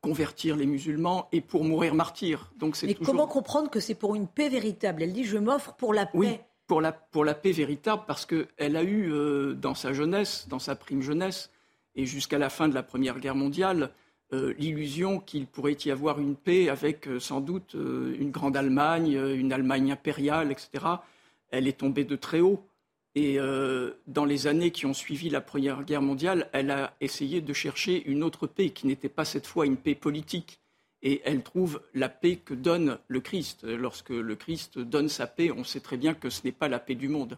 convertir 0.02 0.56
les 0.56 0.66
musulmans 0.66 1.28
et 1.32 1.42
pour 1.42 1.64
mourir 1.64 1.94
martyr. 1.94 2.52
Donc 2.58 2.76
Mais 2.84 2.96
comment 2.96 3.28
comprendre 3.28 3.70
que 3.70 3.80
c'est 3.80 3.96
pour 3.96 4.16
une 4.16 4.28
paix 4.28 4.50
véritable? 4.50 5.04
Elle 5.04 5.14
dit 5.14 5.24
je 5.24 5.38
m'offre 5.38 5.74
pour 5.76 5.94
la 5.94 6.06
paix. 6.06 6.18
Oui, 6.18 6.40
pour 6.68 6.82
la, 6.82 6.92
pour 6.92 7.26
la 7.26 7.36
paix 7.36 7.52
véritable, 7.52 8.04
parce 8.08 8.26
qu'elle 8.26 8.78
a 8.78 8.84
eu 8.84 9.12
euh, 9.12 9.54
dans 9.54 9.76
sa 9.76 9.94
jeunesse, 9.94 10.48
dans 10.50 10.60
sa 10.60 10.76
prime 10.76 11.02
jeunesse, 11.02 11.52
et 11.96 12.06
jusqu'à 12.06 12.38
la 12.38 12.50
fin 12.50 12.68
de 12.68 12.74
la 12.74 12.82
Première 12.82 13.20
Guerre 13.20 13.36
mondiale, 13.36 13.92
euh, 14.34 14.54
l'illusion 14.58 15.20
qu'il 15.20 15.48
pourrait 15.48 15.78
y 15.84 15.92
avoir 15.92 16.20
une 16.20 16.38
paix 16.38 16.70
avec 16.70 17.08
euh, 17.08 17.20
sans 17.20 17.42
doute 17.42 17.74
une 17.74 18.32
grande 18.32 18.56
Allemagne, 18.56 19.12
une 19.12 19.52
Allemagne 19.52 19.92
impériale, 19.92 20.52
etc. 20.52 20.86
Elle 21.50 21.68
est 21.68 21.78
tombée 21.78 22.06
de 22.06 22.16
très 22.16 22.40
haut. 22.40 22.64
Et 23.14 23.40
euh, 23.40 23.92
dans 24.08 24.24
les 24.24 24.48
années 24.48 24.72
qui 24.72 24.86
ont 24.86 24.94
suivi 24.94 25.30
la 25.30 25.42
Première 25.42 25.84
Guerre 25.84 26.02
mondiale, 26.02 26.50
elle 26.54 26.72
a 26.72 26.94
essayé 27.02 27.42
de 27.42 27.54
chercher 27.54 28.06
une 28.08 28.24
autre 28.24 28.48
paix 28.48 28.70
qui 28.70 28.88
n'était 28.88 29.10
pas 29.10 29.26
cette 29.26 29.48
fois 29.48 29.66
une 29.66 29.78
paix 29.78 29.96
politique. 29.96 30.60
Et 31.04 31.22
elle 31.26 31.42
trouve 31.42 31.82
la 31.94 32.10
paix 32.10 32.38
que 32.38 32.54
donne 32.54 33.00
le 33.08 33.20
Christ. 33.20 33.64
Lorsque 33.64 34.12
le 34.12 34.36
Christ 34.36 34.80
donne 34.80 35.10
sa 35.10 35.28
paix, 35.28 35.52
on 35.52 35.64
sait 35.64 35.80
très 35.80 35.98
bien 35.98 36.14
que 36.14 36.30
ce 36.30 36.42
n'est 36.46 36.52
pas 36.52 36.70
la 36.70 36.80
paix 36.80 36.96
du 36.96 37.10
monde. 37.10 37.38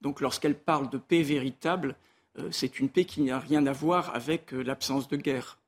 Donc 0.00 0.20
lorsqu'elle 0.20 0.56
parle 0.56 0.90
de 0.90 0.98
paix 0.98 1.22
véritable, 1.22 1.94
euh, 2.38 2.48
c'est 2.50 2.80
une 2.80 2.88
paix 2.88 3.04
qui 3.04 3.20
n'a 3.20 3.38
rien 3.38 3.66
à 3.66 3.72
voir 3.72 4.14
avec 4.16 4.52
euh, 4.52 4.62
l'absence 4.62 5.08
de 5.08 5.18
guerre. 5.18 5.58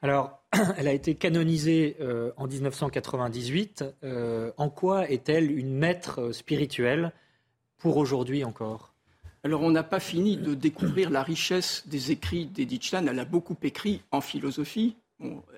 Alors, 0.00 0.42
elle 0.76 0.88
a 0.88 0.92
été 0.92 1.14
canonisée 1.14 1.96
en 2.36 2.48
1998. 2.48 3.84
en 4.56 4.70
quoi 4.70 5.08
est-elle 5.08 5.56
une 5.56 5.72
maître 5.72 6.32
spirituelle? 6.32 7.12
Pour 7.82 7.96
aujourd'hui 7.96 8.44
encore 8.44 8.92
Alors, 9.42 9.62
on 9.62 9.70
n'a 9.70 9.82
pas 9.82 9.98
fini 9.98 10.36
de 10.36 10.54
découvrir 10.54 11.10
la 11.10 11.24
richesse 11.24 11.82
des 11.88 12.12
écrits 12.12 12.46
d'Edith 12.46 12.84
Stein. 12.84 13.04
Elle 13.08 13.18
a 13.18 13.24
beaucoup 13.24 13.56
écrit 13.62 14.02
en 14.12 14.20
philosophie. 14.20 14.94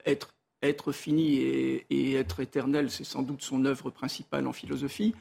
être, 0.06 0.92
fini 0.92 1.37
et, 1.37 2.14
être 2.14 2.40
éternel, 2.40 2.90
c'est 2.90 3.04
sans 3.04 3.20
doute 3.20 3.42
son 3.42 3.66
œuvre 3.66 3.90
principale 3.90 4.46
en 4.46 4.54
philosophie. 4.54 5.14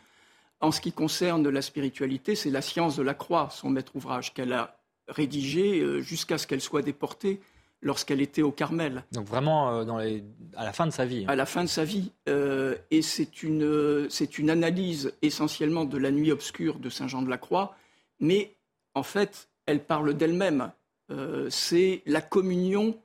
En 0.61 0.71
ce 0.71 0.79
qui 0.79 0.93
concerne 0.93 1.47
la 1.49 1.61
spiritualité, 1.61 2.35
c'est 2.35 2.49
la 2.49 2.61
science 2.61 2.95
de 2.95 3.03
la 3.03 3.13
croix, 3.13 3.49
son 3.51 3.69
maître 3.69 3.97
ouvrage, 3.97 4.33
qu'elle 4.33 4.53
a 4.53 4.77
rédigé 5.09 5.81
euh, 5.81 5.99
jusqu'à 5.99 6.37
ce 6.37 6.47
qu'elle 6.47 6.61
soit 6.61 6.81
déportée 6.81 7.41
lorsqu'elle 7.83 8.21
était 8.21 8.41
au 8.41 8.51
Carmel. 8.51 9.03
Donc 9.11 9.27
vraiment 9.27 9.69
euh, 9.69 9.83
dans 9.83 9.97
les... 9.97 10.23
à 10.55 10.63
la 10.63 10.73
fin 10.73 10.87
de 10.87 10.91
sa 10.91 11.05
vie. 11.05 11.25
Hein. 11.25 11.31
À 11.31 11.35
la 11.35 11.45
fin 11.45 11.63
de 11.63 11.69
sa 11.69 11.83
vie. 11.83 12.11
Euh, 12.27 12.75
et 12.89 13.01
c'est 13.01 13.43
une, 13.43 14.07
c'est 14.09 14.39
une 14.39 14.49
analyse 14.49 15.13
essentiellement 15.21 15.85
de 15.85 15.97
la 15.97 16.09
nuit 16.09 16.31
obscure 16.31 16.79
de 16.79 16.89
Saint 16.89 17.07
Jean 17.07 17.21
de 17.21 17.29
la 17.29 17.37
Croix, 17.37 17.75
mais 18.19 18.55
en 18.95 19.03
fait, 19.03 19.49
elle 19.65 19.83
parle 19.83 20.13
d'elle-même. 20.13 20.71
Euh, 21.11 21.49
c'est 21.49 22.01
la 22.05 22.21
communion, 22.21 22.97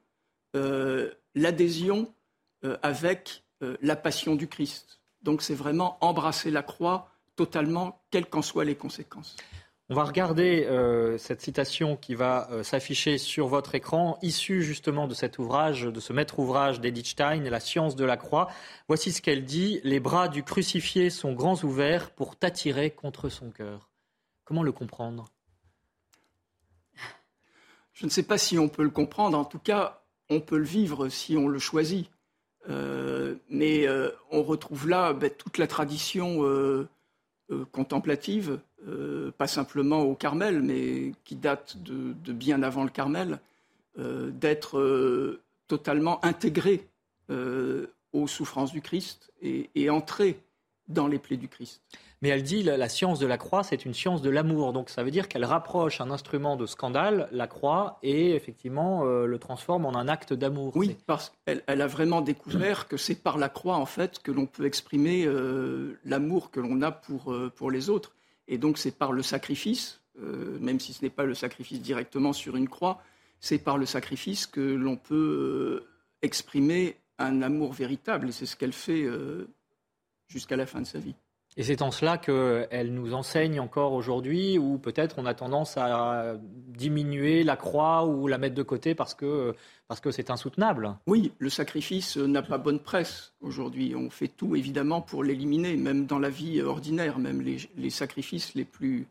l'adhésion 1.35 2.13
avec 2.83 3.45
la 3.81 3.95
passion 3.95 4.35
du 4.35 4.49
Christ. 4.49 4.99
Donc 5.23 5.43
c'est 5.43 5.55
vraiment 5.55 5.97
embrasser 6.01 6.51
la 6.51 6.63
croix 6.63 7.11
totalement, 7.37 8.03
quelles 8.11 8.27
qu'en 8.27 8.43
soient 8.43 8.65
les 8.65 8.75
conséquences. 8.75 9.37
On 9.91 9.95
va 9.95 10.05
regarder 10.05 10.67
euh, 10.67 11.17
cette 11.17 11.41
citation 11.41 11.97
qui 11.97 12.15
va 12.15 12.51
euh, 12.51 12.63
s'afficher 12.63 13.17
sur 13.17 13.49
votre 13.49 13.75
écran, 13.75 14.19
issue 14.21 14.63
justement 14.63 15.09
de 15.09 15.15
cet 15.15 15.39
ouvrage, 15.39 15.85
de 15.85 15.99
ce 15.99 16.13
maître 16.13 16.39
ouvrage 16.39 16.79
d'Edith 16.79 17.07
Stein, 17.07 17.41
La 17.45 17.59
science 17.59 17.97
de 17.97 18.05
la 18.05 18.19
croix. 18.19 18.49
Voici 18.87 19.13
ce 19.13 19.23
qu'elle 19.23 19.47
dit 19.47 19.81
Les 19.85 19.99
bras 19.99 20.29
du 20.29 20.43
crucifié 20.43 21.09
sont 21.09 21.33
grands 21.33 21.65
ouverts 21.65 22.11
pour 22.11 22.37
t'attirer 22.37 22.91
contre 22.91 23.31
son 23.31 23.51
cœur. 23.51 23.89
Comment 24.45 24.63
le 24.63 24.73
comprendre? 24.73 25.25
Je 27.95 28.05
ne 28.05 28.11
sais 28.11 28.25
pas 28.25 28.37
si 28.37 28.59
on 28.59 28.69
peut 28.69 28.85
le 28.85 28.91
comprendre. 28.91 29.39
En 29.39 29.47
tout 29.47 29.59
cas, 29.59 30.03
on 30.29 30.41
peut 30.41 30.59
le 30.59 30.65
vivre 30.65 31.09
si 31.09 31.39
on 31.39 31.49
le 31.49 31.59
choisit. 31.59 32.11
Euh, 32.69 33.37
mais 33.49 33.87
on 34.31 34.43
retrouve 34.43 34.87
là 34.87 35.15
ben, 35.15 35.31
toute 35.31 35.57
la 35.57 35.67
tradition 35.67 36.43
contemplative 37.73 38.61
euh, 38.87 39.33
pas 39.37 39.49
simplement 39.49 40.03
au 40.03 40.15
Carmel, 40.15 40.63
mais 40.63 41.13
qui 41.25 41.35
date 41.35 41.79
de, 41.83 42.33
bien 42.33 42.63
avant 42.63 42.85
le 42.85 42.91
Carmel, 42.91 43.41
euh, 43.99 44.31
d'être 44.31 44.79
euh, 44.79 45.41
totalement 45.67 46.25
intégré 46.25 46.87
aux 48.15 48.27
souffrances 48.27 48.73
du 48.73 48.81
Christ 48.81 49.31
et, 49.43 49.69
et 49.75 49.91
entrer 49.91 50.41
dans 50.89 51.07
les 51.07 51.19
plaies 51.19 51.37
du 51.37 51.47
Christ. 51.47 51.83
Mais 52.21 52.31
elle 52.31 52.43
dit 52.43 52.63
la, 52.63 52.77
la 52.77 52.89
science 52.89 53.19
de 53.19 53.27
la 53.27 53.39
croix, 53.39 53.63
c'est 53.63 53.85
une 53.85 53.95
science 53.95 54.23
de 54.23 54.31
l'amour. 54.31 54.73
Donc 54.73 54.91
ça 54.91 55.03
veut 55.03 55.11
dire 55.11 55.29
qu'elle 55.29 55.45
rapproche 55.45 56.01
un 56.01 56.11
instrument 56.11 56.57
de 56.57 56.67
scandale, 56.67 57.29
la 57.33 57.47
croix, 57.47 57.99
et 58.03 58.35
effectivement 58.35 59.05
le 59.05 59.39
transforme 59.39 59.87
en 59.87 59.95
un 59.95 60.09
acte 60.09 60.33
d'amour. 60.33 60.77
Oui, 60.77 60.97
parce 61.07 61.33
qu'elle 61.47 61.63
elle 61.67 61.81
a 61.81 61.87
vraiment 61.87 62.21
découvert 62.21 62.89
que 62.89 62.97
c'est 62.97 63.15
par 63.15 63.39
la 63.39 63.49
croix, 63.49 63.77
en 63.77 63.87
fait, 63.87 64.21
que 64.21 64.33
l'on 64.33 64.47
peut 64.47 64.67
exprimer 64.67 65.29
l'amour 66.05 66.51
que 66.51 66.61
l'on 66.61 66.83
a 66.83 66.91
pour, 66.91 67.35
pour 67.55 67.71
les 67.71 67.89
autres. 67.89 68.15
Et 68.49 68.59
donc 68.59 68.79
c'est 68.79 68.97
par 68.97 69.13
le 69.13 69.23
sacrifice, 69.23 70.01
euh, 70.21 70.59
même 70.61 70.81
si 70.81 70.93
ce 70.95 71.05
n'est 71.05 71.11
pas 71.11 71.25
le 71.25 71.35
sacrifice 71.35 71.81
directement 71.81 72.33
sur 72.33 72.57
une 72.57 72.69
croix, 72.69 73.01
c'est 73.41 73.59
par 73.59 73.79
le 73.79 73.87
sacrifice 73.87 74.47
que 74.47 74.61
l'on 74.61 74.97
peut 74.97 75.85
euh, 75.85 75.89
exprimer 76.23 76.97
un 77.19 77.43
amour 77.43 77.73
véritable. 77.73 78.31
Et 78.31 78.33
c'est 78.33 78.47
ce 78.47 78.57
qu'elle 78.57 78.73
fait 78.73 79.03
euh, 79.03 79.49
jusqu'à 80.27 80.57
la 80.57 80.67
fin 80.67 80.81
de 80.81 80.87
sa 80.87 80.99
vie. 80.99 81.15
Et 81.59 81.65
c'est 81.65 81.83
en 81.83 81.91
cela 81.91 82.19
qu'elle 82.19 82.95
nous 82.95 83.15
enseigne 83.15 83.59
encore 83.59 83.93
aujourd'hui, 83.93 84.59
ou 84.59 84.79
peut-être 84.79 85.17
on 85.19 85.27
a 85.27 85.35
tendance 85.35 85.77
à 85.77 86.37
diminuer 86.41 87.43
la 87.43 87.57
croix 87.57 88.07
ou 88.07 88.29
la 88.29 88.39
mettre 88.39 88.55
de 88.55 88.63
côté 88.63 88.95
parce 88.95 89.13
que 89.13 89.57
parce 89.89 90.01
que 90.01 90.13
c'est 90.13 90.31
insoutenable. 90.31 90.95
Oui, 91.09 91.33
le 91.41 91.51
sacrifice 91.51 92.17
n'a 92.17 92.43
pas 92.43 92.59
bonne 92.59 92.79
presse 92.79 93.33
aujourd'hui. 93.41 93.97
On 93.97 94.09
fait 94.09 94.29
tout 94.29 94.55
évidemment 94.55 95.01
pour 95.01 95.25
l'éliminer, 95.25 95.77
même 95.77 96.07
dans 96.07 96.21
la 96.21 96.31
vie 96.31 96.63
ordinaire, 96.63 97.19
même 97.19 97.43
les, 97.43 97.91
sacrifices 97.91 98.55
les 98.55 98.65
plus, 98.65 99.09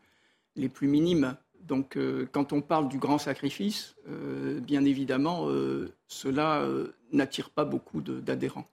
les 0.56 0.70
plus 0.70 0.88
minimes. 0.88 1.36
Donc 1.60 1.98
euh, 1.98 2.26
quand 2.32 2.54
on 2.54 2.62
parle 2.62 2.88
du 2.88 2.96
grand 2.96 3.18
sacrifice, 3.18 3.94
euh, 4.08 4.58
bien 4.60 4.86
évidemment, 4.86 5.50
euh, 5.50 5.92
cela 6.06 6.66
n'attire 7.12 7.50
pas 7.50 7.66
beaucoup 7.66 8.00
d'adhérents. 8.00 8.66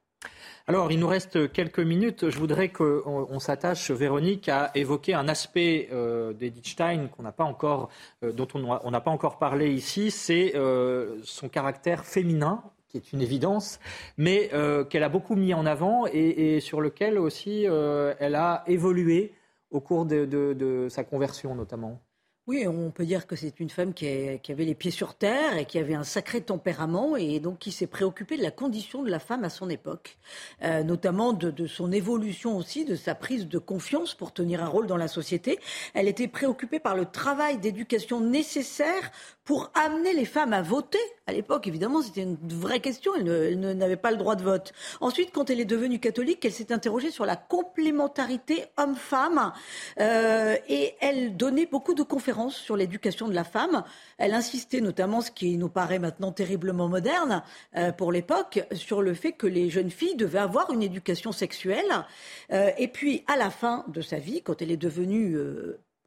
Alors, 0.68 0.92
il 0.92 1.00
nous 1.00 1.08
reste 1.08 1.52
quelques 1.52 1.80
minutes. 1.80 2.32
Je 2.32 2.40
voudrais 2.40 2.70
qu'on 2.70 3.38
s'attache, 3.38 3.92
Véronique, 3.92 4.50
à 4.50 4.72
évoquer 4.74 5.14
un 5.14 5.28
aspect 5.28 5.90
euh, 5.92 6.34
d'Edith 6.34 6.66
Stein 6.66 7.08
qu'on 7.08 7.22
n'a 7.22 7.32
pas 7.32 7.44
encore, 7.44 7.90
euh, 8.24 8.32
dont 8.32 8.48
on 8.56 8.90
n'a 8.90 9.02
pas 9.02 9.12
encore 9.12 9.38
parlé 9.38 9.72
ici. 9.72 10.10
C'est 10.10 10.54
euh, 10.56 11.20
son 11.24 11.50
caractère 11.50 12.04
féminin, 12.04 12.64
qui 12.88 12.98
est 12.98 13.14
une 13.14 13.22
évidence, 13.22 13.80
mais 14.18 14.50
qu'elle 14.90 15.04
a 15.04 15.10
beaucoup 15.10 15.36
mis 15.36 15.54
en 15.54 15.68
avant 15.68 16.08
et, 16.08 16.60
sur 16.62 16.82
lequel 16.82 17.20
aussi 17.20 17.66
elle 17.66 18.36
a 18.36 18.64
évolué 18.68 19.34
au 19.70 19.82
cours 19.82 20.06
de 20.06 20.88
sa 20.90 21.04
conversion, 21.04 21.54
notamment. 21.54 22.02
Oui, 22.48 22.68
on 22.68 22.92
peut 22.92 23.06
dire 23.06 23.26
que 23.26 23.36
c'est 23.36 23.60
une 23.60 23.72
femme 23.72 23.96
qui, 23.96 24.06
avait 24.08 24.66
les 24.66 24.76
pieds 24.76 24.92
sur 24.92 25.16
terre 25.16 25.58
et 25.58 25.66
qui 25.66 25.80
avait 25.80 25.96
un 25.96 26.04
sacré 26.04 26.42
tempérament 26.42 27.16
et 27.16 27.40
donc 27.40 27.58
qui 27.58 27.72
s'est 27.72 27.88
préoccupée 27.88 28.38
de 28.38 28.44
la 28.44 28.52
condition 28.52 29.02
de 29.02 29.10
la 29.10 29.18
femme 29.18 29.44
à 29.44 29.50
son 29.50 29.68
époque, 29.68 30.16
euh, 30.62 30.84
notamment 30.84 31.34
de, 31.34 31.66
son 31.66 31.92
évolution 31.92 32.56
aussi, 32.56 32.86
de 32.86 32.96
sa 32.96 33.16
prise 33.16 33.48
de 33.48 33.58
confiance 33.58 34.14
pour 34.14 34.32
tenir 34.32 34.64
un 34.64 34.68
rôle 34.68 34.86
dans 34.86 34.96
la 34.96 35.08
société. 35.08 35.60
Elle 35.96 36.08
était 36.08 36.28
préoccupée 36.28 36.80
par 36.80 36.96
le 36.96 37.06
travail 37.06 37.58
d'éducation 37.58 38.22
nécessaire 38.22 39.12
pour 39.44 39.72
amener 39.74 40.14
les 40.14 40.26
femmes 40.26 40.54
à 40.54 40.62
voter 40.62 41.00
À 41.28 41.34
l'époque, 41.34 41.66
évidemment, 41.66 42.04
c'était 42.04 42.22
une 42.22 42.38
vraie 42.44 42.80
question. 42.80 43.16
Elle, 43.16 43.60
n'avait 43.60 43.96
pas 43.96 44.12
le 44.12 44.18
droit 44.18 44.36
de 44.36 44.44
vote. 44.44 44.74
Ensuite, 45.02 45.32
quand 45.34 45.50
elle 45.50 45.60
est 45.60 45.66
devenue 45.66 46.00
catholique, 46.00 46.46
elle 46.46 46.52
s'est 46.52 46.72
interrogée 46.72 47.10
sur 47.10 47.26
la 47.26 47.36
complémentarité 47.36 48.66
homme-femme. 48.78 49.52
Euh, 50.00 50.56
et 50.70 50.94
elle 51.02 51.36
donnait 51.36 51.66
beaucoup 51.66 51.96
de 51.96 52.04
conférences 52.04 52.56
sur 52.56 52.78
l'éducation 52.78 53.28
de 53.28 53.34
la 53.34 53.44
femme. 53.44 53.84
Elle 54.20 54.36
insistait 54.36 54.82
notamment, 54.82 55.22
ce 55.22 55.32
qui 55.32 55.58
nous 55.58 55.70
paraît 55.70 55.98
maintenant 55.98 56.32
terriblement 56.32 56.90
moderne 56.90 57.42
euh, 57.76 57.92
pour 57.92 58.12
l'époque, 58.12 58.64
sur 58.74 59.02
le 59.02 59.16
fait 59.16 59.32
que 59.32 59.48
les 59.48 59.72
jeunes 59.72 59.90
filles 59.90 60.16
devaient 60.16 60.38
avoir 60.38 60.72
une 60.72 60.84
éducation 60.84 61.32
sexuelle. 61.32 62.06
Euh, 62.54 62.70
et 62.78 62.88
puis, 62.88 63.24
à 63.26 63.36
la 63.36 63.50
fin 63.50 63.84
de 63.88 64.02
sa 64.02 64.20
vie, 64.20 64.44
quand 64.44 64.62
elle 64.62 64.70
est 64.70 64.78
devenue 64.78 65.36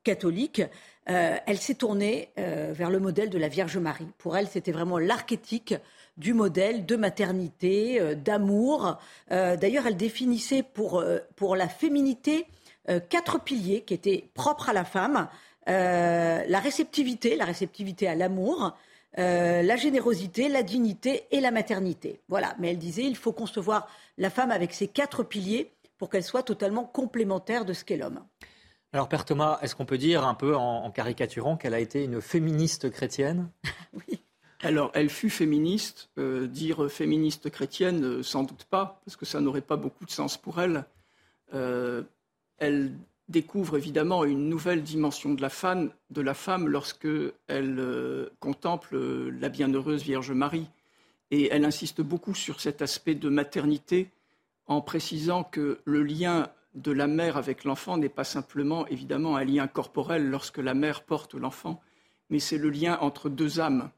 catholique, 0.04 0.62
euh, 1.10 1.36
elle 1.46 1.58
s'est 1.58 1.74
tournée 1.74 2.28
euh, 2.38 2.72
vers 2.74 2.90
le 2.90 2.98
modèle 2.98 3.30
de 3.30 3.38
la 3.38 3.48
Vierge 3.48 3.78
Marie. 3.78 4.08
Pour 4.18 4.36
elle, 4.36 4.46
c'était 4.46 4.72
vraiment 4.72 4.98
l'archétype 4.98 5.74
du 6.18 6.34
modèle 6.34 6.84
de 6.84 6.96
maternité, 6.96 8.00
euh, 8.00 8.14
d'amour. 8.14 8.98
D'ailleurs, 9.30 9.86
elle 9.86 9.96
définissait 9.96 10.62
pour, 10.62 11.02
pour 11.36 11.56
la 11.56 11.68
féminité 11.68 12.46
quatre 13.10 13.38
piliers 13.42 13.82
qui 13.82 13.92
étaient 13.92 14.28
propres 14.34 14.70
à 14.70 14.72
la 14.72 14.84
femme. 14.84 15.28
la 15.66 16.60
réceptivité, 16.60 17.36
la 17.36 17.44
réceptivité 17.44 18.08
à 18.08 18.14
l'amour, 18.14 18.74
la 19.16 19.76
générosité, 19.76 20.48
la 20.48 20.62
dignité 20.62 21.24
et 21.30 21.40
la 21.40 21.50
maternité. 21.50 22.20
Voilà, 22.28 22.54
mais 22.58 22.70
elle 22.70 22.78
disait 22.78 23.04
il 23.04 23.16
faut 23.16 23.32
concevoir 23.32 23.88
la 24.16 24.30
femme 24.30 24.50
avec 24.50 24.72
ces 24.72 24.88
quatre 24.88 25.22
piliers 25.22 25.70
pour 25.98 26.08
qu'elle 26.08 26.24
soit 26.24 26.42
totalement 26.42 26.84
complémentaire 26.84 27.66
de 27.66 27.74
ce 27.74 27.84
qu'est 27.84 27.98
l'homme. 27.98 28.24
Alors, 28.92 29.08
Père 29.08 29.26
Thomas, 29.26 29.58
est-ce 29.60 29.76
qu'on 29.76 29.84
peut 29.84 29.98
dire 29.98 30.26
un 30.26 30.34
peu 30.34 30.56
en, 30.56 30.90
caricaturant 30.90 31.56
qu'elle 31.56 31.74
a 31.74 31.80
été 31.80 32.04
une 32.04 32.20
féministe 32.20 32.90
chrétienne? 32.90 33.50
Oui. 33.92 34.20
Alors, 34.60 34.90
elle 34.94 35.08
fut 35.08 35.30
féministe. 35.30 36.10
Euh, 36.18 36.46
dire 36.46 36.90
féministe 36.90 37.48
chrétienne, 37.50 38.04
euh, 38.04 38.22
sans 38.22 38.42
doute 38.42 38.64
pas, 38.64 39.00
parce 39.04 39.16
que 39.16 39.24
ça 39.24 39.40
n'aurait 39.40 39.60
pas 39.60 39.76
beaucoup 39.76 40.04
de 40.04 40.10
sens 40.10 40.36
pour 40.36 40.60
elle. 40.60 40.84
Euh, 41.54 42.02
elle 42.58 42.92
découvre 43.28 43.76
évidemment 43.76 44.24
une 44.24 44.48
nouvelle 44.48 44.82
dimension 44.82 45.34
de 45.34 45.42
la 45.42 45.48
femme, 45.48 45.90
de 46.10 46.20
la 46.22 46.34
femme 46.34 46.66
lorsque 46.66 47.08
elle 47.46 48.30
contemple 48.40 48.96
la 49.28 49.48
bienheureuse 49.50 50.02
Vierge 50.02 50.32
Marie. 50.32 50.66
Et 51.30 51.48
elle 51.52 51.66
insiste 51.66 52.00
beaucoup 52.00 52.34
sur 52.34 52.60
cet 52.60 52.80
aspect 52.80 53.14
de 53.14 53.28
maternité 53.28 54.10
en 54.66 54.80
précisant 54.80 55.44
que 55.44 55.78
le 55.84 56.02
lien 56.02 56.48
de 56.78 56.92
la 56.92 57.06
mère 57.06 57.36
avec 57.36 57.64
l'enfant 57.64 57.96
n'est 57.96 58.08
pas 58.08 58.24
simplement 58.24 58.86
évidemment 58.86 59.36
un 59.36 59.44
lien 59.44 59.66
corporel 59.66 60.28
lorsque 60.28 60.58
la 60.58 60.74
mère 60.74 61.02
porte 61.02 61.34
l'enfant, 61.34 61.80
mais 62.30 62.38
c'est 62.38 62.58
le 62.58 62.70
lien 62.70 62.98
entre 63.00 63.28
deux 63.28 63.60
âmes. 63.60 63.90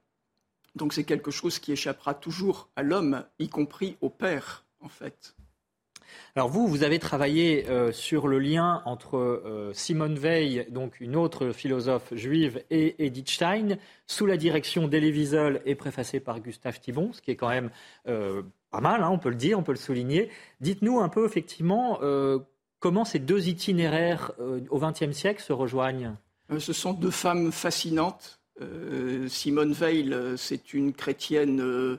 Donc 0.74 0.92
c'est 0.92 1.04
quelque 1.04 1.30
chose 1.30 1.58
qui 1.58 1.72
échappera 1.72 2.14
toujours 2.14 2.68
à 2.76 2.82
l'homme, 2.82 3.24
y 3.38 3.48
compris 3.48 3.96
au 4.00 4.08
père, 4.08 4.64
en 4.80 4.88
fait. 4.88 5.34
Alors 6.34 6.48
vous, 6.48 6.66
vous 6.66 6.82
avez 6.82 6.98
travaillé 6.98 7.68
euh, 7.68 7.92
sur 7.92 8.28
le 8.28 8.38
lien 8.38 8.82
entre 8.84 9.16
euh, 9.16 9.72
Simone 9.74 10.16
Veil, 10.16 10.66
donc 10.70 11.00
une 11.00 11.16
autre 11.16 11.52
philosophe 11.52 12.14
juive, 12.14 12.64
et 12.70 13.04
Edith 13.04 13.30
Stein, 13.30 13.76
sous 14.06 14.26
la 14.26 14.36
direction 14.36 14.88
d'Elie 14.88 15.12
Wiesel 15.12 15.60
et 15.66 15.74
préfacé 15.74 16.18
par 16.18 16.40
Gustave 16.40 16.80
Thibon, 16.80 17.12
ce 17.12 17.20
qui 17.20 17.30
est 17.30 17.36
quand 17.36 17.48
même 17.48 17.70
euh, 18.08 18.42
pas 18.70 18.80
mal, 18.80 19.02
hein, 19.02 19.10
on 19.10 19.18
peut 19.18 19.30
le 19.30 19.36
dire, 19.36 19.58
on 19.58 19.62
peut 19.62 19.72
le 19.72 19.78
souligner. 19.78 20.30
Dites-nous 20.60 21.00
un 21.00 21.08
peu 21.08 21.24
effectivement 21.26 21.98
Comment 22.80 23.04
ces 23.04 23.18
deux 23.18 23.48
itinéraires 23.48 24.32
euh, 24.40 24.60
au 24.70 24.80
XXe 24.80 25.12
siècle 25.12 25.42
se 25.42 25.52
rejoignent? 25.52 26.16
Euh, 26.50 26.58
Ce 26.58 26.72
sont 26.72 26.94
deux 26.94 27.10
femmes 27.10 27.52
fascinantes. 27.52 28.40
Euh, 28.62 29.28
Simone 29.28 29.72
Veil, 29.72 30.16
c'est 30.36 30.72
une 30.74 30.92
chrétienne 30.92 31.98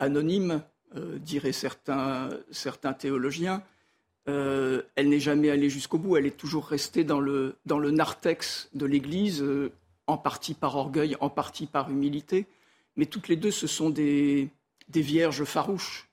anonyme, 0.00 0.62
diraient 0.94 1.52
certains, 1.52 2.30
certains 2.50 2.92
théologiens. 2.92 3.62
elle 4.26 4.84
n'est 4.96 5.20
jamais 5.20 5.50
allée 5.50 5.70
jusqu'au 5.70 5.98
bout, 5.98 6.16
elle 6.16 6.26
est 6.26 6.36
toujours 6.36 6.66
restée 6.66 7.04
dans 7.04 7.20
le, 7.20 7.56
narthex 7.66 8.68
de 8.74 8.86
l'Église, 8.86 9.44
en 10.08 10.18
partie 10.18 10.54
par 10.54 10.76
orgueil, 10.76 11.16
en 11.20 11.30
partie 11.30 11.66
par 11.66 11.90
humilité. 11.90 12.46
Mais 12.96 13.06
toutes 13.06 13.28
les 13.28 13.36
deux, 13.36 13.52
ce 13.52 13.68
sont 13.68 13.90
des 13.90 14.50
vierges 14.88 15.44
farouches. 15.44 16.08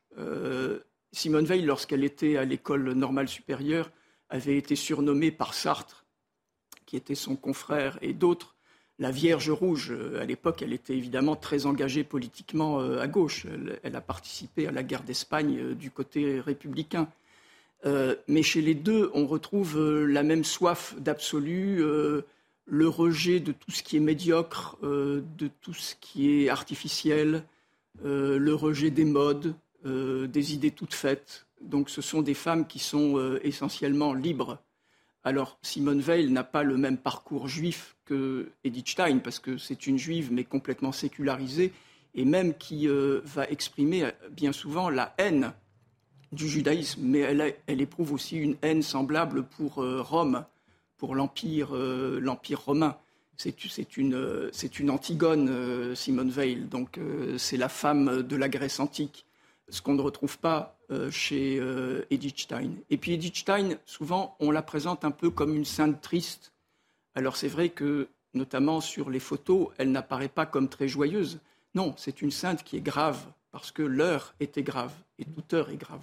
Simone 1.12 1.46
Veil, 1.46 1.64
lorsqu'elle 1.64 2.04
était 2.04 2.38
à 2.38 2.46
l'école 2.46 2.92
normale 2.94 3.28
supérieure, 3.28 3.92
avait 4.30 4.58
été 4.58 4.76
surnommée 4.76 5.32
par 5.32 5.54
Sartre, 5.54 6.06
qui 6.86 6.96
était 6.96 7.16
son 7.16 7.36
confrère, 7.36 7.98
et 8.02 8.14
d'autres, 8.14 8.56
la 9.00 9.12
Vierge 9.12 9.50
Rouge. 9.50 9.94
À 10.20 10.26
l'époque, 10.26 10.62
elle 10.62 10.74
était 10.74 10.96
évidemment 10.96 11.36
très 11.36 11.66
engagée 11.66 12.04
politiquement 12.04 12.82
euh, 12.82 13.00
à 13.00 13.08
gauche. 13.08 13.48
Elle, 13.84 13.96
a 13.96 14.02
participé 14.02 14.68
à 14.68 14.72
la 14.72 14.84
guerre 14.84 15.04
d'Espagne 15.04 15.58
euh, 15.60 15.74
du 15.74 15.90
côté 15.90 16.40
républicain. 16.40 17.08
Euh, 17.86 18.16
mais 18.28 18.44
chez 18.44 18.62
les 18.62 18.76
deux, 18.76 19.10
on 19.14 19.26
retrouve 19.26 19.80
la 20.06 20.22
même 20.22 20.44
soif 20.44 20.96
d'absolu, 20.98 21.78
le 21.78 22.88
rejet 22.88 23.40
de 23.40 23.54
tout 23.54 23.72
ce 23.72 23.82
qui 23.84 23.96
est 23.96 24.02
médiocre, 24.02 24.78
de 24.84 25.50
tout 25.62 25.74
ce 25.74 25.96
qui 26.02 26.30
est 26.30 26.50
artificiel, 26.50 27.44
le 28.04 28.54
rejet 28.54 28.92
des 28.92 29.06
modes, 29.06 29.56
euh, 29.86 30.28
des 30.28 30.54
idées 30.54 30.72
toutes 30.72 30.94
faites. 30.94 31.46
Donc 31.62 31.90
ce 31.90 32.02
sont 32.02 32.22
des 32.22 32.34
femmes 32.34 32.68
qui 32.68 32.80
sont 32.80 33.18
euh, 33.18 33.40
essentiellement 33.44 34.14
libres. 34.14 34.60
Alors 35.24 35.58
Simone 35.62 36.02
Veil 36.02 36.30
n'a 36.32 36.44
pas 36.44 36.64
le 36.64 36.76
même 36.76 36.98
parcours 36.98 37.48
juif 37.48 37.96
que 38.04 38.52
Edith 38.66 38.90
Stein, 38.90 39.20
parce 39.20 39.40
que 39.40 39.58
c'est 39.58 39.88
une 39.88 39.98
juive 39.98 40.34
mais 40.34 40.44
complètement 40.44 40.92
sécularisée, 40.92 41.72
et 42.14 42.26
même 42.26 42.56
qui 42.56 42.90
euh, 42.90 43.22
va 43.24 43.48
exprimer 43.48 44.12
bien 44.32 44.52
souvent 44.52 44.90
la 44.90 45.14
haine 45.18 45.54
du 46.34 46.50
judaïsme, 46.50 47.02
mais 47.04 47.20
elle, 47.20 47.82
éprouve 47.82 48.12
aussi 48.12 48.38
une 48.38 48.58
haine 48.62 48.84
semblable 48.84 49.44
pour 49.44 49.76
Rome, 49.76 50.46
pour 50.98 51.16
l'empire 51.16 51.70
romain. 52.66 52.98
C'est 53.36 53.98
une, 53.98 54.52
une, 54.80 54.92
Antigone, 54.92 55.96
Simone 55.96 56.30
Veil, 56.30 56.58
donc 56.58 57.00
c'est 57.38 57.58
la 57.58 57.68
femme 57.68 58.22
de 58.22 58.36
la 58.36 58.48
Grèce 58.48 58.80
antique 58.80 59.26
ce 59.70 59.82
qu'on 59.82 59.94
ne 59.94 60.02
retrouve 60.02 60.38
pas 60.40 60.78
euh, 60.92 61.12
chez 61.12 61.60
euh, 61.60 62.06
Edith 62.10 62.40
Stein. 62.40 62.72
Et 62.90 62.98
puis 62.98 63.14
Edith 63.14 63.38
Stein, 63.38 63.78
souvent, 63.86 64.36
on 64.40 64.52
la 64.52 64.62
présente 64.62 65.06
un 65.06 65.12
peu 65.12 65.30
comme 65.30 65.56
une 65.56 65.66
sainte 65.66 66.02
triste. 66.02 66.52
Alors 67.16 67.36
c'est 67.36 67.48
vrai 67.48 67.70
que, 67.70 68.08
notamment 68.34 68.82
sur 68.82 69.10
les 69.10 69.20
photos, 69.20 69.70
elle 69.78 69.92
n'apparaît 69.92 70.30
pas 70.30 70.46
comme 70.46 70.70
très 70.70 70.88
joyeuse. 70.88 71.40
Non, 71.76 71.94
c'est 71.98 72.22
une 72.22 72.32
sainte 72.32 72.64
qui 72.64 72.78
est 72.78 72.82
grave, 72.82 73.20
parce 73.52 73.72
que 73.72 73.84
l'heure 73.84 74.34
était 74.40 74.64
grave, 74.64 74.94
et 75.20 75.26
toute 75.26 75.54
heure 75.54 75.70
est 75.70 75.78
grave. 75.78 76.02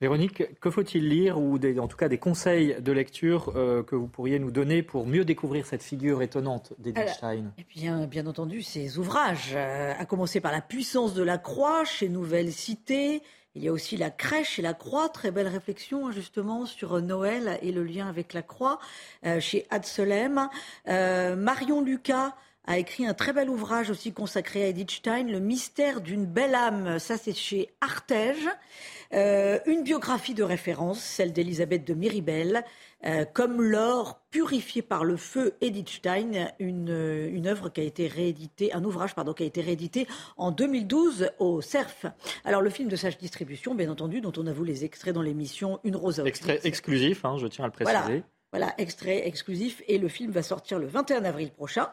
Véronique, 0.00 0.58
que 0.60 0.70
faut-il 0.70 1.10
lire, 1.10 1.38
ou 1.38 1.58
en 1.78 1.86
tout 1.86 1.98
cas 1.98 2.08
des 2.08 2.16
conseils 2.16 2.74
de 2.80 2.90
lecture 2.90 3.52
euh, 3.54 3.82
que 3.82 3.94
vous 3.94 4.06
pourriez 4.06 4.38
nous 4.38 4.50
donner 4.50 4.82
pour 4.82 5.06
mieux 5.06 5.26
découvrir 5.26 5.66
cette 5.66 5.82
figure 5.82 6.22
étonnante 6.22 6.72
d'Edith 6.78 7.10
Stein 7.10 7.52
Eh 7.58 7.66
bien, 7.68 8.06
bien 8.06 8.26
entendu, 8.26 8.62
ses 8.62 8.96
ouvrages, 8.96 9.52
euh, 9.54 9.92
à 9.98 10.06
commencer 10.06 10.40
par 10.40 10.52
La 10.52 10.62
puissance 10.62 11.12
de 11.12 11.22
la 11.22 11.36
croix 11.36 11.84
chez 11.84 12.08
Nouvelle 12.08 12.50
Cité. 12.50 13.20
Il 13.54 13.62
y 13.62 13.68
a 13.68 13.72
aussi 13.72 13.98
La 13.98 14.08
crèche 14.08 14.58
et 14.58 14.62
la 14.62 14.72
croix, 14.72 15.10
très 15.10 15.30
belle 15.30 15.48
réflexion 15.48 16.06
hein, 16.06 16.12
justement 16.12 16.64
sur 16.64 17.02
Noël 17.02 17.58
et 17.60 17.70
le 17.70 17.84
lien 17.84 18.08
avec 18.08 18.32
la 18.32 18.40
croix 18.40 18.78
euh, 19.26 19.38
chez 19.38 19.66
Adselem. 19.68 20.48
Marion 20.86 21.82
Lucas 21.82 22.34
a 22.70 22.78
écrit 22.78 23.04
un 23.04 23.14
très 23.14 23.32
bel 23.32 23.50
ouvrage 23.50 23.90
aussi 23.90 24.12
consacré 24.12 24.62
à 24.62 24.68
Edith 24.68 24.92
Stein, 24.92 25.24
Le 25.24 25.40
mystère 25.40 26.00
d'une 26.00 26.24
belle 26.24 26.54
âme. 26.54 27.00
Ça, 27.00 27.16
c'est 27.16 27.34
chez 27.34 27.68
Artege. 27.80 28.48
Euh, 29.12 29.58
une 29.66 29.82
biographie 29.82 30.34
de 30.34 30.44
référence, 30.44 31.00
celle 31.00 31.32
d'Elisabeth 31.32 31.84
de 31.84 31.94
Miribel, 31.94 32.62
euh, 33.04 33.24
comme 33.24 33.60
l'or 33.60 34.20
purifié 34.30 34.82
par 34.82 35.02
le 35.02 35.16
feu 35.16 35.54
Edith 35.60 35.88
Stein, 35.88 36.52
une, 36.60 37.28
une 37.32 37.48
œuvre 37.48 37.70
qui 37.70 37.80
a 37.80 37.84
été 37.84 38.06
rééditée, 38.06 38.72
un 38.72 38.84
ouvrage 38.84 39.16
pardon, 39.16 39.32
qui 39.32 39.42
a 39.42 39.46
été 39.46 39.62
réédité 39.62 40.06
en 40.36 40.52
2012 40.52 41.30
au 41.40 41.60
CERF. 41.60 42.06
Alors 42.44 42.62
le 42.62 42.70
film 42.70 42.88
de 42.88 42.94
Sage 42.94 43.18
Distribution, 43.18 43.74
bien 43.74 43.90
entendu, 43.90 44.20
dont 44.20 44.32
on 44.36 44.46
a 44.46 44.52
vu 44.52 44.64
les 44.64 44.84
extraits 44.84 45.12
dans 45.12 45.22
l'émission 45.22 45.80
Une 45.82 45.96
rose 45.96 46.22
Extrait 46.24 46.60
exclusif, 46.62 47.24
hein, 47.24 47.36
je 47.36 47.48
tiens 47.48 47.64
à 47.64 47.66
le 47.66 47.72
préciser. 47.72 47.98
Voilà, 47.98 48.22
voilà, 48.52 48.74
extrait 48.78 49.26
exclusif. 49.26 49.82
Et 49.88 49.98
le 49.98 50.06
film 50.06 50.30
va 50.30 50.44
sortir 50.44 50.78
le 50.78 50.86
21 50.86 51.24
avril 51.24 51.50
prochain. 51.50 51.88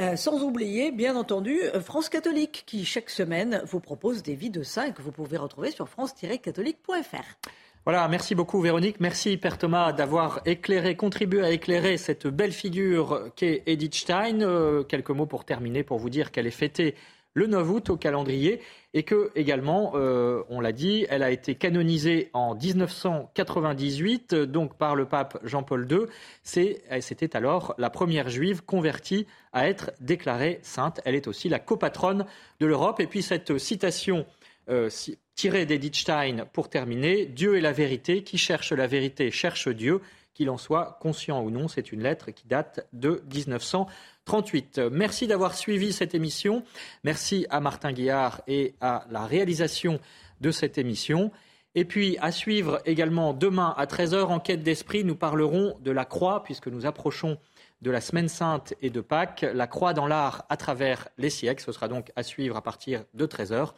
Euh, 0.00 0.14
sans 0.14 0.42
oublier, 0.44 0.92
bien 0.92 1.16
entendu, 1.16 1.58
euh, 1.74 1.80
France 1.80 2.08
catholique, 2.08 2.62
qui 2.66 2.84
chaque 2.84 3.10
semaine 3.10 3.62
vous 3.66 3.80
propose 3.80 4.22
des 4.22 4.36
vies 4.36 4.50
de 4.50 4.62
saints 4.62 4.92
que 4.92 5.02
vous 5.02 5.10
pouvez 5.10 5.36
retrouver 5.36 5.72
sur 5.72 5.88
france-catholique.fr. 5.88 7.48
Voilà, 7.84 8.06
merci 8.06 8.36
beaucoup 8.36 8.60
Véronique. 8.60 9.00
Merci 9.00 9.38
Père 9.38 9.58
Thomas 9.58 9.92
d'avoir 9.92 10.40
éclairé, 10.44 10.94
contribué 10.94 11.42
à 11.42 11.50
éclairer 11.50 11.96
cette 11.96 12.26
belle 12.28 12.52
figure 12.52 13.30
qu'est 13.34 13.62
Edith 13.66 13.94
Stein. 13.94 14.40
Euh, 14.42 14.84
quelques 14.84 15.10
mots 15.10 15.26
pour 15.26 15.44
terminer, 15.44 15.82
pour 15.82 15.98
vous 15.98 16.10
dire 16.10 16.30
qu'elle 16.30 16.46
est 16.46 16.52
fêtée 16.52 16.94
le 17.38 17.46
9 17.46 17.70
août 17.70 17.90
au 17.90 17.96
calendrier 17.96 18.60
et 18.94 19.02
que 19.02 19.30
également, 19.34 19.92
euh, 19.94 20.42
on 20.48 20.60
l'a 20.60 20.72
dit, 20.72 21.06
elle 21.08 21.22
a 21.22 21.30
été 21.30 21.54
canonisée 21.54 22.30
en 22.32 22.54
1998 22.54 24.34
donc 24.34 24.76
par 24.76 24.96
le 24.96 25.06
pape 25.06 25.38
Jean-Paul 25.44 25.86
II. 25.90 26.00
C'était 26.42 27.36
alors 27.36 27.74
la 27.78 27.90
première 27.90 28.28
juive 28.28 28.62
convertie 28.64 29.26
à 29.52 29.68
être 29.68 29.92
déclarée 30.00 30.58
sainte. 30.62 31.00
Elle 31.04 31.14
est 31.14 31.28
aussi 31.28 31.48
la 31.48 31.58
copatronne 31.58 32.26
de 32.60 32.66
l'Europe. 32.66 33.00
Et 33.00 33.06
puis 33.06 33.22
cette 33.22 33.58
citation 33.58 34.26
euh, 34.68 34.90
tirée 35.34 35.66
d'Edith 35.66 35.96
Stein 35.96 36.46
pour 36.52 36.68
terminer, 36.68 37.26
Dieu 37.26 37.56
est 37.56 37.60
la 37.60 37.72
vérité, 37.72 38.22
qui 38.22 38.38
cherche 38.38 38.72
la 38.72 38.86
vérité 38.86 39.30
cherche 39.30 39.68
Dieu, 39.68 40.00
qu'il 40.38 40.50
en 40.50 40.56
soit 40.56 40.98
conscient 41.00 41.42
ou 41.42 41.50
non. 41.50 41.66
C'est 41.66 41.90
une 41.90 42.00
lettre 42.00 42.30
qui 42.30 42.46
date 42.46 42.86
de 42.92 43.24
1900. 43.34 43.88
38. 44.24 44.82
Merci 44.92 45.26
d'avoir 45.26 45.56
suivi 45.56 45.92
cette 45.92 46.14
émission. 46.14 46.62
Merci 47.02 47.44
à 47.50 47.58
Martin 47.58 47.92
Guillard 47.92 48.40
et 48.46 48.76
à 48.80 49.04
la 49.10 49.26
réalisation 49.26 49.98
de 50.40 50.52
cette 50.52 50.78
émission. 50.78 51.32
Et 51.74 51.84
puis 51.84 52.16
à 52.20 52.30
suivre 52.30 52.80
également 52.84 53.34
demain 53.34 53.74
à 53.76 53.86
13h, 53.86 54.26
Enquête 54.26 54.62
d'esprit, 54.62 55.02
nous 55.02 55.16
parlerons 55.16 55.76
de 55.80 55.90
la 55.90 56.04
croix, 56.04 56.44
puisque 56.44 56.68
nous 56.68 56.86
approchons 56.86 57.36
de 57.82 57.90
la 57.90 58.00
Semaine 58.00 58.28
Sainte 58.28 58.74
et 58.80 58.90
de 58.90 59.00
Pâques, 59.00 59.44
la 59.52 59.66
croix 59.66 59.92
dans 59.92 60.06
l'art 60.06 60.44
à 60.48 60.56
travers 60.56 61.08
les 61.18 61.30
siècles. 61.30 61.64
Ce 61.64 61.72
sera 61.72 61.88
donc 61.88 62.12
à 62.14 62.22
suivre 62.22 62.56
à 62.56 62.62
partir 62.62 63.02
de 63.12 63.26
13h. 63.26 63.72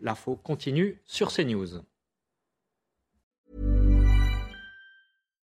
L'info 0.00 0.36
continue 0.36 1.02
sur 1.04 1.30
CNews. 1.30 1.82